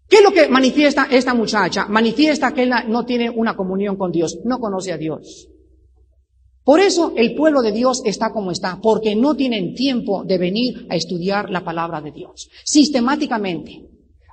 ¿Qué 0.08 0.16
es 0.16 0.22
lo 0.22 0.32
que 0.32 0.48
manifiesta 0.48 1.06
esta 1.10 1.34
muchacha? 1.34 1.84
Manifiesta 1.86 2.54
que 2.54 2.62
él 2.62 2.72
no 2.88 3.04
tiene 3.04 3.28
una 3.28 3.54
comunión 3.54 3.96
con 3.96 4.10
Dios, 4.10 4.38
no 4.44 4.58
conoce 4.58 4.92
a 4.92 4.96
Dios. 4.96 5.48
Por 6.64 6.80
eso 6.80 7.12
el 7.16 7.34
pueblo 7.34 7.60
de 7.60 7.72
Dios 7.72 8.00
está 8.06 8.32
como 8.32 8.50
está, 8.50 8.80
porque 8.80 9.14
no 9.14 9.34
tienen 9.34 9.74
tiempo 9.74 10.24
de 10.24 10.38
venir 10.38 10.86
a 10.88 10.96
estudiar 10.96 11.50
la 11.50 11.64
palabra 11.64 12.00
de 12.00 12.12
Dios. 12.12 12.48
Sistemáticamente, 12.64 13.86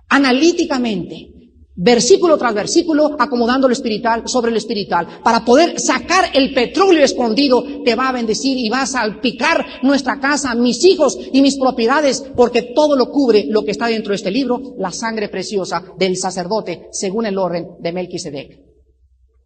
analíticamente, 0.07 1.35
versículo 1.75 2.38
tras 2.38 2.53
versículo, 2.53 3.15
acomodando 3.19 3.67
lo 3.67 3.73
espiritual 3.73 4.23
sobre 4.25 4.51
lo 4.51 4.57
espiritual, 4.57 5.07
para 5.23 5.43
poder 5.43 5.79
sacar 5.79 6.31
el 6.33 6.53
petróleo 6.53 7.03
escondido 7.03 7.83
que 7.83 7.95
va 7.95 8.09
a 8.09 8.13
bendecir 8.13 8.57
y 8.57 8.69
va 8.69 8.83
a 8.83 8.88
salpicar 8.88 9.65
nuestra 9.83 10.19
casa, 10.19 10.55
mis 10.55 10.83
hijos 10.85 11.17
y 11.33 11.41
mis 11.41 11.57
propiedades, 11.57 12.23
porque 12.35 12.61
todo 12.61 12.95
lo 12.95 13.11
cubre 13.11 13.45
lo 13.49 13.63
que 13.63 13.71
está 13.71 13.88
dentro 13.88 14.11
de 14.11 14.17
este 14.17 14.31
libro, 14.31 14.75
la 14.77 14.91
sangre 14.91 15.29
preciosa 15.29 15.83
del 15.97 16.17
sacerdote, 16.17 16.88
según 16.91 17.25
el 17.25 17.38
orden 17.38 17.67
de 17.79 17.91
Melquisedec. 17.91 18.65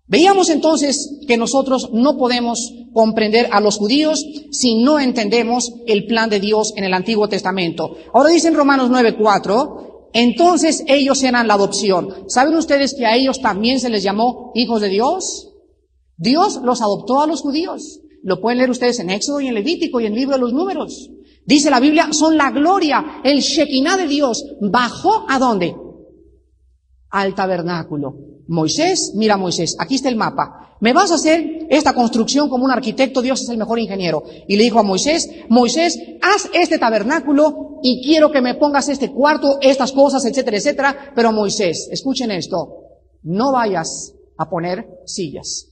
Veíamos 0.07 0.49
entonces 0.49 1.19
que 1.27 1.37
nosotros 1.37 1.91
no 1.93 2.17
podemos 2.17 2.73
comprender 2.93 3.47
a 3.51 3.61
los 3.61 3.77
judíos 3.77 4.25
si 4.51 4.81
no 4.81 4.99
entendemos 4.99 5.71
el 5.85 6.07
plan 6.07 6.31
de 6.31 6.39
Dios 6.39 6.73
en 6.75 6.83
el 6.83 6.95
Antiguo 6.95 7.29
Testamento. 7.29 7.95
Ahora 8.11 8.31
dice 8.31 8.47
en 8.47 8.55
Romanos 8.55 8.89
9:4, 8.89 9.88
entonces 10.13 10.83
ellos 10.87 11.21
eran 11.23 11.47
la 11.47 11.55
adopción. 11.55 12.25
¿Saben 12.27 12.55
ustedes 12.55 12.95
que 12.95 13.05
a 13.05 13.15
ellos 13.15 13.41
también 13.41 13.79
se 13.79 13.89
les 13.89 14.03
llamó 14.03 14.51
hijos 14.55 14.81
de 14.81 14.89
Dios? 14.89 15.53
Dios 16.17 16.59
los 16.63 16.81
adoptó 16.81 17.21
a 17.21 17.27
los 17.27 17.41
judíos. 17.41 18.01
Lo 18.23 18.41
pueden 18.41 18.57
leer 18.57 18.69
ustedes 18.69 18.99
en 18.99 19.09
Éxodo 19.09 19.39
y 19.39 19.47
en 19.47 19.53
Levítico 19.53 19.99
y 19.99 20.05
en 20.05 20.13
el 20.13 20.19
libro 20.19 20.35
de 20.35 20.41
los 20.41 20.53
números. 20.53 21.09
Dice 21.45 21.69
la 21.69 21.79
Biblia, 21.79 22.09
son 22.11 22.37
la 22.37 22.51
gloria, 22.51 23.21
el 23.23 23.39
Shekinah 23.39 23.97
de 23.97 24.07
Dios. 24.07 24.45
¿Bajó 24.61 25.25
a 25.27 25.39
dónde? 25.39 25.75
Al 27.09 27.33
tabernáculo. 27.33 28.28
Moisés, 28.49 29.12
mira 29.13 29.38
Moisés, 29.38 29.75
aquí 29.77 29.95
está 29.95 30.09
el 30.09 30.15
mapa. 30.15 30.75
¿Me 30.79 30.91
vas 30.91 31.12
a 31.12 31.15
hacer 31.15 31.67
esta 31.69 31.93
construcción 31.93 32.49
como 32.49 32.65
un 32.65 32.71
arquitecto? 32.71 33.21
Dios 33.21 33.43
es 33.43 33.49
el 33.49 33.59
mejor 33.59 33.77
ingeniero. 33.77 34.23
Y 34.47 34.57
le 34.57 34.63
dijo 34.63 34.79
a 34.79 34.83
Moisés, 34.83 35.29
Moisés, 35.49 35.99
haz 36.19 36.49
este 36.51 36.79
tabernáculo 36.79 37.79
y 37.83 38.01
quiero 38.03 38.31
que 38.31 38.41
me 38.41 38.55
pongas 38.55 38.89
este 38.89 39.12
cuarto, 39.12 39.59
estas 39.62 39.91
cosas, 39.91 40.25
etcétera, 40.25 40.57
etcétera. 40.57 41.12
Pero 41.13 41.31
Moisés, 41.31 41.89
escuchen 41.91 42.31
esto, 42.31 42.85
no 43.21 43.51
vayas 43.51 44.15
a 44.35 44.49
poner 44.49 44.99
sillas. 45.05 45.67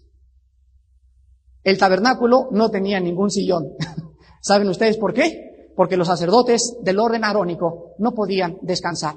El 1.63 1.79
tabernáculo 1.79 2.49
no 2.51 2.69
tenía 2.69 2.99
ningún 2.99 3.31
sillón. 3.31 3.69
¿Saben 4.41 4.69
ustedes 4.69 4.97
por 4.97 5.15
qué? 5.15 5.71
Porque 5.75 5.97
los 5.97 6.07
sacerdotes 6.07 6.77
del 6.83 6.99
orden 6.99 7.23
arónico 7.23 7.95
no 7.97 8.13
podían 8.13 8.59
descansar. 8.61 9.15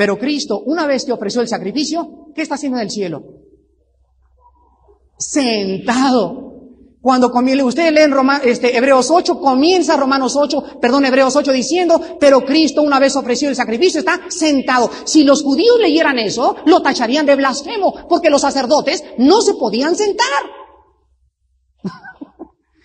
Pero 0.00 0.18
Cristo, 0.18 0.62
una 0.64 0.86
vez 0.86 1.04
que 1.04 1.12
ofreció 1.12 1.42
el 1.42 1.48
sacrificio, 1.48 2.28
¿qué 2.34 2.40
está 2.40 2.54
haciendo 2.54 2.78
en 2.78 2.84
el 2.84 2.90
cielo? 2.90 3.22
Sentado. 5.18 6.54
Cuando 7.02 7.30
comienza, 7.30 7.66
ustedes 7.66 7.92
leen 7.92 8.14
este, 8.42 8.74
Hebreos 8.74 9.10
8, 9.10 9.38
comienza 9.38 9.98
Romanos 9.98 10.36
8, 10.36 10.78
perdón, 10.80 11.04
Hebreos 11.04 11.36
8 11.36 11.52
diciendo, 11.52 12.00
pero 12.18 12.46
Cristo 12.46 12.80
una 12.80 12.98
vez 12.98 13.14
ofreció 13.14 13.50
el 13.50 13.56
sacrificio, 13.56 13.98
está 13.98 14.22
sentado. 14.28 14.90
Si 15.04 15.22
los 15.22 15.42
judíos 15.42 15.76
leyeran 15.78 16.18
eso, 16.18 16.56
lo 16.64 16.80
tacharían 16.80 17.26
de 17.26 17.36
blasfemo, 17.36 18.08
porque 18.08 18.30
los 18.30 18.40
sacerdotes 18.40 19.04
no 19.18 19.42
se 19.42 19.52
podían 19.52 19.96
sentar. 19.96 20.26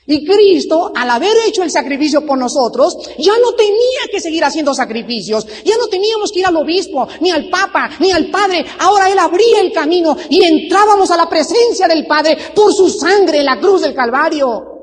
Y 0.07 0.23
Cristo, 0.23 0.91
al 0.95 1.09
haber 1.09 1.35
hecho 1.47 1.63
el 1.63 1.71
sacrificio 1.71 2.25
por 2.25 2.37
nosotros, 2.37 2.95
ya 3.17 3.33
no 3.39 3.53
tenía 3.53 4.01
que 4.11 4.21
seguir 4.21 4.43
haciendo 4.43 4.73
sacrificios. 4.73 5.47
Ya 5.63 5.77
no 5.77 5.87
teníamos 5.87 6.31
que 6.31 6.39
ir 6.39 6.45
al 6.45 6.55
obispo, 6.57 7.07
ni 7.21 7.31
al 7.31 7.49
papa, 7.49 7.89
ni 7.99 8.11
al 8.11 8.29
padre. 8.29 8.65
Ahora 8.79 9.09
Él 9.09 9.17
abría 9.17 9.61
el 9.61 9.71
camino 9.71 10.15
y 10.29 10.43
entrábamos 10.43 11.09
a 11.09 11.17
la 11.17 11.27
presencia 11.27 11.87
del 11.87 12.05
Padre 12.05 12.37
por 12.53 12.71
su 12.73 12.89
sangre 12.89 13.39
en 13.39 13.45
la 13.45 13.59
cruz 13.59 13.81
del 13.81 13.95
Calvario. 13.95 14.74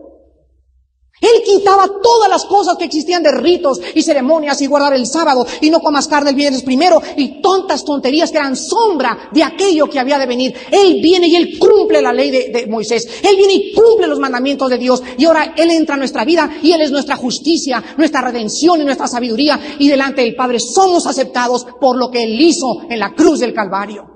Él 1.22 1.42
quitaba 1.44 1.88
todas 2.02 2.28
las 2.28 2.44
cosas 2.44 2.76
que 2.76 2.84
existían 2.84 3.22
de 3.22 3.30
ritos 3.30 3.80
y 3.94 4.02
ceremonias 4.02 4.60
y 4.60 4.66
guardar 4.66 4.94
el 4.94 5.06
sábado 5.06 5.46
y 5.60 5.70
no 5.70 5.80
comas 5.80 6.08
carne 6.08 6.30
el 6.30 6.36
viernes 6.36 6.62
primero 6.62 7.00
y 7.16 7.40
tontas 7.40 7.84
tonterías 7.84 8.32
que 8.32 8.38
eran 8.38 8.56
sombra 8.56 9.30
de 9.30 9.44
aquello 9.44 9.88
que 9.88 10.00
había 10.00 10.18
de 10.18 10.26
venir. 10.26 10.54
Él 10.70 11.00
viene 11.00 11.28
y 11.28 11.36
Él 11.36 11.58
cumple 11.58 12.02
la 12.02 12.12
ley 12.12 12.30
de, 12.30 12.48
de, 12.48 12.66
Moisés. 12.66 13.08
Él 13.22 13.36
viene 13.36 13.54
y 13.54 13.72
cumple 13.72 14.08
los 14.08 14.18
mandamientos 14.18 14.68
de 14.68 14.78
Dios 14.78 15.00
y 15.16 15.24
ahora 15.24 15.54
Él 15.56 15.70
entra 15.70 15.94
a 15.94 15.98
nuestra 15.98 16.24
vida 16.24 16.50
y 16.60 16.72
Él 16.72 16.80
es 16.80 16.90
nuestra 16.90 17.16
justicia, 17.16 17.82
nuestra 17.96 18.20
redención 18.20 18.80
y 18.80 18.84
nuestra 18.84 19.06
sabiduría 19.06 19.60
y 19.78 19.88
delante 19.88 20.22
del 20.22 20.34
Padre 20.34 20.58
somos 20.58 21.06
aceptados 21.06 21.66
por 21.80 21.96
lo 21.96 22.10
que 22.10 22.24
Él 22.24 22.40
hizo 22.40 22.82
en 22.90 22.98
la 22.98 23.14
cruz 23.14 23.38
del 23.38 23.54
Calvario. 23.54 24.11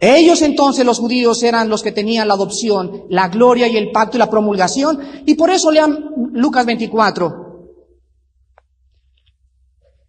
Ellos 0.00 0.42
entonces, 0.42 0.86
los 0.86 0.98
judíos, 0.98 1.42
eran 1.42 1.68
los 1.68 1.82
que 1.82 1.90
tenían 1.90 2.28
la 2.28 2.34
adopción, 2.34 3.04
la 3.08 3.28
gloria 3.28 3.66
y 3.66 3.76
el 3.76 3.90
pacto 3.90 4.16
y 4.16 4.20
la 4.20 4.30
promulgación. 4.30 5.00
Y 5.26 5.34
por 5.34 5.50
eso 5.50 5.72
lean 5.72 6.10
Lucas 6.32 6.64
24. 6.66 7.48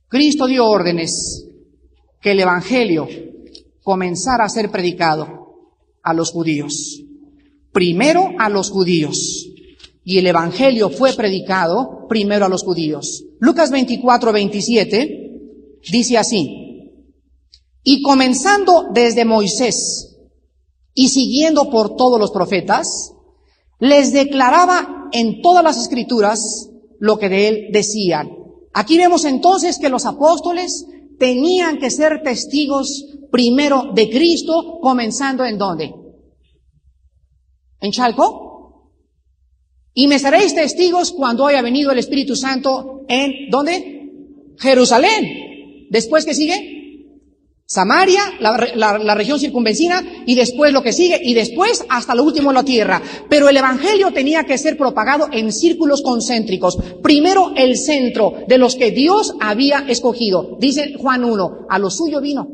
Cristo 0.08 0.46
dio 0.46 0.68
órdenes 0.68 1.48
que 2.22 2.32
el 2.32 2.40
Evangelio 2.40 3.08
comenzara 3.82 4.46
a 4.46 4.50
ser 4.50 4.70
predicado 4.70 5.72
a 6.04 6.14
los 6.14 6.32
judíos. 6.32 7.02
Primero 7.72 8.32
a 8.38 8.50
los 8.50 8.70
judíos. 8.70 9.48
Y 10.04 10.18
el 10.18 10.28
Evangelio 10.28 10.90
fue 10.90 11.14
predicado 11.14 12.08
primero 12.08 12.46
a 12.46 12.50
los 12.50 12.64
judíos. 12.64 13.26
Lucas 13.40 13.72
24, 13.72 14.32
27 14.32 15.32
dice 15.92 16.18
así. 16.18 16.69
Y 17.84 18.02
comenzando 18.02 18.88
desde 18.92 19.26
Moisés 19.26 20.18
y 20.94 21.10
siguiendo 21.10 21.70
por 21.70 21.96
todos 21.96 22.20
los 22.20 22.32
profetas, 22.32 23.14
les 23.80 24.12
declaraba 24.12 25.10
en 25.12 25.42
todas 25.42 25.64
las 25.64 25.78
escrituras 25.78 26.70
lo 27.00 27.18
que 27.18 27.30
de 27.30 27.48
él 27.48 27.68
decían. 27.72 28.30
Aquí 28.74 28.98
vemos 28.98 29.26
entonces 29.26 29.80
que 29.80 29.90
los 29.90 30.06
apóstoles 30.06 30.86
tenían 31.18 31.80
que 31.80 31.90
ser 31.90 32.22
testigos 32.24 33.06
primero 33.32 33.92
de 33.94 34.10
Cristo, 34.10 34.80
comenzando 34.82 35.46
en 35.46 35.58
dónde? 35.58 35.94
¿En 37.82 37.92
Chalco? 37.92 38.92
Y 39.94 40.08
me 40.08 40.20
seréis 40.20 40.54
testigos 40.54 41.12
cuando 41.12 41.46
haya 41.46 41.62
venido 41.62 41.92
el 41.92 42.00
Espíritu 42.00 42.36
Santo 42.36 43.02
en 43.08 43.50
¿dónde? 43.50 44.12
Jerusalén. 44.58 45.88
Después 45.90 46.26
que 46.26 46.34
sigue? 46.34 46.79
Samaria, 47.72 48.24
la, 48.40 49.14
región 49.14 49.40
circunvecina, 49.40 50.04
y 50.26 50.34
después 50.34 50.74
lo 50.74 50.82
que 50.82 50.92
sigue, 50.92 51.20
y 51.22 51.36
después 51.36 51.86
hasta 51.88 52.16
lo 52.16 52.24
último 52.24 52.50
en 52.50 52.56
la 52.56 52.64
tierra. 52.64 53.00
Pero 53.30 53.48
el 53.48 53.56
Evangelio 53.56 54.12
tenía 54.12 54.44
que 54.44 54.58
ser 54.58 54.76
propagado 54.76 55.28
en 55.32 55.52
círculos 55.52 56.02
concéntricos. 56.02 56.80
Primero 57.04 57.52
el 57.56 57.78
centro 57.78 58.34
de 58.48 58.58
los 58.58 58.76
que 58.76 58.90
Dios 58.90 59.36
había 59.40 59.86
escogido. 59.88 60.58
Dice 60.60 60.96
Juan 60.98 61.24
1, 61.24 61.68
a 61.70 61.78
lo 61.78 61.92
suyo 61.92 62.22
vino. 62.22 62.48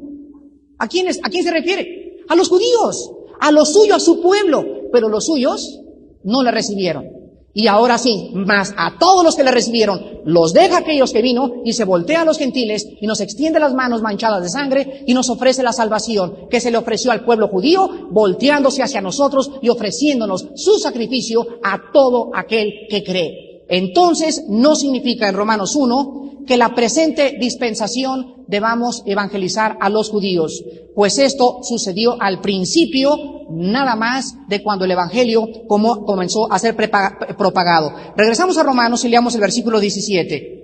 ¿A 0.79 0.89
quién, 0.89 1.07
¿A 1.23 1.29
quién 1.29 1.45
se 1.45 1.51
refiere? 1.51 2.17
A 2.27 2.35
los 2.35 2.49
judíos, 2.49 3.09
a 3.39 3.53
lo 3.53 3.63
suyo, 3.63 3.95
a 3.95 4.01
su 4.01 4.21
pueblo. 4.21 4.65
Pero 4.91 5.07
los 5.07 5.27
suyos 5.27 5.79
no 6.25 6.43
le 6.43 6.51
recibieron. 6.51 7.14
Y 7.57 7.67
ahora 7.67 7.97
sí, 7.97 8.31
más 8.33 8.73
a 8.75 8.99
todos 8.99 9.23
los 9.23 9.37
que 9.37 9.43
le 9.45 9.49
recibieron, 9.49 10.19
los 10.25 10.51
deja 10.51 10.79
aquellos 10.79 11.13
que 11.13 11.21
vino 11.21 11.61
y 11.63 11.71
se 11.71 11.85
voltea 11.85 12.23
a 12.23 12.25
los 12.25 12.37
gentiles 12.37 12.85
y 12.99 13.07
nos 13.07 13.21
extiende 13.21 13.61
las 13.61 13.73
manos 13.73 14.01
manchadas 14.01 14.43
de 14.43 14.49
sangre 14.49 15.05
y 15.07 15.13
nos 15.13 15.29
ofrece 15.29 15.63
la 15.63 15.71
salvación 15.71 16.49
que 16.49 16.59
se 16.59 16.69
le 16.69 16.77
ofreció 16.77 17.13
al 17.13 17.23
pueblo 17.23 17.47
judío, 17.47 18.09
volteándose 18.11 18.83
hacia 18.83 18.99
nosotros 18.99 19.51
y 19.61 19.69
ofreciéndonos 19.69 20.49
su 20.55 20.79
sacrificio 20.79 21.47
a 21.63 21.79
todo 21.93 22.31
aquel 22.35 22.87
que 22.89 23.05
cree. 23.05 23.63
Entonces, 23.69 24.43
no 24.49 24.75
significa 24.75 25.29
en 25.29 25.35
Romanos 25.35 25.77
1 25.77 26.43
que 26.45 26.57
la 26.57 26.75
presente 26.75 27.37
dispensación 27.39 28.34
debamos 28.47 29.03
evangelizar 29.05 29.77
a 29.81 29.89
los 29.89 30.09
judíos, 30.09 30.63
pues 30.93 31.17
esto 31.17 31.59
sucedió 31.63 32.21
al 32.21 32.41
principio 32.41 33.17
nada 33.49 33.95
más 33.95 34.35
de 34.47 34.63
cuando 34.63 34.85
el 34.85 34.91
Evangelio 34.91 35.47
comenzó 35.67 36.51
a 36.51 36.59
ser 36.59 36.75
propagado. 36.75 37.93
Regresamos 38.15 38.57
a 38.57 38.63
Romanos 38.63 39.03
y 39.05 39.09
leamos 39.09 39.35
el 39.35 39.41
versículo 39.41 39.79
17. 39.79 40.55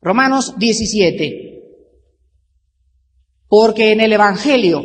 Romanos 0.00 0.54
17. 0.58 1.52
Porque 3.48 3.92
en 3.92 4.00
el 4.00 4.12
Evangelio 4.12 4.82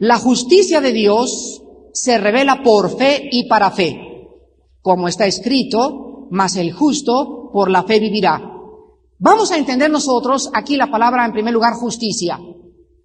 la 0.00 0.18
justicia 0.18 0.80
de 0.80 0.92
Dios 0.92 1.62
se 1.92 2.18
revela 2.18 2.62
por 2.62 2.96
fe 2.96 3.28
y 3.32 3.48
para 3.48 3.70
fe, 3.70 4.00
como 4.80 5.08
está 5.08 5.26
escrito, 5.26 6.28
mas 6.30 6.56
el 6.56 6.72
justo 6.72 7.50
por 7.52 7.70
la 7.70 7.82
fe 7.82 7.98
vivirá. 7.98 8.47
Vamos 9.20 9.50
a 9.50 9.56
entender 9.56 9.90
nosotros 9.90 10.48
aquí 10.54 10.76
la 10.76 10.90
palabra, 10.90 11.26
en 11.26 11.32
primer 11.32 11.52
lugar, 11.52 11.74
justicia. 11.74 12.38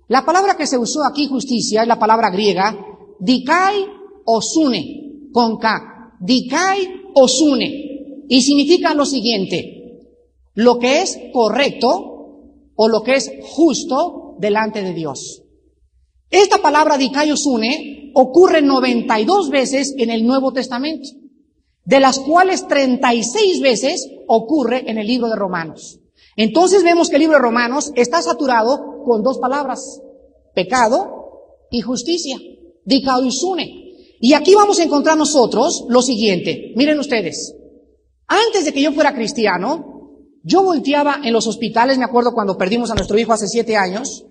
La 0.08 0.24
palabra 0.24 0.56
que 0.56 0.68
se 0.68 0.78
usó 0.78 1.04
aquí, 1.04 1.28
justicia, 1.28 1.82
es 1.82 1.88
la 1.88 1.98
palabra 1.98 2.30
griega, 2.30 2.78
dikai 3.20 3.86
osune, 4.26 5.30
con 5.32 5.58
K. 5.58 6.18
Dikai 6.20 6.88
osune. 7.16 8.26
Y 8.30 8.42
significa 8.44 8.94
lo 8.94 9.06
siguiente, 9.06 10.02
lo 10.54 10.78
que 10.78 11.02
es 11.02 11.20
correcto 11.34 12.70
o 12.76 12.88
lo 12.88 13.02
que 13.02 13.16
es 13.16 13.32
justo 13.42 14.36
delante 14.38 14.84
de 14.84 14.94
Dios. 14.94 15.42
Esta 16.30 16.60
palabra 16.60 16.98
dikai 16.98 17.32
osune 17.32 18.12
ocurre 18.14 18.62
92 18.62 19.50
veces 19.50 19.96
en 19.98 20.12
el 20.12 20.28
Nuevo 20.28 20.54
Testamento, 20.54 21.10
de 21.86 22.00
las 22.00 22.20
cuales 22.20 22.68
36 22.68 23.62
veces 23.62 24.08
ocurre 24.28 24.90
en 24.90 25.00
el 25.00 25.08
libro 25.08 25.28
de 25.28 25.36
Romanos. 25.36 26.02
Entonces 26.36 26.84
vemos 26.84 27.10
que 27.10 27.16
el 27.16 27.22
libro 27.22 27.38
de 27.38 27.44
Romanos 27.44 27.92
está 27.96 28.22
saturado 28.22 29.04
con 29.06 29.22
dos 29.22 29.38
palabras, 29.38 30.02
pecado 30.54 31.68
y 31.70 31.82
justicia, 31.82 32.38
sune. 33.30 33.96
Y 34.20 34.34
aquí 34.34 34.56
vamos 34.56 34.80
a 34.80 34.84
encontrar 34.84 35.18
nosotros 35.18 35.86
lo 35.90 36.02
siguiente, 36.02 36.74
miren 36.76 37.00
ustedes, 37.00 37.56
antes 38.28 38.66
de 38.66 38.74
que 38.74 38.82
yo 38.82 38.94
fuera 38.94 39.14
cristiano, 39.14 39.92
yo 40.44 40.64
volteaba 40.64 41.20
en 41.24 41.34
los 41.34 41.48
hospitales, 41.48 41.98
me 41.98 42.06
acuerdo 42.06 42.34
cuando 42.34 42.58
perdimos 42.58 42.90
a 42.90 42.96
nuestro 42.96 43.18
hijo 43.18 43.34
hace 43.34 43.48
siete 43.48 43.76
años, 43.76 44.26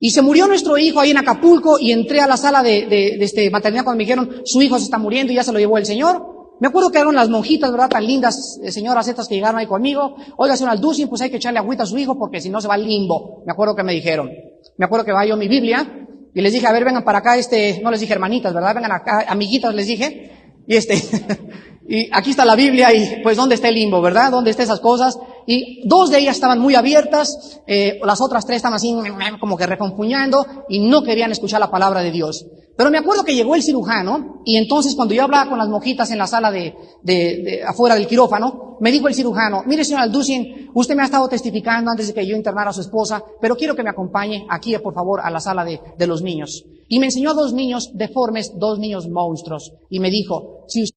y 0.00 0.10
se 0.10 0.22
murió 0.22 0.46
nuestro 0.46 0.78
hijo 0.78 1.00
ahí 1.00 1.10
en 1.10 1.18
Acapulco 1.18 1.78
y 1.78 1.90
entré 1.90 2.20
a 2.20 2.28
la 2.28 2.36
sala 2.36 2.62
de, 2.62 2.86
de, 2.86 3.16
de 3.18 3.24
este 3.24 3.50
maternidad 3.50 3.84
cuando 3.84 3.98
me 3.98 4.04
dijeron, 4.04 4.42
su 4.44 4.62
hijo 4.62 4.78
se 4.78 4.84
está 4.84 4.98
muriendo 4.98 5.32
y 5.32 5.36
ya 5.36 5.42
se 5.42 5.52
lo 5.52 5.58
llevó 5.58 5.76
el 5.76 5.86
Señor. 5.86 6.37
Me 6.60 6.68
acuerdo 6.68 6.90
que 6.90 6.98
eran 6.98 7.14
las 7.14 7.28
monjitas, 7.28 7.70
¿verdad? 7.70 7.88
Tan 7.88 8.04
lindas, 8.04 8.58
eh, 8.62 8.72
señoras 8.72 9.06
estas 9.06 9.28
que 9.28 9.36
llegaron 9.36 9.60
ahí 9.60 9.66
conmigo. 9.66 10.16
Oiga, 10.36 10.56
señor 10.56 10.72
Alducin, 10.72 11.08
pues 11.08 11.20
hay 11.22 11.30
que 11.30 11.36
echarle 11.36 11.58
agüita 11.58 11.84
a 11.84 11.86
su 11.86 11.96
hijo 11.98 12.18
porque 12.18 12.40
si 12.40 12.50
no 12.50 12.60
se 12.60 12.68
va 12.68 12.74
al 12.74 12.84
limbo. 12.84 13.42
Me 13.46 13.52
acuerdo 13.52 13.76
que 13.76 13.84
me 13.84 13.92
dijeron. 13.92 14.30
Me 14.76 14.86
acuerdo 14.86 15.04
que 15.04 15.12
va 15.12 15.24
yo 15.24 15.36
mi 15.36 15.48
Biblia 15.48 16.06
Y 16.34 16.40
les 16.40 16.52
dije, 16.52 16.66
a 16.66 16.72
ver, 16.72 16.84
vengan 16.84 17.04
para 17.04 17.18
acá, 17.18 17.36
este, 17.36 17.80
no 17.82 17.90
les 17.90 18.00
dije 18.00 18.12
hermanitas, 18.12 18.52
¿verdad? 18.52 18.74
Vengan 18.74 18.92
acá, 18.92 19.24
amiguitas, 19.28 19.74
les 19.74 19.86
dije. 19.86 20.30
Y 20.66 20.76
este, 20.76 20.94
y 21.88 22.08
aquí 22.12 22.30
está 22.30 22.44
la 22.44 22.54
Biblia 22.54 22.92
y 22.92 23.22
pues 23.22 23.36
dónde 23.36 23.54
está 23.54 23.68
el 23.68 23.74
limbo, 23.74 24.02
¿verdad? 24.02 24.30
¿Dónde 24.30 24.50
están 24.50 24.64
esas 24.64 24.80
cosas? 24.80 25.18
Y 25.46 25.88
dos 25.88 26.10
de 26.10 26.18
ellas 26.18 26.36
estaban 26.36 26.58
muy 26.58 26.74
abiertas, 26.74 27.60
eh, 27.66 27.98
las 28.04 28.20
otras 28.20 28.44
tres 28.44 28.56
estaban 28.56 28.76
así 28.76 28.94
como 29.40 29.56
que 29.56 29.66
reconfuñando 29.66 30.46
y 30.68 30.80
no 30.80 31.02
querían 31.02 31.32
escuchar 31.32 31.60
la 31.60 31.70
palabra 31.70 32.02
de 32.02 32.10
Dios. 32.10 32.46
Pero 32.78 32.92
me 32.92 32.98
acuerdo 32.98 33.24
que 33.24 33.34
llegó 33.34 33.56
el 33.56 33.62
cirujano 33.64 34.40
y 34.44 34.56
entonces 34.56 34.94
cuando 34.94 35.12
yo 35.12 35.24
hablaba 35.24 35.50
con 35.50 35.58
las 35.58 35.68
mojitas 35.68 36.12
en 36.12 36.18
la 36.18 36.28
sala 36.28 36.52
de, 36.52 36.76
de, 37.02 37.14
de 37.42 37.62
afuera 37.64 37.96
del 37.96 38.06
quirófano, 38.06 38.76
me 38.78 38.92
dijo 38.92 39.08
el 39.08 39.14
cirujano, 39.14 39.64
mire 39.66 39.82
señor 39.84 40.02
Alducin, 40.02 40.70
usted 40.72 40.94
me 40.94 41.02
ha 41.02 41.06
estado 41.06 41.28
testificando 41.28 41.90
antes 41.90 42.06
de 42.06 42.14
que 42.14 42.24
yo 42.24 42.36
internara 42.36 42.70
a 42.70 42.72
su 42.72 42.82
esposa, 42.82 43.20
pero 43.40 43.56
quiero 43.56 43.74
que 43.74 43.82
me 43.82 43.90
acompañe 43.90 44.46
aquí, 44.48 44.78
por 44.78 44.94
favor, 44.94 45.18
a 45.20 45.28
la 45.28 45.40
sala 45.40 45.64
de, 45.64 45.80
de 45.98 46.06
los 46.06 46.22
niños. 46.22 46.66
Y 46.86 47.00
me 47.00 47.06
enseñó 47.06 47.30
a 47.30 47.34
dos 47.34 47.52
niños 47.52 47.90
deformes, 47.94 48.52
dos 48.56 48.78
niños 48.78 49.08
monstruos, 49.08 49.72
y 49.90 49.98
me 49.98 50.08
dijo, 50.08 50.64
si 50.68 50.84
usted 50.84 50.96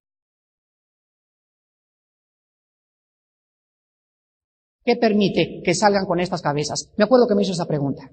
¿Qué 4.83 4.97
permite 4.97 5.61
que 5.63 5.73
salgan 5.73 6.05
con 6.05 6.19
estas 6.19 6.43
cabezas? 6.43 6.91
Me 6.95 7.05
acuerdo 7.05 7.27
que 7.27 7.33
me 7.33 7.41
hizo 7.41 7.53
esa 7.53 7.65
pregunta. 7.65 8.11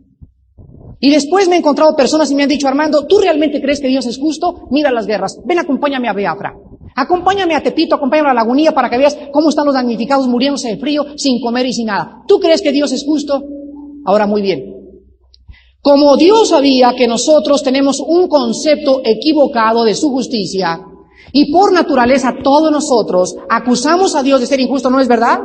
Y 1.01 1.11
después 1.11 1.49
me 1.49 1.57
he 1.57 1.59
encontrado 1.59 1.95
personas 1.95 2.31
y 2.31 2.35
me 2.35 2.43
han 2.43 2.49
dicho, 2.49 2.67
Armando, 2.67 3.07
¿tú 3.07 3.19
realmente 3.19 3.61
crees 3.61 3.81
que 3.81 3.89
Dios 3.89 4.07
es 4.07 4.19
justo? 4.19 4.67
Mira 4.71 4.91
las 4.91 5.07
guerras. 5.07 5.39
Ven, 5.45 5.59
acompáñame 5.59 6.09
a 6.09 6.13
Biafra. 6.13 6.55
Acompáñame 6.97 7.55
a 7.55 7.63
Tepito, 7.63 7.95
acompáñame 7.95 8.31
a 8.31 8.35
la 8.35 8.41
Lagunilla 8.41 8.73
para 8.73 8.91
que 8.91 8.99
veas 8.99 9.17
cómo 9.33 9.51
están 9.51 9.67
los 9.67 9.75
damnificados 9.75 10.27
muriéndose 10.27 10.69
de 10.69 10.79
frío, 10.79 11.05
sin 11.17 11.41
comer 11.41 11.67
y 11.67 11.73
sin 11.73 11.87
nada. 11.87 12.23
¿Tú 12.27 12.41
crees 12.41 12.61
que 12.61 12.73
Dios 12.73 12.91
es 12.93 13.05
justo? 13.05 13.41
Ahora 14.05 14.27
muy 14.27 14.43
bien. 14.43 14.75
Como 15.81 16.17
Dios 16.17 16.49
sabía 16.49 16.95
que 16.97 17.07
nosotros 17.07 17.63
tenemos 17.63 18.01
un 18.01 18.27
concepto 18.27 19.01
equivocado 19.05 19.85
de 19.85 19.95
su 19.95 20.11
justicia, 20.11 20.81
y 21.33 21.53
por 21.53 21.73
naturaleza 21.73 22.35
todos 22.43 22.71
nosotros 22.73 23.37
acusamos 23.49 24.15
a 24.17 24.23
Dios 24.23 24.41
de 24.41 24.47
ser 24.47 24.61
injusto, 24.61 24.91
¿no 24.91 25.01
es 25.01 25.09
verdad? 25.09 25.39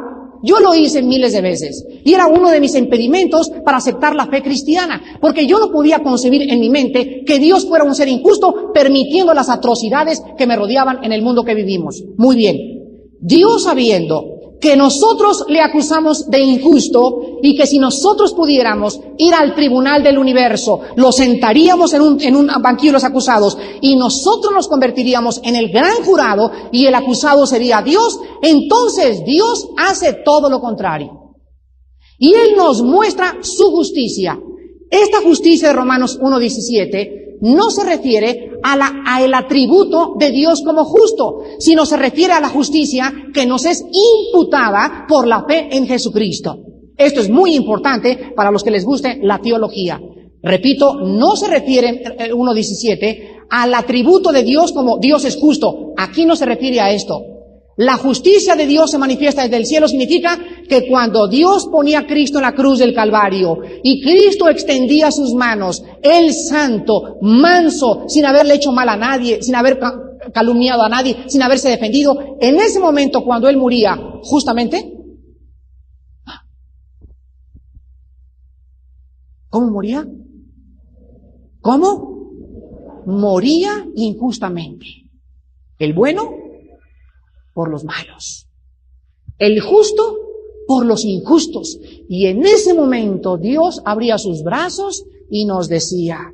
Yo 0.44 0.60
lo 0.60 0.76
hice 0.76 1.02
miles 1.02 1.32
de 1.32 1.42
veces 1.42 1.86
y 2.04 2.14
era 2.14 2.28
uno 2.28 2.50
de 2.50 2.60
mis 2.60 2.76
impedimentos 2.76 3.50
para 3.64 3.78
aceptar 3.78 4.14
la 4.14 4.28
fe 4.28 4.44
cristiana, 4.44 5.02
porque 5.22 5.48
yo 5.48 5.58
no 5.58 5.72
podía 5.72 6.00
concebir 6.00 6.52
en 6.52 6.60
mi 6.60 6.70
mente 6.70 7.24
que 7.26 7.40
Dios 7.40 7.66
fuera 7.66 7.86
un 7.86 7.96
ser 7.96 8.10
injusto 8.10 8.72
permitiendo 8.74 9.34
las 9.34 9.50
atrocidades 9.50 10.22
que 10.38 10.46
me 10.46 10.58
rodeaban 10.58 11.04
en 11.04 11.14
el 11.14 11.22
mundo 11.22 11.44
que 11.44 11.56
vivimos. 11.56 12.04
Muy 12.18 12.36
bien, 12.36 12.58
Dios 13.22 13.64
sabiendo 13.64 14.43
que 14.64 14.78
nosotros 14.78 15.44
le 15.50 15.60
acusamos 15.60 16.30
de 16.30 16.40
injusto 16.40 17.20
y 17.42 17.54
que 17.54 17.68
si 17.68 17.80
nosotros 17.80 18.34
pudiéramos 18.34 18.98
ir 19.18 19.34
al 19.34 19.54
tribunal 19.54 20.02
del 20.02 20.18
universo, 20.18 20.80
lo 20.96 21.12
sentaríamos 21.12 21.94
en 21.94 22.02
un, 22.02 22.22
en 22.22 22.34
un 22.34 22.48
banquillo 22.62 22.92
de 22.92 22.94
los 22.94 23.04
acusados 23.04 23.58
y 23.82 23.98
nosotros 23.98 24.54
nos 24.54 24.70
convertiríamos 24.70 25.42
en 25.44 25.58
el 25.58 25.70
gran 25.70 26.02
jurado 26.06 26.50
y 26.72 26.86
el 26.86 26.96
acusado 26.96 27.46
sería 27.46 27.82
Dios, 27.82 28.18
entonces 28.42 29.26
Dios 29.26 29.68
hace 29.76 30.14
todo 30.24 30.50
lo 30.50 30.62
contrario. 30.62 31.34
Y 32.18 32.34
Él 32.34 32.56
nos 32.56 32.82
muestra 32.82 33.40
su 33.42 33.70
justicia. 33.70 34.40
Esta 34.90 35.22
justicia 35.22 35.68
de 35.68 35.74
Romanos 35.74 36.18
1.17 36.22 37.23
no 37.44 37.70
se 37.72 37.84
refiere 37.84 38.52
a 38.64 38.78
la, 38.78 39.04
a 39.06 39.22
el 39.22 39.34
atributo 39.34 40.14
de 40.18 40.32
Dios 40.32 40.62
como 40.62 40.86
justo, 40.86 41.42
sino 41.60 41.86
se 41.86 41.98
refiere 41.98 42.32
a 42.32 42.40
la 42.40 42.48
justicia 42.48 43.12
que 43.34 43.46
nos 43.46 43.66
es 43.66 43.84
imputada 43.92 45.06
por 45.10 45.28
la 45.28 45.44
fe 45.44 45.68
en 45.72 45.86
Jesucristo. 45.86 46.58
Esto 46.98 47.20
es 47.20 47.30
muy 47.30 47.54
importante 47.54 48.32
para 48.34 48.50
los 48.50 48.64
que 48.64 48.72
les 48.72 48.86
guste 48.86 49.20
la 49.22 49.40
teología. 49.40 50.00
Repito, 50.42 50.96
no 51.02 51.36
se 51.36 51.48
refiere 51.48 52.04
1.17 52.32 53.46
al 53.50 53.74
atributo 53.74 54.32
de 54.32 54.44
Dios 54.44 54.72
como 54.72 54.98
Dios 54.98 55.26
es 55.26 55.36
justo. 55.36 55.94
Aquí 55.98 56.26
no 56.26 56.38
se 56.38 56.46
refiere 56.46 56.80
a 56.80 56.92
esto. 56.92 57.33
La 57.76 57.98
justicia 57.98 58.56
de 58.56 58.68
Dios 58.68 58.92
se 58.92 59.00
manifiesta 59.00 59.44
desde 59.44 59.58
el 59.58 59.66
cielo 59.66 59.88
significa 59.88 60.38
que 60.70 60.88
cuando 60.88 61.28
Dios 61.28 61.68
ponía 61.72 62.00
a 62.00 62.08
Cristo 62.08 62.38
en 62.38 62.44
la 62.44 62.54
cruz 62.54 62.80
del 62.80 62.94
Calvario 62.94 63.62
y 63.84 64.02
Cristo 64.02 64.48
extendía 64.48 65.12
sus 65.12 65.34
manos, 65.34 65.84
el 66.04 66.34
santo, 66.34 67.18
manso, 67.22 68.06
sin 68.08 68.26
haberle 68.26 68.56
hecho 68.56 68.72
mal 68.72 68.90
a 68.90 68.96
nadie, 68.96 69.42
sin 69.42 69.56
haber 69.56 69.80
calumniado 70.32 70.84
a 70.84 70.90
nadie, 70.90 71.24
sin 71.28 71.42
haberse 71.42 71.70
defendido, 71.70 72.38
en 72.40 72.58
ese 72.58 72.80
momento 72.80 73.24
cuando 73.24 73.50
él 73.50 73.58
moría, 73.58 73.98
justamente, 74.22 74.94
¿cómo 79.50 79.72
moría? 79.72 80.06
¿Cómo? 81.60 82.14
Moría 83.08 83.84
injustamente. 83.96 84.86
El 85.80 85.94
bueno 85.94 86.43
por 87.54 87.70
los 87.70 87.84
malos. 87.84 88.48
El 89.38 89.62
justo 89.62 90.18
por 90.68 90.86
los 90.86 91.06
injustos. 91.06 91.80
Y 92.08 92.28
en 92.28 92.46
ese 92.46 92.74
momento 92.74 93.38
Dios 93.38 93.82
abría 93.86 94.18
sus 94.18 94.44
brazos 94.44 95.06
y 95.30 95.46
nos 95.46 95.68
decía, 95.68 96.34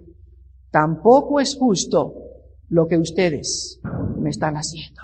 tampoco 0.72 1.40
es 1.40 1.56
justo 1.56 2.14
lo 2.70 2.88
que 2.88 2.98
ustedes 2.98 3.80
me 4.18 4.30
están 4.30 4.56
haciendo. 4.56 5.02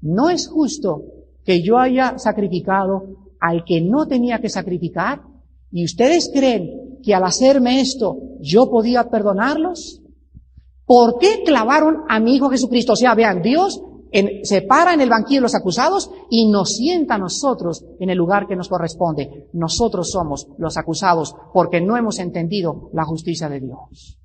No 0.00 0.30
es 0.30 0.48
justo 0.48 1.04
que 1.44 1.62
yo 1.62 1.78
haya 1.78 2.18
sacrificado 2.18 3.30
al 3.40 3.64
que 3.64 3.80
no 3.80 4.06
tenía 4.06 4.40
que 4.40 4.48
sacrificar 4.48 5.22
y 5.70 5.84
ustedes 5.84 6.30
creen 6.32 6.98
que 7.02 7.14
al 7.14 7.24
hacerme 7.24 7.80
esto 7.80 8.18
yo 8.40 8.70
podía 8.70 9.08
perdonarlos. 9.08 10.01
¿Por 10.92 11.16
qué 11.18 11.42
clavaron 11.42 12.02
a 12.06 12.20
mi 12.20 12.34
Hijo 12.34 12.50
Jesucristo? 12.50 12.92
O 12.92 12.96
sea, 12.96 13.14
vean, 13.14 13.40
Dios 13.40 13.80
se 14.42 14.60
para 14.60 14.92
en 14.92 15.00
el 15.00 15.08
banquillo 15.08 15.38
de 15.38 15.44
los 15.44 15.54
acusados 15.54 16.10
y 16.28 16.50
nos 16.50 16.76
sienta 16.76 17.14
a 17.14 17.18
nosotros 17.18 17.82
en 17.98 18.10
el 18.10 18.18
lugar 18.18 18.46
que 18.46 18.56
nos 18.56 18.68
corresponde. 18.68 19.48
Nosotros 19.54 20.10
somos 20.10 20.48
los 20.58 20.76
acusados 20.76 21.34
porque 21.54 21.80
no 21.80 21.96
hemos 21.96 22.18
entendido 22.18 22.90
la 22.92 23.06
justicia 23.06 23.48
de 23.48 23.60
Dios. 23.60 24.18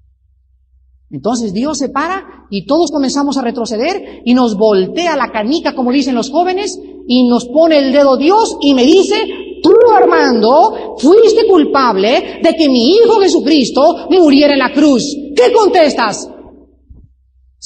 Entonces 1.09 1.53
Dios 1.53 1.77
se 1.77 1.87
para 1.87 2.47
y 2.49 2.65
todos 2.65 2.91
comenzamos 2.91 3.37
a 3.37 3.43
retroceder 3.43 4.23
y 4.25 4.33
nos 4.33 4.57
voltea 4.57 5.15
la 5.15 5.31
canica, 5.31 5.73
como 5.73 5.93
dicen 5.93 6.15
los 6.15 6.29
jóvenes, 6.29 6.77
y 7.07 7.29
nos 7.29 7.45
pone 7.45 7.77
el 7.77 7.93
dedo 7.93 8.17
Dios 8.17 8.57
y 8.59 8.73
me 8.73 8.83
dice, 8.83 9.15
tú 9.63 9.71
Armando 9.95 10.97
fuiste 10.97 11.47
culpable 11.47 12.41
de 12.43 12.53
que 12.57 12.67
mi 12.67 12.89
Hijo 12.89 13.21
Jesucristo 13.21 14.09
muriera 14.09 14.51
en 14.51 14.59
la 14.59 14.73
cruz. 14.73 15.15
¿Qué 15.33 15.53
contestas? 15.53 16.29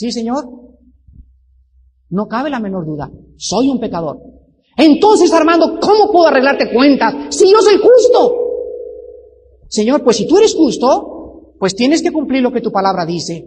Sí, 0.02 0.12
Señor. 0.12 0.46
No 2.10 2.28
cabe 2.28 2.50
la 2.50 2.60
menor 2.60 2.88
duda. 2.88 3.12
Soy 3.38 3.70
un 3.70 3.80
pecador. 3.80 4.18
Entonces, 4.76 5.32
Armando, 5.32 5.80
¿cómo 5.80 6.12
puedo 6.12 6.26
arreglarte 6.26 6.74
cuentas 6.74 7.14
si 7.30 7.52
yo 7.52 7.60
soy 7.60 7.78
justo? 7.78 8.36
Señor, 9.70 10.04
pues 10.04 10.18
si 10.18 10.26
tú 10.26 10.40
eres 10.40 10.56
justo, 10.56 11.54
pues 11.60 11.76
tienes 11.76 12.02
que 12.02 12.12
cumplir 12.12 12.42
lo 12.42 12.52
que 12.52 12.62
tu 12.62 12.72
palabra 12.72 13.06
dice. 13.06 13.46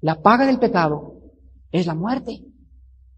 La 0.00 0.22
paga 0.22 0.46
del 0.46 0.58
pecado 0.58 1.20
es 1.70 1.84
la 1.84 1.94
muerte. 1.94 2.42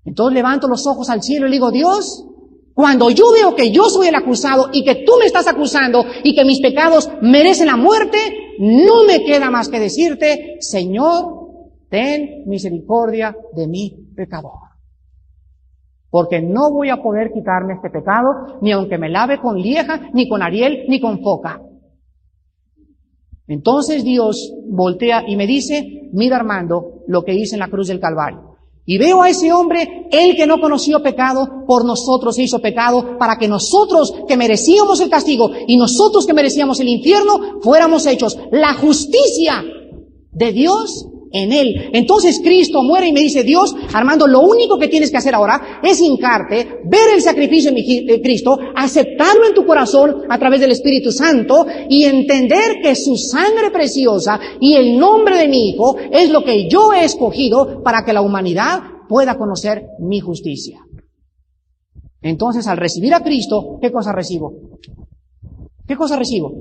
Entonces 0.05 0.35
levanto 0.35 0.67
los 0.67 0.85
ojos 0.89 1.11
al 1.11 1.23
cielo 1.23 1.47
y 1.47 1.51
le 1.51 1.55
digo, 1.55 1.71
Dios, 1.71 2.27
cuando 2.75 3.09
yo 3.11 3.31
veo 3.31 3.55
que 3.55 3.71
yo 3.71 3.85
soy 3.85 4.09
el 4.09 4.17
acusado 4.17 4.71
y 4.73 4.83
que 4.83 5.05
tú 5.07 5.13
me 5.21 5.27
estás 5.27 5.47
acusando 5.47 6.05
y 6.25 6.35
que 6.35 6.45
mis 6.45 6.61
pecados 6.61 7.09
merecen 7.21 7.69
la 7.69 7.77
muerte, 7.77 8.19
no 8.59 9.05
me 9.05 9.23
queda 9.25 9.49
más 9.49 9.69
que 9.69 9.79
decirte, 9.79 10.57
Señor, 10.59 11.42
ten 11.93 12.45
misericordia 12.47 13.37
de 13.55 13.69
mi 13.69 13.91
pecador. 14.17 14.73
Porque 16.09 16.41
no 16.41 16.73
voy 16.73 16.89
a 16.89 17.03
poder 17.03 17.31
quitarme 17.33 17.75
este 17.75 17.91
pecado, 17.91 18.59
ni 18.63 18.73
aunque 18.73 18.97
me 18.97 19.11
lave 19.11 19.39
con 19.39 19.59
lieja, 19.59 20.09
ni 20.15 20.27
con 20.27 20.43
ariel, 20.43 20.87
ni 20.89 21.03
con 21.03 21.21
foca. 21.23 21.61
Entonces 23.47 24.05
Dios 24.05 24.55
voltea 24.67 25.25
y 25.29 25.37
me 25.37 25.47
dice, 25.47 26.09
mira 26.13 26.37
Armando, 26.37 27.03
lo 27.09 27.25
que 27.25 27.35
hice 27.35 27.57
en 27.57 27.61
la 27.61 27.69
cruz 27.69 27.89
del 27.89 28.01
Calvario. 28.01 28.57
Y 28.87 28.97
veo 28.97 29.21
a 29.21 29.29
ese 29.29 29.53
hombre, 29.53 30.09
el 30.11 30.35
que 30.35 30.47
no 30.47 30.61
conoció 30.61 31.03
pecado, 31.03 31.65
por 31.67 31.85
nosotros 31.85 32.39
hizo 32.39 32.61
pecado, 32.61 33.19
para 33.19 33.37
que 33.37 33.49
nosotros 33.49 34.15
que 34.27 34.39
merecíamos 34.39 34.99
el 35.01 35.11
castigo 35.11 35.51
y 35.67 35.77
nosotros 35.77 36.27
que 36.27 36.33
merecíamos 36.33 36.81
el 36.81 36.89
infierno, 36.89 37.61
fuéramos 37.61 38.07
hechos 38.07 38.39
la 38.51 38.73
justicia 38.75 39.63
de 40.31 40.53
Dios 40.53 41.12
en 41.33 41.53
Él. 41.53 41.91
Entonces 41.93 42.41
Cristo 42.43 42.83
muere 42.83 43.09
y 43.09 43.13
me 43.13 43.21
dice, 43.21 43.43
Dios, 43.43 43.75
Armando, 43.93 44.27
lo 44.27 44.41
único 44.41 44.79
que 44.79 44.89
tienes 44.89 45.11
que 45.11 45.17
hacer 45.17 45.35
ahora 45.35 45.81
es 45.83 46.01
hincarte, 46.01 46.81
ver 46.85 47.15
el 47.15 47.23
sacrificio 47.23 47.73
de 47.73 48.21
Cristo, 48.23 48.59
aceptarlo 48.75 49.47
en 49.47 49.55
tu 49.55 49.65
corazón 49.67 50.23
a 50.29 50.39
través 50.39 50.61
del 50.61 50.73
Espíritu 50.73 51.11
Santo 51.11 51.67
y 51.89 52.05
entender 52.05 52.81
que 52.83 52.95
su 52.95 53.17
sangre 53.17 53.71
preciosa 53.71 54.39
y 54.61 54.75
el 54.75 54.99
nombre 54.99 55.37
de 55.37 55.49
mi 55.49 55.71
Hijo 55.71 55.97
es 56.11 56.31
lo 56.31 56.45
que 56.45 56.69
yo 56.69 56.93
he 56.93 57.05
escogido 57.05 57.83
para 57.83 58.05
que 58.05 58.13
la 58.13 58.23
humanidad 58.23 58.81
pueda 59.09 59.37
conocer 59.37 59.87
mi 59.99 60.21
justicia. 60.21 60.81
Entonces, 62.23 62.67
al 62.69 62.77
recibir 62.77 63.15
a 63.15 63.23
Cristo, 63.23 63.79
¿qué 63.81 63.91
cosa 63.91 64.13
recibo? 64.13 64.53
¿Qué 65.87 65.97
cosa 65.97 66.17
recibo? 66.17 66.53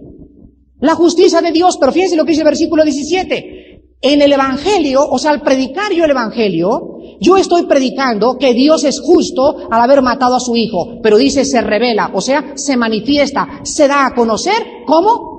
La 0.79 0.95
justicia 0.95 1.41
de 1.41 1.51
Dios, 1.51 1.77
pero 1.79 1.91
fíjense 1.91 2.15
lo 2.15 2.25
que 2.25 2.31
dice 2.31 2.41
el 2.41 2.47
versículo 2.47 2.83
17. 2.83 3.60
En 4.01 4.21
el 4.21 4.33
Evangelio, 4.33 5.07
o 5.07 5.19
sea, 5.19 5.31
al 5.31 5.41
predicar 5.41 5.91
yo 5.91 6.03
el 6.05 6.11
Evangelio, 6.11 6.97
yo 7.19 7.37
estoy 7.37 7.67
predicando 7.67 8.37
que 8.37 8.53
Dios 8.53 8.83
es 8.83 8.99
justo 8.99 9.57
al 9.69 9.79
haber 9.79 10.01
matado 10.01 10.35
a 10.35 10.39
su 10.39 10.55
hijo, 10.55 10.99
pero 11.03 11.17
dice 11.17 11.45
se 11.45 11.61
revela, 11.61 12.09
o 12.13 12.21
sea, 12.21 12.53
se 12.55 12.75
manifiesta, 12.77 13.61
se 13.63 13.87
da 13.87 14.07
a 14.07 14.15
conocer, 14.15 14.83
¿cómo? 14.87 15.31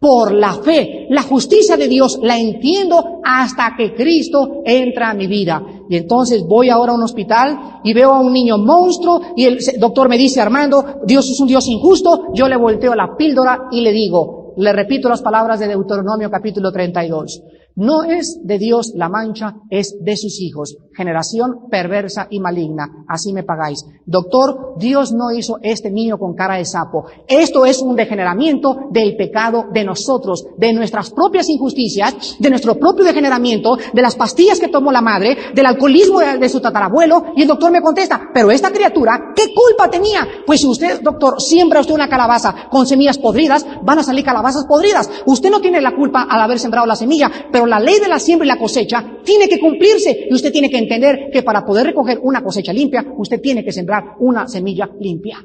por 0.00 0.32
la 0.32 0.54
fe. 0.54 1.06
La 1.10 1.22
justicia 1.22 1.76
de 1.76 1.86
Dios 1.86 2.18
la 2.22 2.38
entiendo 2.38 3.20
hasta 3.22 3.74
que 3.76 3.94
Cristo 3.94 4.62
entra 4.64 5.10
a 5.10 5.14
mi 5.14 5.26
vida. 5.26 5.62
Y 5.88 5.96
entonces 5.96 6.42
voy 6.46 6.70
ahora 6.70 6.92
a 6.92 6.94
un 6.94 7.02
hospital 7.02 7.80
y 7.84 7.92
veo 7.92 8.12
a 8.12 8.20
un 8.20 8.32
niño 8.32 8.56
monstruo 8.56 9.20
y 9.36 9.44
el 9.44 9.58
doctor 9.78 10.08
me 10.08 10.16
dice, 10.16 10.40
Armando, 10.40 11.00
Dios 11.04 11.30
es 11.30 11.38
un 11.38 11.46
Dios 11.46 11.68
injusto. 11.68 12.28
Yo 12.32 12.48
le 12.48 12.56
volteo 12.56 12.94
la 12.94 13.14
píldora 13.16 13.68
y 13.70 13.82
le 13.82 13.92
digo, 13.92 14.54
le 14.56 14.72
repito 14.72 15.08
las 15.08 15.20
palabras 15.20 15.60
de 15.60 15.68
Deuteronomio 15.68 16.30
capítulo 16.30 16.72
32. 16.72 17.42
No 17.76 18.02
es 18.02 18.40
de 18.42 18.58
Dios 18.58 18.92
la 18.94 19.08
mancha, 19.08 19.56
es 19.70 19.96
de 20.00 20.16
sus 20.16 20.40
hijos. 20.40 20.76
Generación 20.92 21.68
perversa 21.70 22.26
y 22.30 22.40
maligna. 22.40 23.04
Así 23.08 23.32
me 23.32 23.42
pagáis. 23.42 23.86
Doctor, 24.04 24.74
Dios 24.76 25.12
no 25.12 25.30
hizo 25.30 25.58
este 25.62 25.90
niño 25.90 26.18
con 26.18 26.34
cara 26.34 26.56
de 26.56 26.64
sapo. 26.64 27.06
Esto 27.28 27.64
es 27.64 27.80
un 27.80 27.96
degeneramiento 27.96 28.76
del 28.90 29.16
pecado 29.16 29.66
de 29.72 29.84
nosotros, 29.84 30.46
de 30.58 30.72
nuestras 30.72 31.10
propias 31.10 31.48
injusticias, 31.48 32.36
de 32.38 32.50
nuestro 32.50 32.74
propio 32.74 33.04
degeneramiento, 33.04 33.76
de 33.92 34.02
las 34.02 34.16
pastillas 34.16 34.58
que 34.58 34.68
tomó 34.68 34.90
la 34.90 35.00
madre, 35.00 35.36
del 35.54 35.66
alcoholismo 35.66 36.20
de, 36.20 36.48
su 36.48 36.60
tatarabuelo. 36.60 37.32
Y 37.36 37.42
el 37.42 37.48
doctor 37.48 37.70
me 37.70 37.80
contesta, 37.80 38.30
pero 38.34 38.50
esta 38.50 38.70
criatura, 38.70 39.32
¿qué 39.34 39.54
culpa 39.54 39.88
tenía? 39.88 40.26
Pues 40.44 40.60
si 40.60 40.66
usted, 40.66 41.00
doctor, 41.02 41.40
siembra 41.40 41.80
usted 41.80 41.94
una 41.94 42.08
calabaza 42.08 42.68
con 42.68 42.86
semillas 42.86 43.18
podridas, 43.18 43.64
van 43.82 44.00
a 44.00 44.02
salir 44.02 44.24
calabazas 44.24 44.66
podridas. 44.66 45.08
Usted 45.26 45.50
no 45.50 45.60
tiene 45.60 45.80
la 45.80 45.94
culpa 45.94 46.26
al 46.28 46.40
haber 46.42 46.58
sembrado 46.58 46.86
la 46.86 46.96
semilla, 46.96 47.30
la 47.66 47.80
ley 47.80 47.98
de 48.00 48.08
la 48.08 48.18
siembra 48.18 48.46
y 48.46 48.48
la 48.48 48.58
cosecha 48.58 49.18
tiene 49.24 49.48
que 49.48 49.58
cumplirse 49.58 50.28
y 50.30 50.34
usted 50.34 50.52
tiene 50.52 50.70
que 50.70 50.78
entender 50.78 51.30
que 51.32 51.42
para 51.42 51.64
poder 51.64 51.86
recoger 51.86 52.18
una 52.22 52.42
cosecha 52.42 52.72
limpia, 52.72 53.04
usted 53.16 53.40
tiene 53.40 53.64
que 53.64 53.72
sembrar 53.72 54.16
una 54.18 54.46
semilla 54.46 54.88
limpia. 54.98 55.38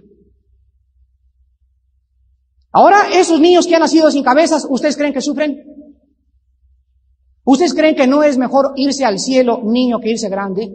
Ahora, 2.72 3.08
esos 3.14 3.40
niños 3.40 3.68
que 3.68 3.76
han 3.76 3.82
nacido 3.82 4.12
sin 4.12 4.24
cabezas, 4.24 4.68
¿ustedes 4.70 4.98
creen 4.98 5.14
que 5.14 5.22
sufren? 5.22 5.64
¿Ustedes 7.46 7.74
creen 7.74 7.96
que 7.96 8.08
no 8.08 8.24
es 8.24 8.38
mejor 8.38 8.74
irse 8.76 9.06
al 9.06 9.20
cielo 9.20 9.62
niño 9.64 10.00
que 10.00 10.10
irse 10.10 10.30
grande? 10.30 10.74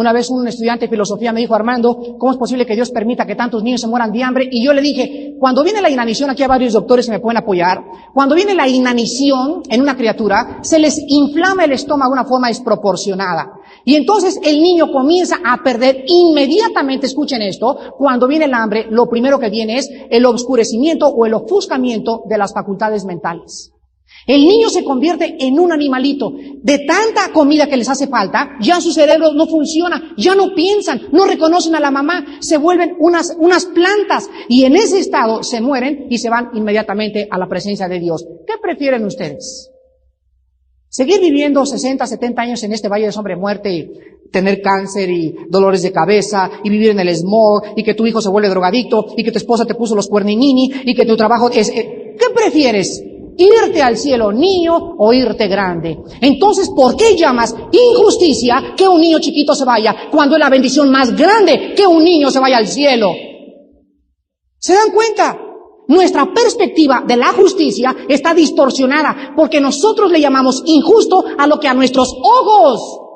Una 0.00 0.14
vez 0.14 0.30
un 0.30 0.48
estudiante 0.48 0.86
de 0.86 0.88
filosofía 0.88 1.30
me 1.30 1.40
dijo, 1.40 1.54
Armando, 1.54 2.16
¿cómo 2.16 2.32
es 2.32 2.38
posible 2.38 2.64
que 2.64 2.74
Dios 2.74 2.90
permita 2.90 3.26
que 3.26 3.34
tantos 3.34 3.62
niños 3.62 3.82
se 3.82 3.86
mueran 3.86 4.10
de 4.10 4.22
hambre? 4.22 4.48
Y 4.50 4.64
yo 4.64 4.72
le 4.72 4.80
dije, 4.80 5.34
cuando 5.38 5.62
viene 5.62 5.82
la 5.82 5.90
inanición, 5.90 6.30
aquí 6.30 6.40
hay 6.40 6.48
varios 6.48 6.72
doctores 6.72 7.04
que 7.04 7.12
me 7.12 7.20
pueden 7.20 7.36
apoyar, 7.36 7.84
cuando 8.14 8.34
viene 8.34 8.54
la 8.54 8.66
inanición 8.66 9.60
en 9.68 9.82
una 9.82 9.98
criatura, 9.98 10.60
se 10.62 10.78
les 10.78 10.98
inflama 11.06 11.66
el 11.66 11.72
estómago 11.72 12.14
de 12.14 12.20
una 12.20 12.24
forma 12.24 12.48
desproporcionada. 12.48 13.52
Y 13.84 13.94
entonces 13.94 14.40
el 14.42 14.62
niño 14.62 14.90
comienza 14.90 15.36
a 15.44 15.62
perder 15.62 16.02
inmediatamente, 16.06 17.04
escuchen 17.04 17.42
esto, 17.42 17.76
cuando 17.98 18.26
viene 18.26 18.46
el 18.46 18.54
hambre, 18.54 18.86
lo 18.88 19.06
primero 19.06 19.38
que 19.38 19.50
viene 19.50 19.76
es 19.76 19.90
el 20.08 20.24
obscurecimiento 20.24 21.08
o 21.08 21.26
el 21.26 21.34
ofuscamiento 21.34 22.22
de 22.26 22.38
las 22.38 22.54
facultades 22.54 23.04
mentales. 23.04 23.74
El 24.26 24.44
niño 24.44 24.68
se 24.68 24.84
convierte 24.84 25.36
en 25.40 25.58
un 25.58 25.72
animalito. 25.72 26.32
De 26.62 26.80
tanta 26.80 27.32
comida 27.32 27.66
que 27.66 27.76
les 27.76 27.88
hace 27.88 28.06
falta, 28.06 28.50
ya 28.60 28.80
su 28.80 28.92
cerebro 28.92 29.32
no 29.32 29.46
funciona, 29.46 30.14
ya 30.16 30.34
no 30.34 30.54
piensan, 30.54 31.00
no 31.12 31.26
reconocen 31.26 31.74
a 31.74 31.80
la 31.80 31.90
mamá, 31.90 32.24
se 32.40 32.58
vuelven 32.58 32.96
unas, 32.98 33.36
unas 33.38 33.66
plantas 33.66 34.28
y 34.48 34.64
en 34.64 34.76
ese 34.76 34.98
estado 34.98 35.42
se 35.42 35.60
mueren 35.60 36.06
y 36.10 36.18
se 36.18 36.30
van 36.30 36.50
inmediatamente 36.54 37.28
a 37.30 37.38
la 37.38 37.48
presencia 37.48 37.88
de 37.88 37.98
Dios. 37.98 38.24
¿Qué 38.46 38.54
prefieren 38.60 39.04
ustedes? 39.04 39.70
Seguir 40.88 41.20
viviendo 41.20 41.64
60, 41.64 42.04
70 42.04 42.42
años 42.42 42.62
en 42.64 42.72
este 42.72 42.88
valle 42.88 43.06
de 43.06 43.12
sombra 43.12 43.36
muerte 43.36 43.72
y 43.72 43.90
tener 44.32 44.60
cáncer 44.60 45.10
y 45.10 45.34
dolores 45.48 45.82
de 45.82 45.92
cabeza 45.92 46.50
y 46.62 46.70
vivir 46.70 46.90
en 46.90 47.00
el 47.00 47.14
smog 47.14 47.62
y 47.76 47.82
que 47.82 47.94
tu 47.94 48.06
hijo 48.06 48.20
se 48.20 48.28
vuelve 48.28 48.48
drogadicto 48.48 49.06
y 49.16 49.24
que 49.24 49.32
tu 49.32 49.38
esposa 49.38 49.64
te 49.64 49.74
puso 49.74 49.94
los 49.94 50.08
cuerninini 50.08 50.70
y 50.84 50.94
que 50.94 51.06
tu 51.06 51.16
trabajo 51.16 51.50
es... 51.50 51.68
Eh, 51.68 52.16
¿Qué 52.18 52.34
prefieres? 52.34 53.02
Irte 53.40 53.82
al 53.82 53.96
cielo 53.96 54.30
niño 54.32 54.96
o 54.98 55.12
irte 55.12 55.48
grande. 55.48 55.98
Entonces, 56.20 56.70
¿por 56.70 56.96
qué 56.96 57.16
llamas 57.16 57.54
injusticia 57.72 58.74
que 58.76 58.86
un 58.86 59.00
niño 59.00 59.18
chiquito 59.18 59.54
se 59.54 59.64
vaya 59.64 60.08
cuando 60.10 60.36
es 60.36 60.40
la 60.40 60.50
bendición 60.50 60.90
más 60.90 61.16
grande 61.16 61.74
que 61.74 61.86
un 61.86 62.04
niño 62.04 62.30
se 62.30 62.40
vaya 62.40 62.58
al 62.58 62.68
cielo? 62.68 63.12
¿Se 64.58 64.74
dan 64.74 64.90
cuenta? 64.92 65.38
Nuestra 65.88 66.32
perspectiva 66.32 67.02
de 67.04 67.16
la 67.16 67.32
justicia 67.32 67.96
está 68.08 68.32
distorsionada 68.32 69.32
porque 69.34 69.60
nosotros 69.60 70.12
le 70.12 70.20
llamamos 70.20 70.62
injusto 70.66 71.24
a 71.36 71.48
lo 71.48 71.58
que 71.58 71.66
a 71.66 71.74
nuestros 71.74 72.14
ojos 72.22 73.09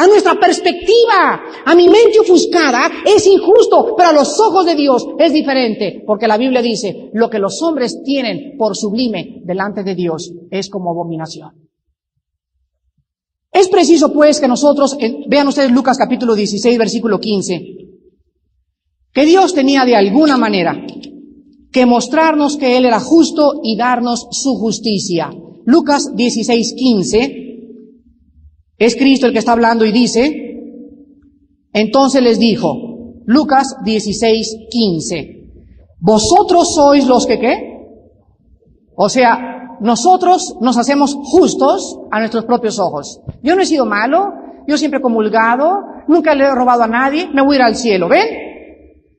a 0.00 0.06
nuestra 0.06 0.34
perspectiva, 0.40 1.42
a 1.66 1.74
mi 1.74 1.86
mente 1.86 2.20
ofuscada, 2.20 2.90
es 3.04 3.26
injusto, 3.26 3.94
pero 3.94 4.08
a 4.08 4.12
los 4.14 4.40
ojos 4.40 4.64
de 4.64 4.74
Dios 4.74 5.06
es 5.18 5.30
diferente, 5.30 6.02
porque 6.06 6.26
la 6.26 6.38
Biblia 6.38 6.62
dice, 6.62 7.10
lo 7.12 7.28
que 7.28 7.38
los 7.38 7.60
hombres 7.60 8.02
tienen 8.02 8.56
por 8.56 8.74
sublime 8.74 9.42
delante 9.44 9.82
de 9.82 9.94
Dios 9.94 10.32
es 10.50 10.70
como 10.70 10.90
abominación. 10.90 11.50
Es 13.52 13.68
preciso 13.68 14.10
pues 14.10 14.40
que 14.40 14.48
nosotros, 14.48 14.96
vean 15.28 15.48
ustedes 15.48 15.70
Lucas 15.70 15.98
capítulo 15.98 16.34
16, 16.34 16.78
versículo 16.78 17.20
15, 17.20 17.60
que 19.12 19.26
Dios 19.26 19.52
tenía 19.52 19.84
de 19.84 19.96
alguna 19.96 20.38
manera 20.38 20.82
que 21.70 21.84
mostrarnos 21.84 22.56
que 22.56 22.78
Él 22.78 22.86
era 22.86 23.00
justo 23.00 23.60
y 23.62 23.76
darnos 23.76 24.28
su 24.30 24.54
justicia. 24.54 25.30
Lucas 25.66 26.16
16, 26.16 26.72
15 26.72 27.49
es 28.80 28.96
Cristo 28.96 29.26
el 29.26 29.34
que 29.34 29.38
está 29.38 29.52
hablando 29.52 29.84
y 29.84 29.92
dice, 29.92 30.56
entonces 31.74 32.22
les 32.22 32.38
dijo, 32.38 32.74
Lucas 33.26 33.76
16, 33.84 34.56
15, 34.70 35.52
vosotros 36.00 36.74
sois 36.74 37.06
los 37.06 37.26
que 37.26 37.38
qué? 37.38 37.76
O 38.96 39.10
sea, 39.10 39.76
nosotros 39.80 40.56
nos 40.62 40.78
hacemos 40.78 41.14
justos 41.14 41.98
a 42.10 42.20
nuestros 42.20 42.46
propios 42.46 42.78
ojos. 42.78 43.20
Yo 43.42 43.54
no 43.54 43.60
he 43.60 43.66
sido 43.66 43.84
malo, 43.84 44.32
yo 44.66 44.78
siempre 44.78 44.98
he 44.98 45.02
comulgado, 45.02 45.82
nunca 46.08 46.34
le 46.34 46.44
he 46.44 46.54
robado 46.54 46.84
a 46.84 46.88
nadie, 46.88 47.28
me 47.28 47.42
voy 47.42 47.56
a 47.56 47.58
ir 47.58 47.62
al 47.62 47.76
cielo, 47.76 48.08
¿ven? 48.08 48.28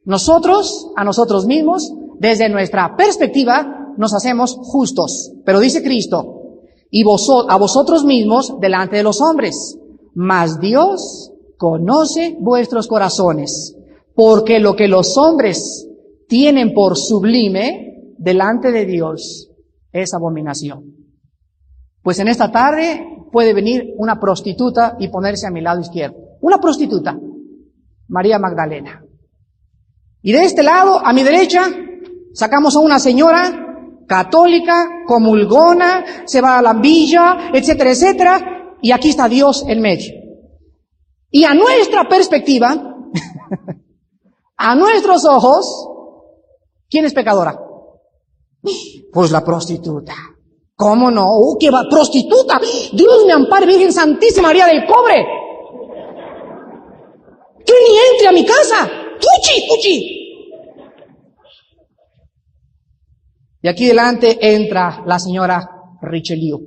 Nosotros, 0.05 0.91
a 0.95 1.03
nosotros 1.03 1.45
mismos, 1.45 1.93
desde 2.17 2.49
nuestra 2.49 2.95
perspectiva, 2.95 3.93
nos 3.95 4.15
hacemos 4.15 4.57
justos. 4.59 5.31
Pero 5.45 5.59
dice 5.59 5.83
Cristo, 5.83 6.40
y 6.91 7.03
a 7.03 7.55
vosotros 7.57 8.03
mismos 8.03 8.59
delante 8.59 8.97
de 8.97 9.03
los 9.03 9.21
hombres. 9.21 9.77
Mas 10.13 10.59
Dios 10.59 11.31
conoce 11.57 12.35
vuestros 12.39 12.87
corazones, 12.87 13.75
porque 14.13 14.59
lo 14.59 14.75
que 14.75 14.89
los 14.89 15.17
hombres 15.17 15.87
tienen 16.27 16.73
por 16.73 16.97
sublime 16.97 18.13
delante 18.17 18.71
de 18.71 18.85
Dios 18.85 19.49
es 19.91 20.13
abominación. 20.13 20.95
Pues 22.03 22.19
en 22.19 22.27
esta 22.27 22.51
tarde 22.51 23.07
puede 23.31 23.53
venir 23.53 23.93
una 23.97 24.19
prostituta 24.19 24.97
y 24.99 25.07
ponerse 25.07 25.47
a 25.47 25.51
mi 25.51 25.61
lado 25.61 25.79
izquierdo. 25.79 26.17
Una 26.41 26.57
prostituta, 26.59 27.17
María 28.09 28.37
Magdalena. 28.37 29.03
Y 30.21 30.33
de 30.33 30.43
este 30.43 30.63
lado, 30.63 30.99
a 31.03 31.13
mi 31.13 31.23
derecha, 31.23 31.61
sacamos 32.33 32.75
a 32.75 32.79
una 32.79 32.99
señora 32.99 33.70
católica, 34.11 35.05
comulgona, 35.07 36.03
se 36.25 36.41
va 36.41 36.57
a 36.57 36.61
la 36.61 36.73
villa, 36.73 37.49
etcétera, 37.53 37.91
etcétera, 37.91 38.77
y 38.81 38.91
aquí 38.91 39.07
está 39.07 39.29
Dios 39.29 39.63
en 39.65 39.79
medio. 39.79 40.11
Y 41.29 41.45
a 41.45 41.53
nuestra 41.53 42.09
perspectiva, 42.09 42.75
a 44.57 44.75
nuestros 44.75 45.23
ojos, 45.23 45.87
¿quién 46.89 47.05
es 47.05 47.13
pecadora? 47.13 47.57
Pues 49.13 49.31
la 49.31 49.45
prostituta. 49.45 50.13
¿Cómo 50.75 51.09
no? 51.09 51.27
¡Uh, 51.37 51.57
qué 51.57 51.71
va! 51.71 51.83
¡Prostituta! 51.89 52.59
Dios 52.91 53.25
me 53.25 53.31
ampare, 53.31 53.65
Virgen 53.65 53.93
Santísima 53.93 54.49
María 54.49 54.65
del 54.65 54.85
Cobre. 54.87 55.25
Que 57.65 57.73
ni 57.87 57.97
entre 58.11 58.27
a 58.27 58.31
mi 58.33 58.45
casa. 58.45 58.89
¡Tuchi, 59.21 59.67
tuchi! 59.69 60.20
Y 63.61 63.67
aquí 63.67 63.85
delante 63.85 64.37
entra 64.55 65.03
la 65.05 65.19
señora 65.19 65.69
Richelieu. 66.01 66.59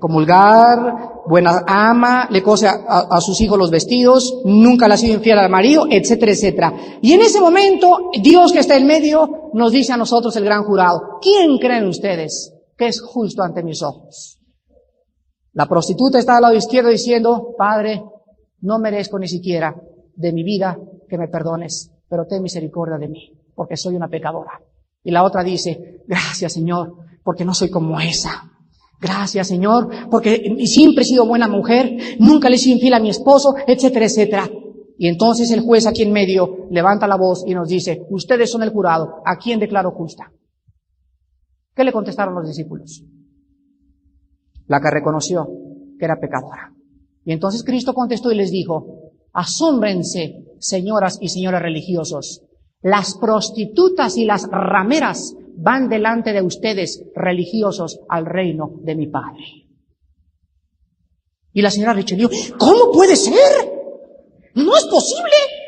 Comulgar, 0.00 1.20
buena 1.26 1.62
ama, 1.66 2.26
le 2.30 2.42
cose 2.42 2.66
a, 2.66 3.20
sus 3.20 3.38
hijos 3.42 3.58
los 3.58 3.70
vestidos, 3.70 4.40
nunca 4.46 4.88
le 4.88 4.94
ha 4.94 4.96
sido 4.96 5.14
infiel 5.14 5.38
al 5.38 5.50
marido, 5.50 5.86
etcétera, 5.90 6.32
etcétera. 6.32 6.74
Y 7.02 7.12
en 7.12 7.20
ese 7.20 7.38
momento, 7.38 8.10
Dios 8.22 8.52
que 8.52 8.60
está 8.60 8.78
en 8.78 8.86
medio 8.86 9.50
nos 9.52 9.72
dice 9.72 9.92
a 9.92 9.98
nosotros 9.98 10.34
el 10.36 10.44
gran 10.46 10.64
jurado, 10.64 11.18
¿quién 11.20 11.58
creen 11.58 11.86
ustedes 11.86 12.54
que 12.78 12.86
es 12.86 13.02
justo 13.02 13.42
ante 13.42 13.62
mis 13.62 13.82
ojos? 13.82 14.40
La 15.52 15.66
prostituta 15.66 16.18
está 16.18 16.36
al 16.36 16.42
lado 16.42 16.54
izquierdo 16.54 16.88
diciendo, 16.88 17.54
Padre, 17.58 18.02
no 18.60 18.78
merezco 18.78 19.18
ni 19.18 19.28
siquiera 19.28 19.74
de 20.14 20.32
mi 20.32 20.42
vida 20.42 20.78
que 21.08 21.18
me 21.18 21.28
perdones, 21.28 21.92
pero 22.08 22.26
ten 22.26 22.42
misericordia 22.42 22.98
de 22.98 23.08
mí, 23.08 23.32
porque 23.54 23.76
soy 23.76 23.96
una 23.96 24.08
pecadora. 24.08 24.60
Y 25.02 25.10
la 25.10 25.24
otra 25.24 25.42
dice, 25.42 26.02
gracias 26.06 26.52
Señor, 26.52 26.94
porque 27.22 27.44
no 27.44 27.54
soy 27.54 27.70
como 27.70 28.00
esa. 28.00 28.50
Gracias 29.00 29.48
Señor, 29.48 29.88
porque 30.10 30.56
siempre 30.66 31.02
he 31.02 31.06
sido 31.06 31.26
buena 31.26 31.48
mujer, 31.48 32.16
nunca 32.18 32.50
le 32.50 32.56
he 32.56 32.58
sido 32.58 32.76
infiel 32.76 32.94
a 32.94 33.00
mi 33.00 33.08
esposo, 33.08 33.54
etcétera, 33.66 34.04
etcétera. 34.04 34.50
Y 34.98 35.08
entonces 35.08 35.50
el 35.50 35.60
juez 35.60 35.86
aquí 35.86 36.02
en 36.02 36.12
medio 36.12 36.66
levanta 36.70 37.06
la 37.06 37.16
voz 37.16 37.44
y 37.46 37.54
nos 37.54 37.68
dice, 37.68 38.02
ustedes 38.10 38.50
son 38.50 38.62
el 38.62 38.70
jurado, 38.70 39.22
¿a 39.24 39.36
quién 39.36 39.58
declaro 39.58 39.92
justa? 39.92 40.30
¿Qué 41.74 41.84
le 41.84 41.92
contestaron 41.92 42.34
los 42.34 42.46
discípulos? 42.46 43.02
La 44.66 44.80
que 44.80 44.90
reconoció 44.90 45.48
que 45.98 46.04
era 46.04 46.20
pecadora. 46.20 46.74
Y 47.24 47.32
entonces 47.32 47.62
Cristo 47.64 47.94
contestó 47.94 48.32
y 48.32 48.36
les 48.36 48.50
dijo, 48.50 49.12
asómbrense, 49.32 50.44
señoras 50.58 51.18
y 51.20 51.28
señores 51.28 51.62
religiosos, 51.62 52.42
las 52.82 53.16
prostitutas 53.18 54.16
y 54.16 54.24
las 54.24 54.48
rameras 54.50 55.34
van 55.56 55.88
delante 55.88 56.32
de 56.32 56.42
ustedes, 56.42 57.04
religiosos, 57.14 58.00
al 58.08 58.24
reino 58.24 58.72
de 58.82 58.94
mi 58.94 59.06
Padre. 59.06 59.44
Y 61.52 61.62
la 61.62 61.70
señora 61.70 61.92
Richelieu, 61.92 62.30
¿cómo 62.58 62.92
puede 62.92 63.16
ser? 63.16 63.34
No 64.54 64.76
es 64.76 64.84
posible. 64.84 65.59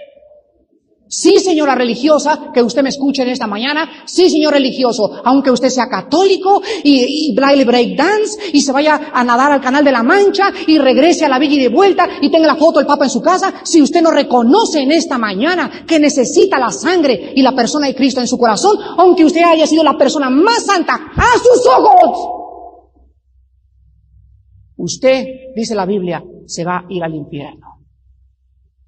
Sí, 1.15 1.41
señora 1.41 1.75
religiosa, 1.75 2.51
que 2.55 2.63
usted 2.63 2.83
me 2.83 2.89
escuche 2.89 3.21
en 3.21 3.29
esta 3.29 3.47
mañana. 3.47 3.87
Sí, 4.07 4.31
señor 4.31 4.55
religioso, 4.55 5.21
aunque 5.23 5.51
usted 5.51 5.69
sea 5.69 5.87
católico 5.87 6.63
y, 6.83 7.29
y 7.29 7.35
break 7.35 7.95
dance 7.95 8.39
y 8.51 8.63
se 8.63 8.73
vaya 8.73 9.11
a 9.13 9.23
nadar 9.23 9.53
al 9.53 9.61
canal 9.61 9.85
de 9.85 9.93
la 9.93 10.03
Mancha 10.03 10.51
y 10.67 10.79
regrese 10.79 11.27
a 11.27 11.29
la 11.29 11.39
villa 11.39 11.57
y 11.57 11.61
de 11.61 11.69
vuelta 11.69 12.09
y 12.23 12.31
tenga 12.31 12.47
la 12.47 12.57
foto 12.57 12.79
del 12.79 12.87
Papa 12.87 13.05
en 13.05 13.11
su 13.11 13.21
casa, 13.21 13.53
si 13.63 13.83
usted 13.83 14.01
no 14.01 14.11
reconoce 14.11 14.81
en 14.81 14.91
esta 14.91 15.19
mañana 15.19 15.85
que 15.87 16.01
necesita 16.01 16.59
la 16.59 16.71
sangre 16.71 17.35
y 17.37 17.43
la 17.43 17.53
persona 17.53 17.89
de 17.89 17.95
Cristo 17.95 18.23
en 18.23 18.27
su 18.27 18.39
corazón, 18.39 18.79
aunque 18.97 19.27
usted 19.27 19.43
haya 19.43 19.67
sido 19.67 19.85
la 19.85 19.99
persona 19.99 20.31
más 20.31 20.65
santa 20.65 20.95
a 20.95 21.39
sus 21.39 21.67
ojos, 21.67 22.29
usted, 24.79 25.27
dice 25.55 25.75
la 25.75 25.85
Biblia, 25.85 26.25
se 26.47 26.65
va 26.65 26.79
a 26.79 26.85
ir 26.89 27.05
al 27.05 27.15
infierno. 27.15 27.72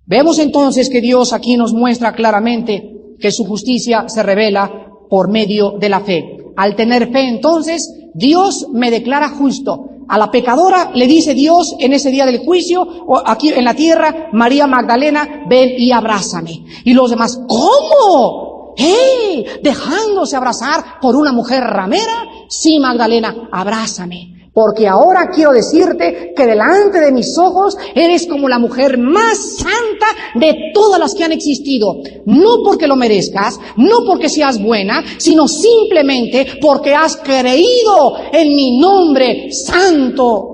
Vemos 0.06 0.38
entonces 0.38 0.90
que 0.90 1.00
Dios 1.00 1.32
aquí 1.32 1.56
nos 1.56 1.72
muestra 1.72 2.12
claramente 2.12 3.16
que 3.18 3.30
su 3.30 3.44
justicia 3.44 4.08
se 4.08 4.22
revela 4.22 4.88
por 5.08 5.30
medio 5.30 5.72
de 5.78 5.88
la 5.88 6.00
fe. 6.00 6.38
Al 6.56 6.76
tener 6.76 7.10
fe 7.10 7.28
entonces, 7.28 7.92
Dios 8.14 8.68
me 8.72 8.90
declara 8.90 9.30
justo. 9.30 9.90
A 10.08 10.18
la 10.18 10.30
pecadora 10.30 10.90
le 10.94 11.06
dice 11.06 11.32
Dios 11.32 11.74
en 11.78 11.94
ese 11.94 12.10
día 12.10 12.26
del 12.26 12.44
juicio, 12.44 12.82
o 12.82 13.22
aquí 13.24 13.48
en 13.48 13.64
la 13.64 13.74
tierra, 13.74 14.28
María 14.32 14.66
Magdalena, 14.66 15.44
ven 15.48 15.70
y 15.78 15.92
abrázame. 15.92 16.64
Y 16.84 16.92
los 16.92 17.08
demás, 17.10 17.40
¿cómo? 17.48 18.74
¡Eh! 18.76 19.60
Dejándose 19.62 20.36
abrazar 20.36 21.00
por 21.00 21.16
una 21.16 21.32
mujer 21.32 21.62
ramera. 21.62 22.24
Sí, 22.48 22.78
Magdalena, 22.78 23.48
abrázame. 23.50 24.33
Porque 24.54 24.86
ahora 24.86 25.30
quiero 25.34 25.50
decirte 25.50 26.32
que 26.34 26.46
delante 26.46 27.00
de 27.00 27.10
mis 27.10 27.36
ojos 27.36 27.76
eres 27.92 28.24
como 28.28 28.48
la 28.48 28.60
mujer 28.60 28.96
más 28.98 29.56
santa 29.56 30.06
de 30.36 30.70
todas 30.72 31.00
las 31.00 31.12
que 31.12 31.24
han 31.24 31.32
existido. 31.32 31.96
No 32.24 32.62
porque 32.64 32.86
lo 32.86 32.94
merezcas, 32.94 33.58
no 33.76 34.04
porque 34.06 34.28
seas 34.28 34.62
buena, 34.62 35.02
sino 35.18 35.48
simplemente 35.48 36.46
porque 36.60 36.94
has 36.94 37.16
creído 37.16 38.16
en 38.32 38.54
mi 38.54 38.78
nombre 38.78 39.50
santo. 39.52 40.52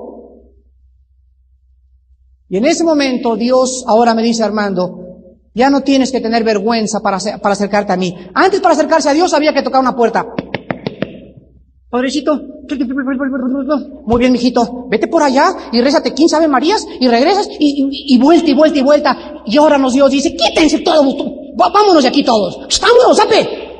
Y 2.49 2.57
en 2.57 2.65
ese 2.65 2.85
momento 2.85 3.37
Dios 3.37 3.85
ahora 3.87 4.15
me 4.15 4.23
dice, 4.23 4.43
Armando, 4.43 4.99
ya 5.55 5.69
no 5.69 5.83
tienes 5.83 6.11
que 6.11 6.23
tener 6.23 6.43
vergüenza 6.43 7.01
para, 7.01 7.19
para 7.43 7.53
acercarte 7.53 7.93
a 7.93 7.99
mí. 7.99 8.17
Antes 8.33 8.61
para 8.61 8.75
acercarse 8.75 9.11
a 9.11 9.13
Dios 9.13 9.35
había 9.35 9.53
que 9.53 9.63
tocar 9.63 9.81
una 9.83 9.95
puerta. 9.95 10.27
Padrecito, 11.91 12.41
muy 14.07 14.21
bien, 14.21 14.31
mijito, 14.31 14.87
vete 14.89 15.09
por 15.09 15.25
allá 15.25 15.53
y 15.73 15.81
rézate 15.81 16.15
15 16.15 16.37
Ave 16.37 16.47
Marías 16.47 16.87
y 17.01 17.09
regresas 17.09 17.49
y, 17.59 18.15
y, 18.15 18.19
vuelta 18.19 18.49
y 18.49 18.55
vuelta 18.55 18.79
y 18.79 18.83
vuelta. 18.83 19.19
Y 19.45 19.57
ahora 19.59 19.77
nos 19.77 19.95
Dios 19.95 20.09
dice, 20.09 20.37
quítense 20.37 20.79
todos, 20.81 21.17
vámonos 21.57 22.03
de 22.05 22.09
aquí 22.09 22.23
todos, 22.23 22.61
vámonos, 22.81 23.17
sape. 23.17 23.71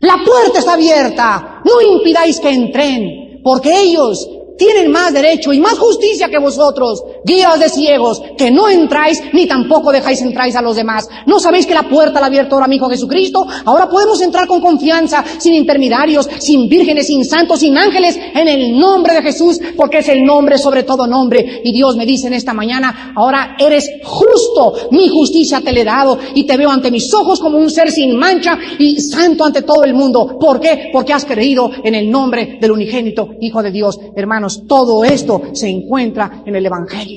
La 0.00 0.16
puerta 0.24 0.60
está 0.60 0.72
abierta, 0.72 1.62
no 1.62 1.94
impidáis 1.94 2.40
que 2.40 2.48
entren, 2.48 3.42
porque 3.44 3.82
ellos 3.82 4.26
tienen 4.56 4.90
más 4.90 5.12
derecho 5.12 5.52
y 5.52 5.60
más 5.60 5.78
justicia 5.78 6.30
que 6.30 6.38
vosotros, 6.38 7.04
guías 7.24 7.60
de 7.60 7.68
ciegos, 7.68 8.22
que 8.36 8.50
no 8.50 8.68
entráis 8.68 9.22
ni 9.32 9.46
tampoco 9.46 9.92
dejáis 9.92 10.22
entráis 10.22 10.56
a 10.56 10.62
los 10.62 10.76
demás. 10.76 11.08
¿No 11.26 11.38
sabéis 11.38 11.66
que 11.66 11.74
la 11.74 11.88
puerta 11.88 12.20
la 12.20 12.26
ha 12.26 12.28
abierto 12.28 12.54
ahora 12.54 12.68
mi 12.68 12.76
Hijo 12.76 12.88
Jesucristo? 12.88 13.46
Ahora 13.64 13.88
podemos 13.88 14.20
entrar 14.20 14.46
con 14.46 14.60
confianza, 14.60 15.24
sin 15.38 15.54
intermediarios, 15.54 16.28
sin 16.38 16.68
vírgenes, 16.68 17.06
sin 17.06 17.24
santos, 17.24 17.60
sin 17.60 17.76
ángeles, 17.76 18.18
en 18.34 18.48
el 18.48 18.78
nombre 18.78 19.14
de 19.14 19.22
Jesús, 19.22 19.60
porque 19.76 19.98
es 19.98 20.08
el 20.08 20.24
nombre 20.24 20.58
sobre 20.58 20.82
todo 20.82 21.06
nombre. 21.06 21.60
Y 21.64 21.72
Dios 21.72 21.96
me 21.96 22.06
dice 22.06 22.26
en 22.26 22.34
esta 22.34 22.52
mañana, 22.52 23.12
ahora 23.16 23.56
eres 23.58 23.88
justo, 24.02 24.88
mi 24.90 25.08
justicia 25.08 25.60
te 25.60 25.72
le 25.72 25.82
he 25.82 25.84
dado 25.84 26.18
y 26.34 26.44
te 26.44 26.56
veo 26.56 26.70
ante 26.70 26.90
mis 26.90 27.12
ojos 27.14 27.40
como 27.40 27.58
un 27.58 27.70
ser 27.70 27.90
sin 27.90 28.16
mancha 28.16 28.58
y 28.78 29.00
santo 29.00 29.44
ante 29.44 29.62
todo 29.62 29.84
el 29.84 29.94
mundo. 29.94 30.38
¿Por 30.38 30.60
qué? 30.60 30.90
Porque 30.92 31.12
has 31.12 31.24
creído 31.24 31.70
en 31.82 31.94
el 31.94 32.10
nombre 32.10 32.58
del 32.60 32.72
unigénito 32.72 33.30
Hijo 33.40 33.62
de 33.62 33.70
Dios. 33.70 33.98
Hermanos, 34.14 34.62
todo 34.66 35.04
esto 35.04 35.42
se 35.52 35.68
encuentra 35.68 36.42
en 36.44 36.56
el 36.56 36.66
Evangelio. 36.66 37.11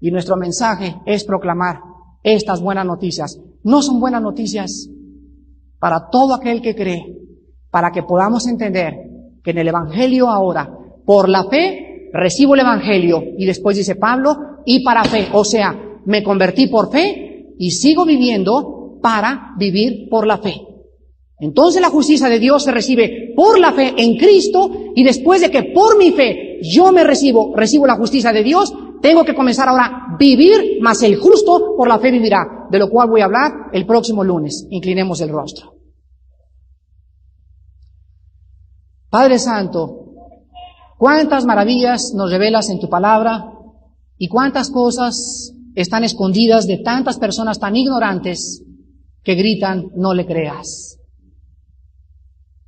Y 0.00 0.10
nuestro 0.10 0.36
mensaje 0.36 0.96
es 1.06 1.24
proclamar 1.24 1.80
estas 2.22 2.60
buenas 2.60 2.86
noticias. 2.86 3.40
No 3.64 3.82
son 3.82 4.00
buenas 4.00 4.22
noticias 4.22 4.88
para 5.78 6.08
todo 6.10 6.34
aquel 6.34 6.60
que 6.60 6.74
cree, 6.74 7.04
para 7.70 7.90
que 7.90 8.02
podamos 8.02 8.46
entender 8.46 8.94
que 9.42 9.50
en 9.50 9.58
el 9.58 9.68
Evangelio 9.68 10.28
ahora, 10.28 10.70
por 11.04 11.28
la 11.28 11.44
fe, 11.44 12.10
recibo 12.12 12.54
el 12.54 12.60
Evangelio. 12.60 13.22
Y 13.36 13.46
después 13.46 13.76
dice 13.76 13.96
Pablo, 13.96 14.36
y 14.64 14.84
para 14.84 15.04
fe. 15.04 15.28
O 15.32 15.44
sea, 15.44 15.76
me 16.04 16.22
convertí 16.22 16.66
por 16.68 16.90
fe 16.90 17.54
y 17.58 17.70
sigo 17.70 18.04
viviendo 18.04 18.98
para 19.02 19.54
vivir 19.56 20.08
por 20.08 20.26
la 20.26 20.38
fe. 20.38 20.60
Entonces 21.40 21.80
la 21.80 21.90
justicia 21.90 22.28
de 22.28 22.40
Dios 22.40 22.64
se 22.64 22.72
recibe 22.72 23.32
por 23.36 23.60
la 23.60 23.72
fe 23.72 23.94
en 23.96 24.16
Cristo 24.16 24.70
y 24.94 25.04
después 25.04 25.40
de 25.40 25.50
que 25.50 25.62
por 25.62 25.96
mi 25.96 26.10
fe 26.10 26.58
yo 26.62 26.90
me 26.90 27.04
recibo, 27.04 27.54
recibo 27.54 27.86
la 27.86 27.96
justicia 27.96 28.32
de 28.32 28.42
Dios, 28.42 28.74
tengo 29.00 29.24
que 29.24 29.34
comenzar 29.34 29.68
ahora 29.68 30.16
vivir, 30.18 30.80
más 30.80 31.02
el 31.02 31.16
justo 31.16 31.74
por 31.76 31.88
la 31.88 31.98
fe 31.98 32.10
vivirá, 32.10 32.66
de 32.70 32.78
lo 32.78 32.88
cual 32.90 33.08
voy 33.08 33.20
a 33.20 33.26
hablar 33.26 33.52
el 33.72 33.86
próximo 33.86 34.24
lunes. 34.24 34.66
Inclinemos 34.70 35.20
el 35.20 35.30
rostro. 35.30 35.74
Padre 39.10 39.38
Santo, 39.38 40.04
cuántas 40.98 41.44
maravillas 41.44 42.12
nos 42.14 42.30
revelas 42.30 42.68
en 42.68 42.78
tu 42.78 42.88
palabra 42.88 43.52
y 44.18 44.28
cuántas 44.28 44.70
cosas 44.70 45.54
están 45.74 46.04
escondidas 46.04 46.66
de 46.66 46.78
tantas 46.78 47.18
personas 47.18 47.58
tan 47.58 47.74
ignorantes 47.76 48.62
que 49.22 49.34
gritan, 49.34 49.90
no 49.94 50.12
le 50.12 50.26
creas. 50.26 50.98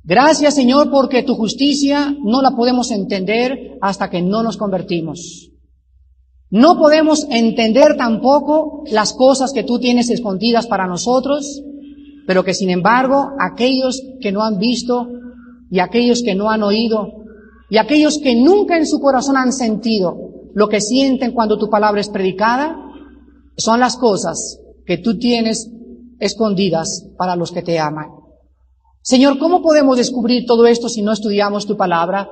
Gracias 0.03 0.55
Señor 0.55 0.89
porque 0.89 1.21
tu 1.21 1.35
justicia 1.35 2.15
no 2.23 2.41
la 2.41 2.51
podemos 2.51 2.89
entender 2.89 3.77
hasta 3.81 4.09
que 4.09 4.21
no 4.21 4.41
nos 4.41 4.57
convertimos. 4.57 5.51
No 6.51 6.77
podemos 6.77 7.27
entender 7.29 7.95
tampoco 7.95 8.83
las 8.91 9.13
cosas 9.13 9.53
que 9.53 9.63
tú 9.63 9.79
tienes 9.79 10.09
escondidas 10.09 10.67
para 10.67 10.85
nosotros, 10.85 11.63
pero 12.27 12.43
que 12.43 12.53
sin 12.53 12.69
embargo 12.69 13.29
aquellos 13.39 14.01
que 14.19 14.33
no 14.33 14.43
han 14.43 14.57
visto 14.57 15.07
y 15.69 15.79
aquellos 15.79 16.21
que 16.23 16.35
no 16.35 16.49
han 16.49 16.61
oído 16.61 17.07
y 17.69 17.77
aquellos 17.77 18.19
que 18.19 18.35
nunca 18.35 18.77
en 18.77 18.85
su 18.85 18.99
corazón 18.99 19.37
han 19.37 19.53
sentido 19.53 20.17
lo 20.53 20.67
que 20.67 20.81
sienten 20.81 21.31
cuando 21.31 21.57
tu 21.57 21.69
palabra 21.69 22.01
es 22.01 22.09
predicada, 22.09 22.75
son 23.55 23.79
las 23.79 23.95
cosas 23.95 24.59
que 24.85 24.97
tú 24.97 25.17
tienes 25.17 25.71
escondidas 26.19 27.07
para 27.17 27.37
los 27.37 27.53
que 27.53 27.61
te 27.61 27.79
aman. 27.79 28.09
Señor, 29.01 29.39
¿cómo 29.39 29.61
podemos 29.61 29.95
descubrir 29.95 30.45
todo 30.45 30.67
esto 30.67 30.89
si 30.89 31.01
no 31.01 31.13
estudiamos 31.13 31.65
tu 31.65 31.77
palabra? 31.77 32.29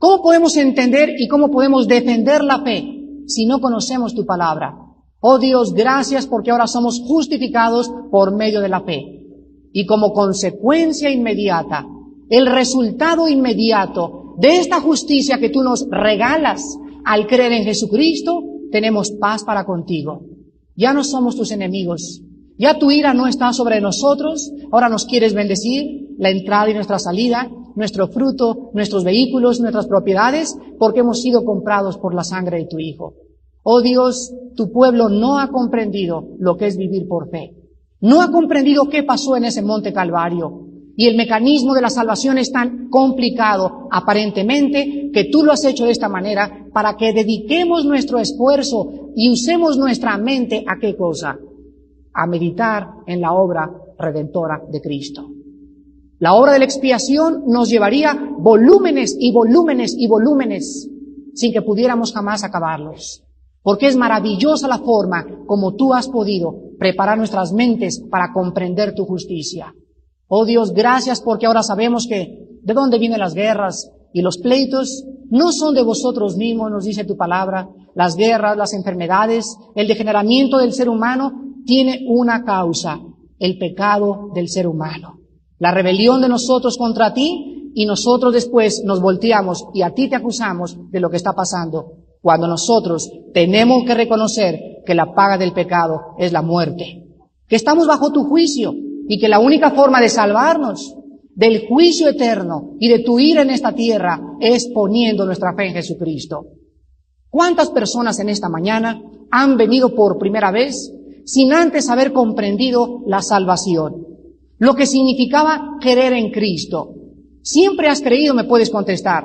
¿Cómo 0.00 0.20
podemos 0.24 0.56
entender 0.56 1.10
y 1.16 1.28
cómo 1.28 1.52
podemos 1.52 1.86
defender 1.86 2.42
la 2.42 2.60
fe 2.64 3.03
si 3.26 3.46
no 3.46 3.60
conocemos 3.60 4.14
tu 4.14 4.24
palabra? 4.24 4.74
Oh 5.20 5.38
Dios, 5.38 5.72
gracias 5.72 6.26
porque 6.26 6.50
ahora 6.50 6.66
somos 6.66 7.00
justificados 7.00 7.90
por 8.10 8.34
medio 8.34 8.60
de 8.60 8.68
la 8.68 8.82
fe. 8.82 9.22
Y 9.72 9.86
como 9.86 10.12
consecuencia 10.12 11.10
inmediata, 11.10 11.86
el 12.28 12.46
resultado 12.46 13.28
inmediato 13.28 14.34
de 14.38 14.58
esta 14.58 14.80
justicia 14.80 15.38
que 15.38 15.50
tú 15.50 15.62
nos 15.62 15.86
regalas 15.90 16.78
al 17.04 17.26
creer 17.26 17.52
en 17.52 17.64
Jesucristo, 17.64 18.42
tenemos 18.70 19.12
paz 19.12 19.44
para 19.44 19.64
contigo. 19.64 20.22
Ya 20.76 20.92
no 20.92 21.04
somos 21.04 21.36
tus 21.36 21.52
enemigos, 21.52 22.22
ya 22.58 22.78
tu 22.78 22.90
ira 22.90 23.14
no 23.14 23.26
está 23.26 23.52
sobre 23.52 23.80
nosotros, 23.80 24.52
ahora 24.72 24.88
nos 24.88 25.06
quieres 25.06 25.34
bendecir 25.34 26.14
la 26.18 26.30
entrada 26.30 26.70
y 26.70 26.74
nuestra 26.74 26.98
salida, 26.98 27.50
nuestro 27.76 28.08
fruto, 28.08 28.70
nuestros 28.74 29.04
vehículos, 29.04 29.60
nuestras 29.60 29.86
propiedades, 29.86 30.56
porque 30.78 31.00
hemos 31.00 31.20
sido 31.20 31.44
comprados 31.44 31.98
por 31.98 32.14
la 32.14 32.24
sangre 32.24 32.58
de 32.58 32.66
tu 32.66 32.78
Hijo. 32.78 33.14
Oh 33.62 33.80
Dios, 33.80 34.32
tu 34.54 34.70
pueblo 34.70 35.08
no 35.08 35.38
ha 35.38 35.48
comprendido 35.48 36.28
lo 36.38 36.56
que 36.56 36.66
es 36.66 36.76
vivir 36.76 37.08
por 37.08 37.30
fe. 37.30 37.54
No 38.00 38.20
ha 38.20 38.30
comprendido 38.30 38.88
qué 38.90 39.02
pasó 39.02 39.36
en 39.36 39.44
ese 39.44 39.62
monte 39.62 39.92
Calvario. 39.92 40.68
Y 40.96 41.06
el 41.06 41.16
mecanismo 41.16 41.74
de 41.74 41.80
la 41.80 41.90
salvación 41.90 42.38
es 42.38 42.52
tan 42.52 42.88
complicado, 42.88 43.88
aparentemente, 43.90 45.10
que 45.12 45.24
tú 45.24 45.42
lo 45.42 45.52
has 45.52 45.64
hecho 45.64 45.86
de 45.86 45.90
esta 45.90 46.08
manera 46.08 46.68
para 46.72 46.96
que 46.96 47.12
dediquemos 47.12 47.84
nuestro 47.84 48.18
esfuerzo 48.18 49.10
y 49.16 49.30
usemos 49.30 49.76
nuestra 49.78 50.16
mente 50.18 50.64
a 50.68 50.78
qué 50.78 50.94
cosa? 50.94 51.38
A 52.12 52.26
meditar 52.26 52.86
en 53.06 53.20
la 53.20 53.32
obra 53.32 53.70
redentora 53.98 54.60
de 54.70 54.80
Cristo. 54.80 55.33
La 56.18 56.34
obra 56.34 56.52
de 56.52 56.60
la 56.60 56.64
expiación 56.64 57.44
nos 57.46 57.68
llevaría 57.68 58.16
volúmenes 58.38 59.16
y 59.18 59.32
volúmenes 59.32 59.94
y 59.98 60.06
volúmenes 60.06 60.88
sin 61.34 61.52
que 61.52 61.62
pudiéramos 61.62 62.12
jamás 62.12 62.44
acabarlos. 62.44 63.24
Porque 63.62 63.86
es 63.86 63.96
maravillosa 63.96 64.68
la 64.68 64.78
forma 64.78 65.26
como 65.46 65.74
tú 65.74 65.92
has 65.94 66.08
podido 66.08 66.54
preparar 66.78 67.18
nuestras 67.18 67.52
mentes 67.52 68.00
para 68.10 68.32
comprender 68.32 68.94
tu 68.94 69.04
justicia. 69.04 69.74
Oh 70.28 70.44
Dios, 70.44 70.72
gracias 70.72 71.20
porque 71.20 71.46
ahora 71.46 71.62
sabemos 71.62 72.06
que 72.06 72.58
de 72.62 72.74
dónde 72.74 72.98
vienen 72.98 73.20
las 73.20 73.34
guerras 73.34 73.90
y 74.12 74.22
los 74.22 74.38
pleitos 74.38 75.04
no 75.30 75.50
son 75.50 75.74
de 75.74 75.82
vosotros 75.82 76.36
mismos, 76.36 76.70
nos 76.70 76.84
dice 76.84 77.04
tu 77.04 77.16
palabra. 77.16 77.68
Las 77.94 78.16
guerras, 78.16 78.56
las 78.56 78.72
enfermedades, 78.72 79.56
el 79.74 79.88
degeneramiento 79.88 80.58
del 80.58 80.72
ser 80.72 80.88
humano 80.88 81.32
tiene 81.64 82.04
una 82.08 82.44
causa, 82.44 83.00
el 83.38 83.58
pecado 83.58 84.30
del 84.34 84.48
ser 84.48 84.66
humano. 84.66 85.23
La 85.64 85.70
rebelión 85.70 86.20
de 86.20 86.28
nosotros 86.28 86.76
contra 86.76 87.14
ti 87.14 87.70
y 87.74 87.86
nosotros 87.86 88.34
después 88.34 88.82
nos 88.84 89.00
volteamos 89.00 89.64
y 89.72 89.80
a 89.80 89.94
ti 89.94 90.10
te 90.10 90.16
acusamos 90.16 90.76
de 90.90 91.00
lo 91.00 91.08
que 91.08 91.16
está 91.16 91.32
pasando. 91.32 91.86
Cuando 92.20 92.46
nosotros 92.46 93.10
tenemos 93.32 93.82
que 93.86 93.94
reconocer 93.94 94.60
que 94.84 94.94
la 94.94 95.14
paga 95.14 95.38
del 95.38 95.54
pecado 95.54 96.16
es 96.18 96.32
la 96.32 96.42
muerte, 96.42 97.06
que 97.48 97.56
estamos 97.56 97.86
bajo 97.86 98.12
tu 98.12 98.24
juicio 98.24 98.74
y 99.08 99.18
que 99.18 99.26
la 99.26 99.38
única 99.38 99.70
forma 99.70 100.02
de 100.02 100.10
salvarnos 100.10 100.96
del 101.34 101.66
juicio 101.66 102.10
eterno 102.10 102.74
y 102.78 102.88
de 102.88 102.98
tu 102.98 103.18
ira 103.18 103.40
en 103.40 103.48
esta 103.48 103.72
tierra 103.72 104.20
es 104.40 104.68
poniendo 104.68 105.24
nuestra 105.24 105.54
fe 105.54 105.68
en 105.68 105.72
Jesucristo. 105.72 106.42
¿Cuántas 107.30 107.70
personas 107.70 108.20
en 108.20 108.28
esta 108.28 108.50
mañana 108.50 109.00
han 109.30 109.56
venido 109.56 109.94
por 109.94 110.18
primera 110.18 110.50
vez 110.50 110.92
sin 111.24 111.54
antes 111.54 111.88
haber 111.88 112.12
comprendido 112.12 113.00
la 113.06 113.22
salvación? 113.22 114.13
Lo 114.58 114.74
que 114.74 114.86
significaba 114.86 115.78
creer 115.80 116.12
en 116.12 116.30
Cristo. 116.30 116.94
Siempre 117.42 117.88
has 117.88 118.00
creído, 118.00 118.34
me 118.34 118.44
puedes 118.44 118.70
contestar, 118.70 119.24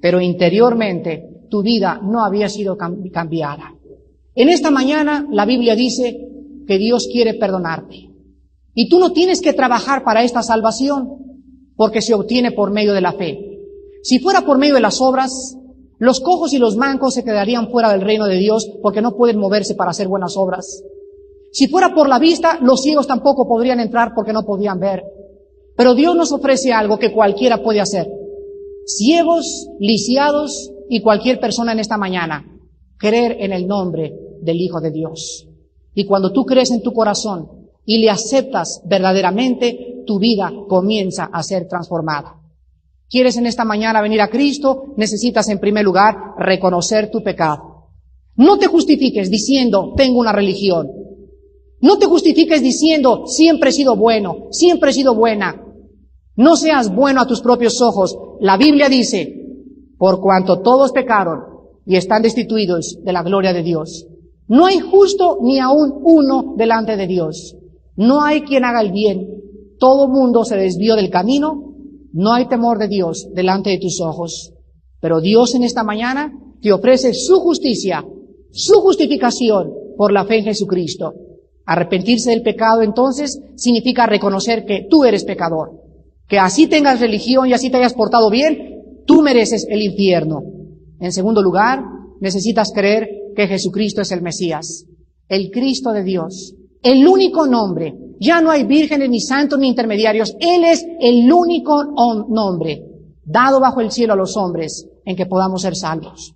pero 0.00 0.20
interiormente 0.20 1.46
tu 1.50 1.62
vida 1.62 2.00
no 2.02 2.24
había 2.24 2.48
sido 2.48 2.76
cambiada. 2.76 3.74
En 4.34 4.48
esta 4.48 4.70
mañana 4.70 5.26
la 5.30 5.44
Biblia 5.44 5.74
dice 5.74 6.16
que 6.66 6.78
Dios 6.78 7.08
quiere 7.12 7.34
perdonarte. 7.34 8.10
Y 8.74 8.88
tú 8.88 8.98
no 8.98 9.12
tienes 9.12 9.42
que 9.42 9.52
trabajar 9.52 10.04
para 10.04 10.22
esta 10.22 10.42
salvación, 10.42 11.08
porque 11.76 12.00
se 12.00 12.14
obtiene 12.14 12.52
por 12.52 12.70
medio 12.70 12.92
de 12.92 13.00
la 13.00 13.12
fe. 13.12 13.38
Si 14.02 14.18
fuera 14.18 14.42
por 14.42 14.58
medio 14.58 14.74
de 14.74 14.80
las 14.80 15.00
obras, 15.00 15.56
los 15.98 16.20
cojos 16.20 16.52
y 16.54 16.58
los 16.58 16.76
mancos 16.76 17.14
se 17.14 17.24
quedarían 17.24 17.70
fuera 17.70 17.92
del 17.92 18.00
reino 18.00 18.26
de 18.26 18.38
Dios 18.38 18.70
porque 18.82 19.02
no 19.02 19.16
pueden 19.16 19.38
moverse 19.38 19.74
para 19.74 19.90
hacer 19.90 20.08
buenas 20.08 20.36
obras. 20.36 20.82
Si 21.52 21.68
fuera 21.68 21.94
por 21.94 22.08
la 22.08 22.18
vista, 22.18 22.58
los 22.60 22.82
ciegos 22.82 23.06
tampoco 23.06 23.46
podrían 23.46 23.80
entrar 23.80 24.12
porque 24.14 24.32
no 24.32 24.44
podían 24.44 24.78
ver. 24.78 25.02
Pero 25.76 25.94
Dios 25.94 26.14
nos 26.14 26.32
ofrece 26.32 26.72
algo 26.72 26.98
que 26.98 27.12
cualquiera 27.12 27.62
puede 27.62 27.80
hacer. 27.80 28.08
Ciegos, 28.86 29.68
lisiados 29.78 30.72
y 30.88 31.00
cualquier 31.00 31.40
persona 31.40 31.72
en 31.72 31.80
esta 31.80 31.96
mañana, 31.96 32.44
creer 32.98 33.36
en 33.40 33.52
el 33.52 33.66
nombre 33.66 34.12
del 34.42 34.60
Hijo 34.60 34.80
de 34.80 34.90
Dios. 34.90 35.48
Y 35.94 36.04
cuando 36.04 36.32
tú 36.32 36.44
crees 36.44 36.70
en 36.70 36.82
tu 36.82 36.92
corazón 36.92 37.48
y 37.84 37.98
le 37.98 38.10
aceptas 38.10 38.82
verdaderamente, 38.86 40.02
tu 40.06 40.18
vida 40.18 40.52
comienza 40.68 41.24
a 41.32 41.42
ser 41.42 41.66
transformada. 41.66 42.36
¿Quieres 43.08 43.36
en 43.36 43.46
esta 43.46 43.64
mañana 43.64 44.00
venir 44.00 44.20
a 44.20 44.28
Cristo? 44.28 44.94
Necesitas 44.96 45.48
en 45.48 45.58
primer 45.58 45.84
lugar 45.84 46.34
reconocer 46.38 47.10
tu 47.10 47.22
pecado. 47.22 47.88
No 48.36 48.58
te 48.58 48.68
justifiques 48.68 49.30
diciendo, 49.30 49.94
tengo 49.96 50.20
una 50.20 50.32
religión. 50.32 50.99
No 51.80 51.98
te 51.98 52.06
justifiques 52.06 52.62
diciendo, 52.62 53.26
siempre 53.26 53.70
he 53.70 53.72
sido 53.72 53.96
bueno, 53.96 54.48
siempre 54.50 54.90
he 54.90 54.94
sido 54.94 55.14
buena. 55.14 55.64
No 56.36 56.56
seas 56.56 56.94
bueno 56.94 57.20
a 57.20 57.26
tus 57.26 57.40
propios 57.40 57.80
ojos. 57.80 58.16
La 58.40 58.56
Biblia 58.56 58.88
dice, 58.88 59.34
por 59.96 60.20
cuanto 60.20 60.60
todos 60.60 60.92
pecaron 60.92 61.40
y 61.86 61.96
están 61.96 62.22
destituidos 62.22 62.98
de 63.02 63.12
la 63.12 63.22
gloria 63.22 63.52
de 63.52 63.62
Dios. 63.62 64.06
No 64.46 64.66
hay 64.66 64.78
justo 64.78 65.38
ni 65.42 65.58
aún 65.58 65.92
uno 66.02 66.54
delante 66.56 66.96
de 66.96 67.06
Dios. 67.06 67.56
No 67.96 68.22
hay 68.22 68.42
quien 68.42 68.64
haga 68.64 68.80
el 68.80 68.92
bien. 68.92 69.28
Todo 69.78 70.08
mundo 70.08 70.44
se 70.44 70.56
desvió 70.56 70.96
del 70.96 71.10
camino. 71.10 71.74
No 72.12 72.32
hay 72.32 72.48
temor 72.48 72.78
de 72.78 72.88
Dios 72.88 73.28
delante 73.32 73.70
de 73.70 73.78
tus 73.78 74.00
ojos. 74.00 74.52
Pero 75.00 75.20
Dios 75.20 75.54
en 75.54 75.64
esta 75.64 75.84
mañana 75.84 76.32
te 76.60 76.72
ofrece 76.72 77.14
su 77.14 77.40
justicia, 77.40 78.04
su 78.50 78.80
justificación 78.80 79.72
por 79.96 80.12
la 80.12 80.24
fe 80.24 80.38
en 80.38 80.44
Jesucristo. 80.44 81.14
Arrepentirse 81.70 82.30
del 82.30 82.42
pecado 82.42 82.82
entonces 82.82 83.40
significa 83.54 84.04
reconocer 84.04 84.64
que 84.64 84.88
tú 84.90 85.04
eres 85.04 85.22
pecador, 85.22 85.70
que 86.26 86.36
así 86.36 86.66
tengas 86.66 86.98
religión 86.98 87.46
y 87.46 87.52
así 87.52 87.70
te 87.70 87.76
hayas 87.76 87.94
portado 87.94 88.28
bien, 88.28 89.04
tú 89.06 89.22
mereces 89.22 89.68
el 89.70 89.80
infierno. 89.80 90.42
En 90.98 91.12
segundo 91.12 91.40
lugar, 91.40 91.84
necesitas 92.20 92.72
creer 92.74 93.08
que 93.36 93.46
Jesucristo 93.46 94.02
es 94.02 94.10
el 94.10 94.20
Mesías, 94.20 94.84
el 95.28 95.52
Cristo 95.52 95.92
de 95.92 96.02
Dios, 96.02 96.56
el 96.82 97.06
único 97.06 97.46
nombre. 97.46 97.94
Ya 98.18 98.40
no 98.40 98.50
hay 98.50 98.64
vírgenes 98.64 99.08
ni 99.08 99.20
santos 99.20 99.56
ni 99.60 99.68
intermediarios. 99.68 100.34
Él 100.40 100.64
es 100.64 100.84
el 100.98 101.32
único 101.32 101.84
nombre 102.28 102.82
dado 103.24 103.60
bajo 103.60 103.80
el 103.80 103.92
cielo 103.92 104.14
a 104.14 104.16
los 104.16 104.36
hombres 104.36 104.88
en 105.04 105.14
que 105.14 105.26
podamos 105.26 105.62
ser 105.62 105.76
salvos. 105.76 106.34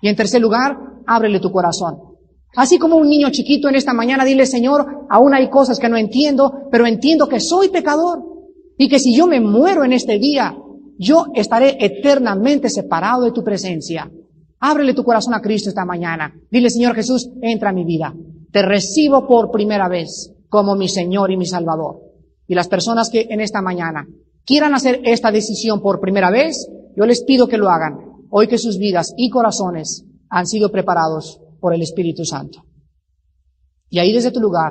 Y 0.00 0.06
en 0.06 0.14
tercer 0.14 0.40
lugar, 0.40 0.76
ábrele 1.08 1.40
tu 1.40 1.50
corazón. 1.50 1.96
Así 2.56 2.78
como 2.78 2.96
un 2.96 3.08
niño 3.08 3.28
chiquito 3.30 3.68
en 3.68 3.74
esta 3.74 3.92
mañana, 3.92 4.24
dile, 4.24 4.46
Señor, 4.46 5.06
aún 5.10 5.34
hay 5.34 5.50
cosas 5.50 5.78
que 5.78 5.90
no 5.90 5.98
entiendo, 5.98 6.52
pero 6.72 6.86
entiendo 6.86 7.28
que 7.28 7.38
soy 7.38 7.68
pecador 7.68 8.24
y 8.78 8.88
que 8.88 8.98
si 8.98 9.14
yo 9.14 9.26
me 9.26 9.40
muero 9.40 9.84
en 9.84 9.92
este 9.92 10.18
día, 10.18 10.56
yo 10.98 11.26
estaré 11.34 11.76
eternamente 11.78 12.70
separado 12.70 13.24
de 13.24 13.32
tu 13.32 13.44
presencia. 13.44 14.10
Ábrele 14.58 14.94
tu 14.94 15.04
corazón 15.04 15.34
a 15.34 15.42
Cristo 15.42 15.68
esta 15.68 15.84
mañana. 15.84 16.34
Dile, 16.50 16.70
Señor 16.70 16.94
Jesús, 16.94 17.28
entra 17.42 17.70
a 17.70 17.74
mi 17.74 17.84
vida. 17.84 18.14
Te 18.50 18.62
recibo 18.62 19.26
por 19.26 19.50
primera 19.50 19.86
vez 19.88 20.32
como 20.48 20.76
mi 20.76 20.88
Señor 20.88 21.30
y 21.30 21.36
mi 21.36 21.44
Salvador. 21.44 22.00
Y 22.48 22.54
las 22.54 22.68
personas 22.68 23.10
que 23.10 23.26
en 23.28 23.42
esta 23.42 23.60
mañana 23.60 24.06
quieran 24.46 24.74
hacer 24.74 25.02
esta 25.04 25.30
decisión 25.30 25.82
por 25.82 26.00
primera 26.00 26.30
vez, 26.30 26.66
yo 26.96 27.04
les 27.04 27.22
pido 27.22 27.48
que 27.48 27.58
lo 27.58 27.68
hagan. 27.68 27.98
Hoy 28.30 28.48
que 28.48 28.56
sus 28.56 28.78
vidas 28.78 29.12
y 29.18 29.28
corazones 29.28 30.06
han 30.30 30.46
sido 30.46 30.72
preparados 30.72 31.42
por 31.66 31.74
el 31.74 31.82
Espíritu 31.82 32.24
Santo. 32.24 32.64
Y 33.88 33.98
ahí 33.98 34.12
desde 34.12 34.30
tu 34.30 34.38
lugar, 34.38 34.70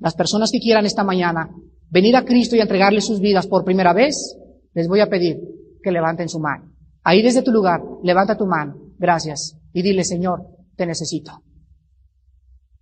las 0.00 0.14
personas 0.14 0.50
que 0.52 0.58
quieran 0.58 0.84
esta 0.84 1.02
mañana 1.02 1.48
venir 1.88 2.14
a 2.14 2.26
Cristo 2.26 2.54
y 2.54 2.60
entregarle 2.60 3.00
sus 3.00 3.20
vidas 3.20 3.46
por 3.46 3.64
primera 3.64 3.94
vez, 3.94 4.36
les 4.74 4.86
voy 4.86 5.00
a 5.00 5.08
pedir 5.08 5.38
que 5.82 5.90
levanten 5.90 6.28
su 6.28 6.38
mano. 6.38 6.74
Ahí 7.04 7.22
desde 7.22 7.40
tu 7.40 7.52
lugar, 7.52 7.80
levanta 8.02 8.36
tu 8.36 8.44
mano. 8.44 8.76
Gracias. 8.98 9.56
Y 9.72 9.80
dile, 9.80 10.04
Señor, 10.04 10.42
te 10.76 10.84
necesito. 10.84 11.42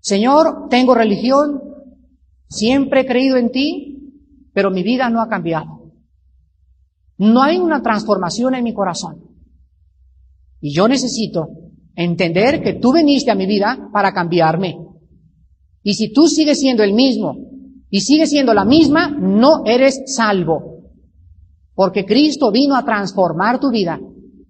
Señor, 0.00 0.66
tengo 0.68 0.96
religión, 0.96 1.62
siempre 2.48 3.02
he 3.02 3.06
creído 3.06 3.36
en 3.36 3.52
ti, 3.52 4.16
pero 4.52 4.72
mi 4.72 4.82
vida 4.82 5.08
no 5.10 5.22
ha 5.22 5.28
cambiado. 5.28 5.92
No 7.18 7.40
hay 7.40 7.58
una 7.58 7.82
transformación 7.82 8.56
en 8.56 8.64
mi 8.64 8.74
corazón. 8.74 9.22
Y 10.60 10.74
yo 10.74 10.88
necesito 10.88 11.63
Entender 11.96 12.62
que 12.62 12.74
tú 12.74 12.92
viniste 12.92 13.30
a 13.30 13.36
mi 13.36 13.46
vida 13.46 13.88
para 13.92 14.12
cambiarme. 14.12 14.78
Y 15.82 15.94
si 15.94 16.12
tú 16.12 16.26
sigues 16.26 16.58
siendo 16.58 16.82
el 16.82 16.92
mismo 16.92 17.36
y 17.90 18.00
sigues 18.00 18.30
siendo 18.30 18.54
la 18.54 18.64
misma, 18.64 19.10
no 19.10 19.64
eres 19.64 20.02
salvo. 20.06 20.90
Porque 21.74 22.04
Cristo 22.04 22.50
vino 22.50 22.74
a 22.74 22.84
transformar 22.84 23.60
tu 23.60 23.70
vida, 23.70 24.00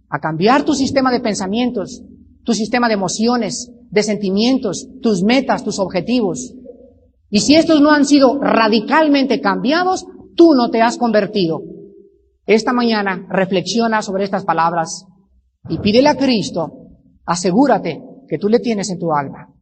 a 0.09 0.21
cambiar 0.21 0.65
tu 0.65 0.75
sistema 0.75 1.11
de 1.11 1.21
pensamientos, 1.21 2.03
tu 2.45 2.55
sistema 2.55 2.89
de 2.89 2.95
emociones, 2.95 3.71
de 3.91 4.03
sentimientos, 4.03 4.89
tus 5.03 5.23
metas, 5.23 5.65
tus 5.65 5.79
objetivos. 5.79 6.55
Y 7.31 7.41
si 7.41 7.57
estos 7.57 7.81
no 7.81 7.91
han 7.91 8.07
sido 8.07 8.39
radicalmente 8.39 9.41
cambiados, 9.41 10.07
tú 10.37 10.55
no 10.55 10.71
te 10.71 10.83
has 10.83 10.97
convertido. 10.97 11.63
Esta 12.47 12.73
mañana 12.73 13.27
reflexiona 13.29 14.03
sobre 14.03 14.25
estas 14.25 14.45
palabras 14.45 15.07
y 15.69 15.79
pídele 15.79 16.09
a 16.09 16.17
Cristo 16.17 16.84
Asegúrate 17.27 18.03
que 18.29 18.39
tú 18.39 18.49
le 18.49 18.59
tienes 18.59 18.91
en 18.91 18.99
tu 18.99 19.13
alma. 19.13 19.54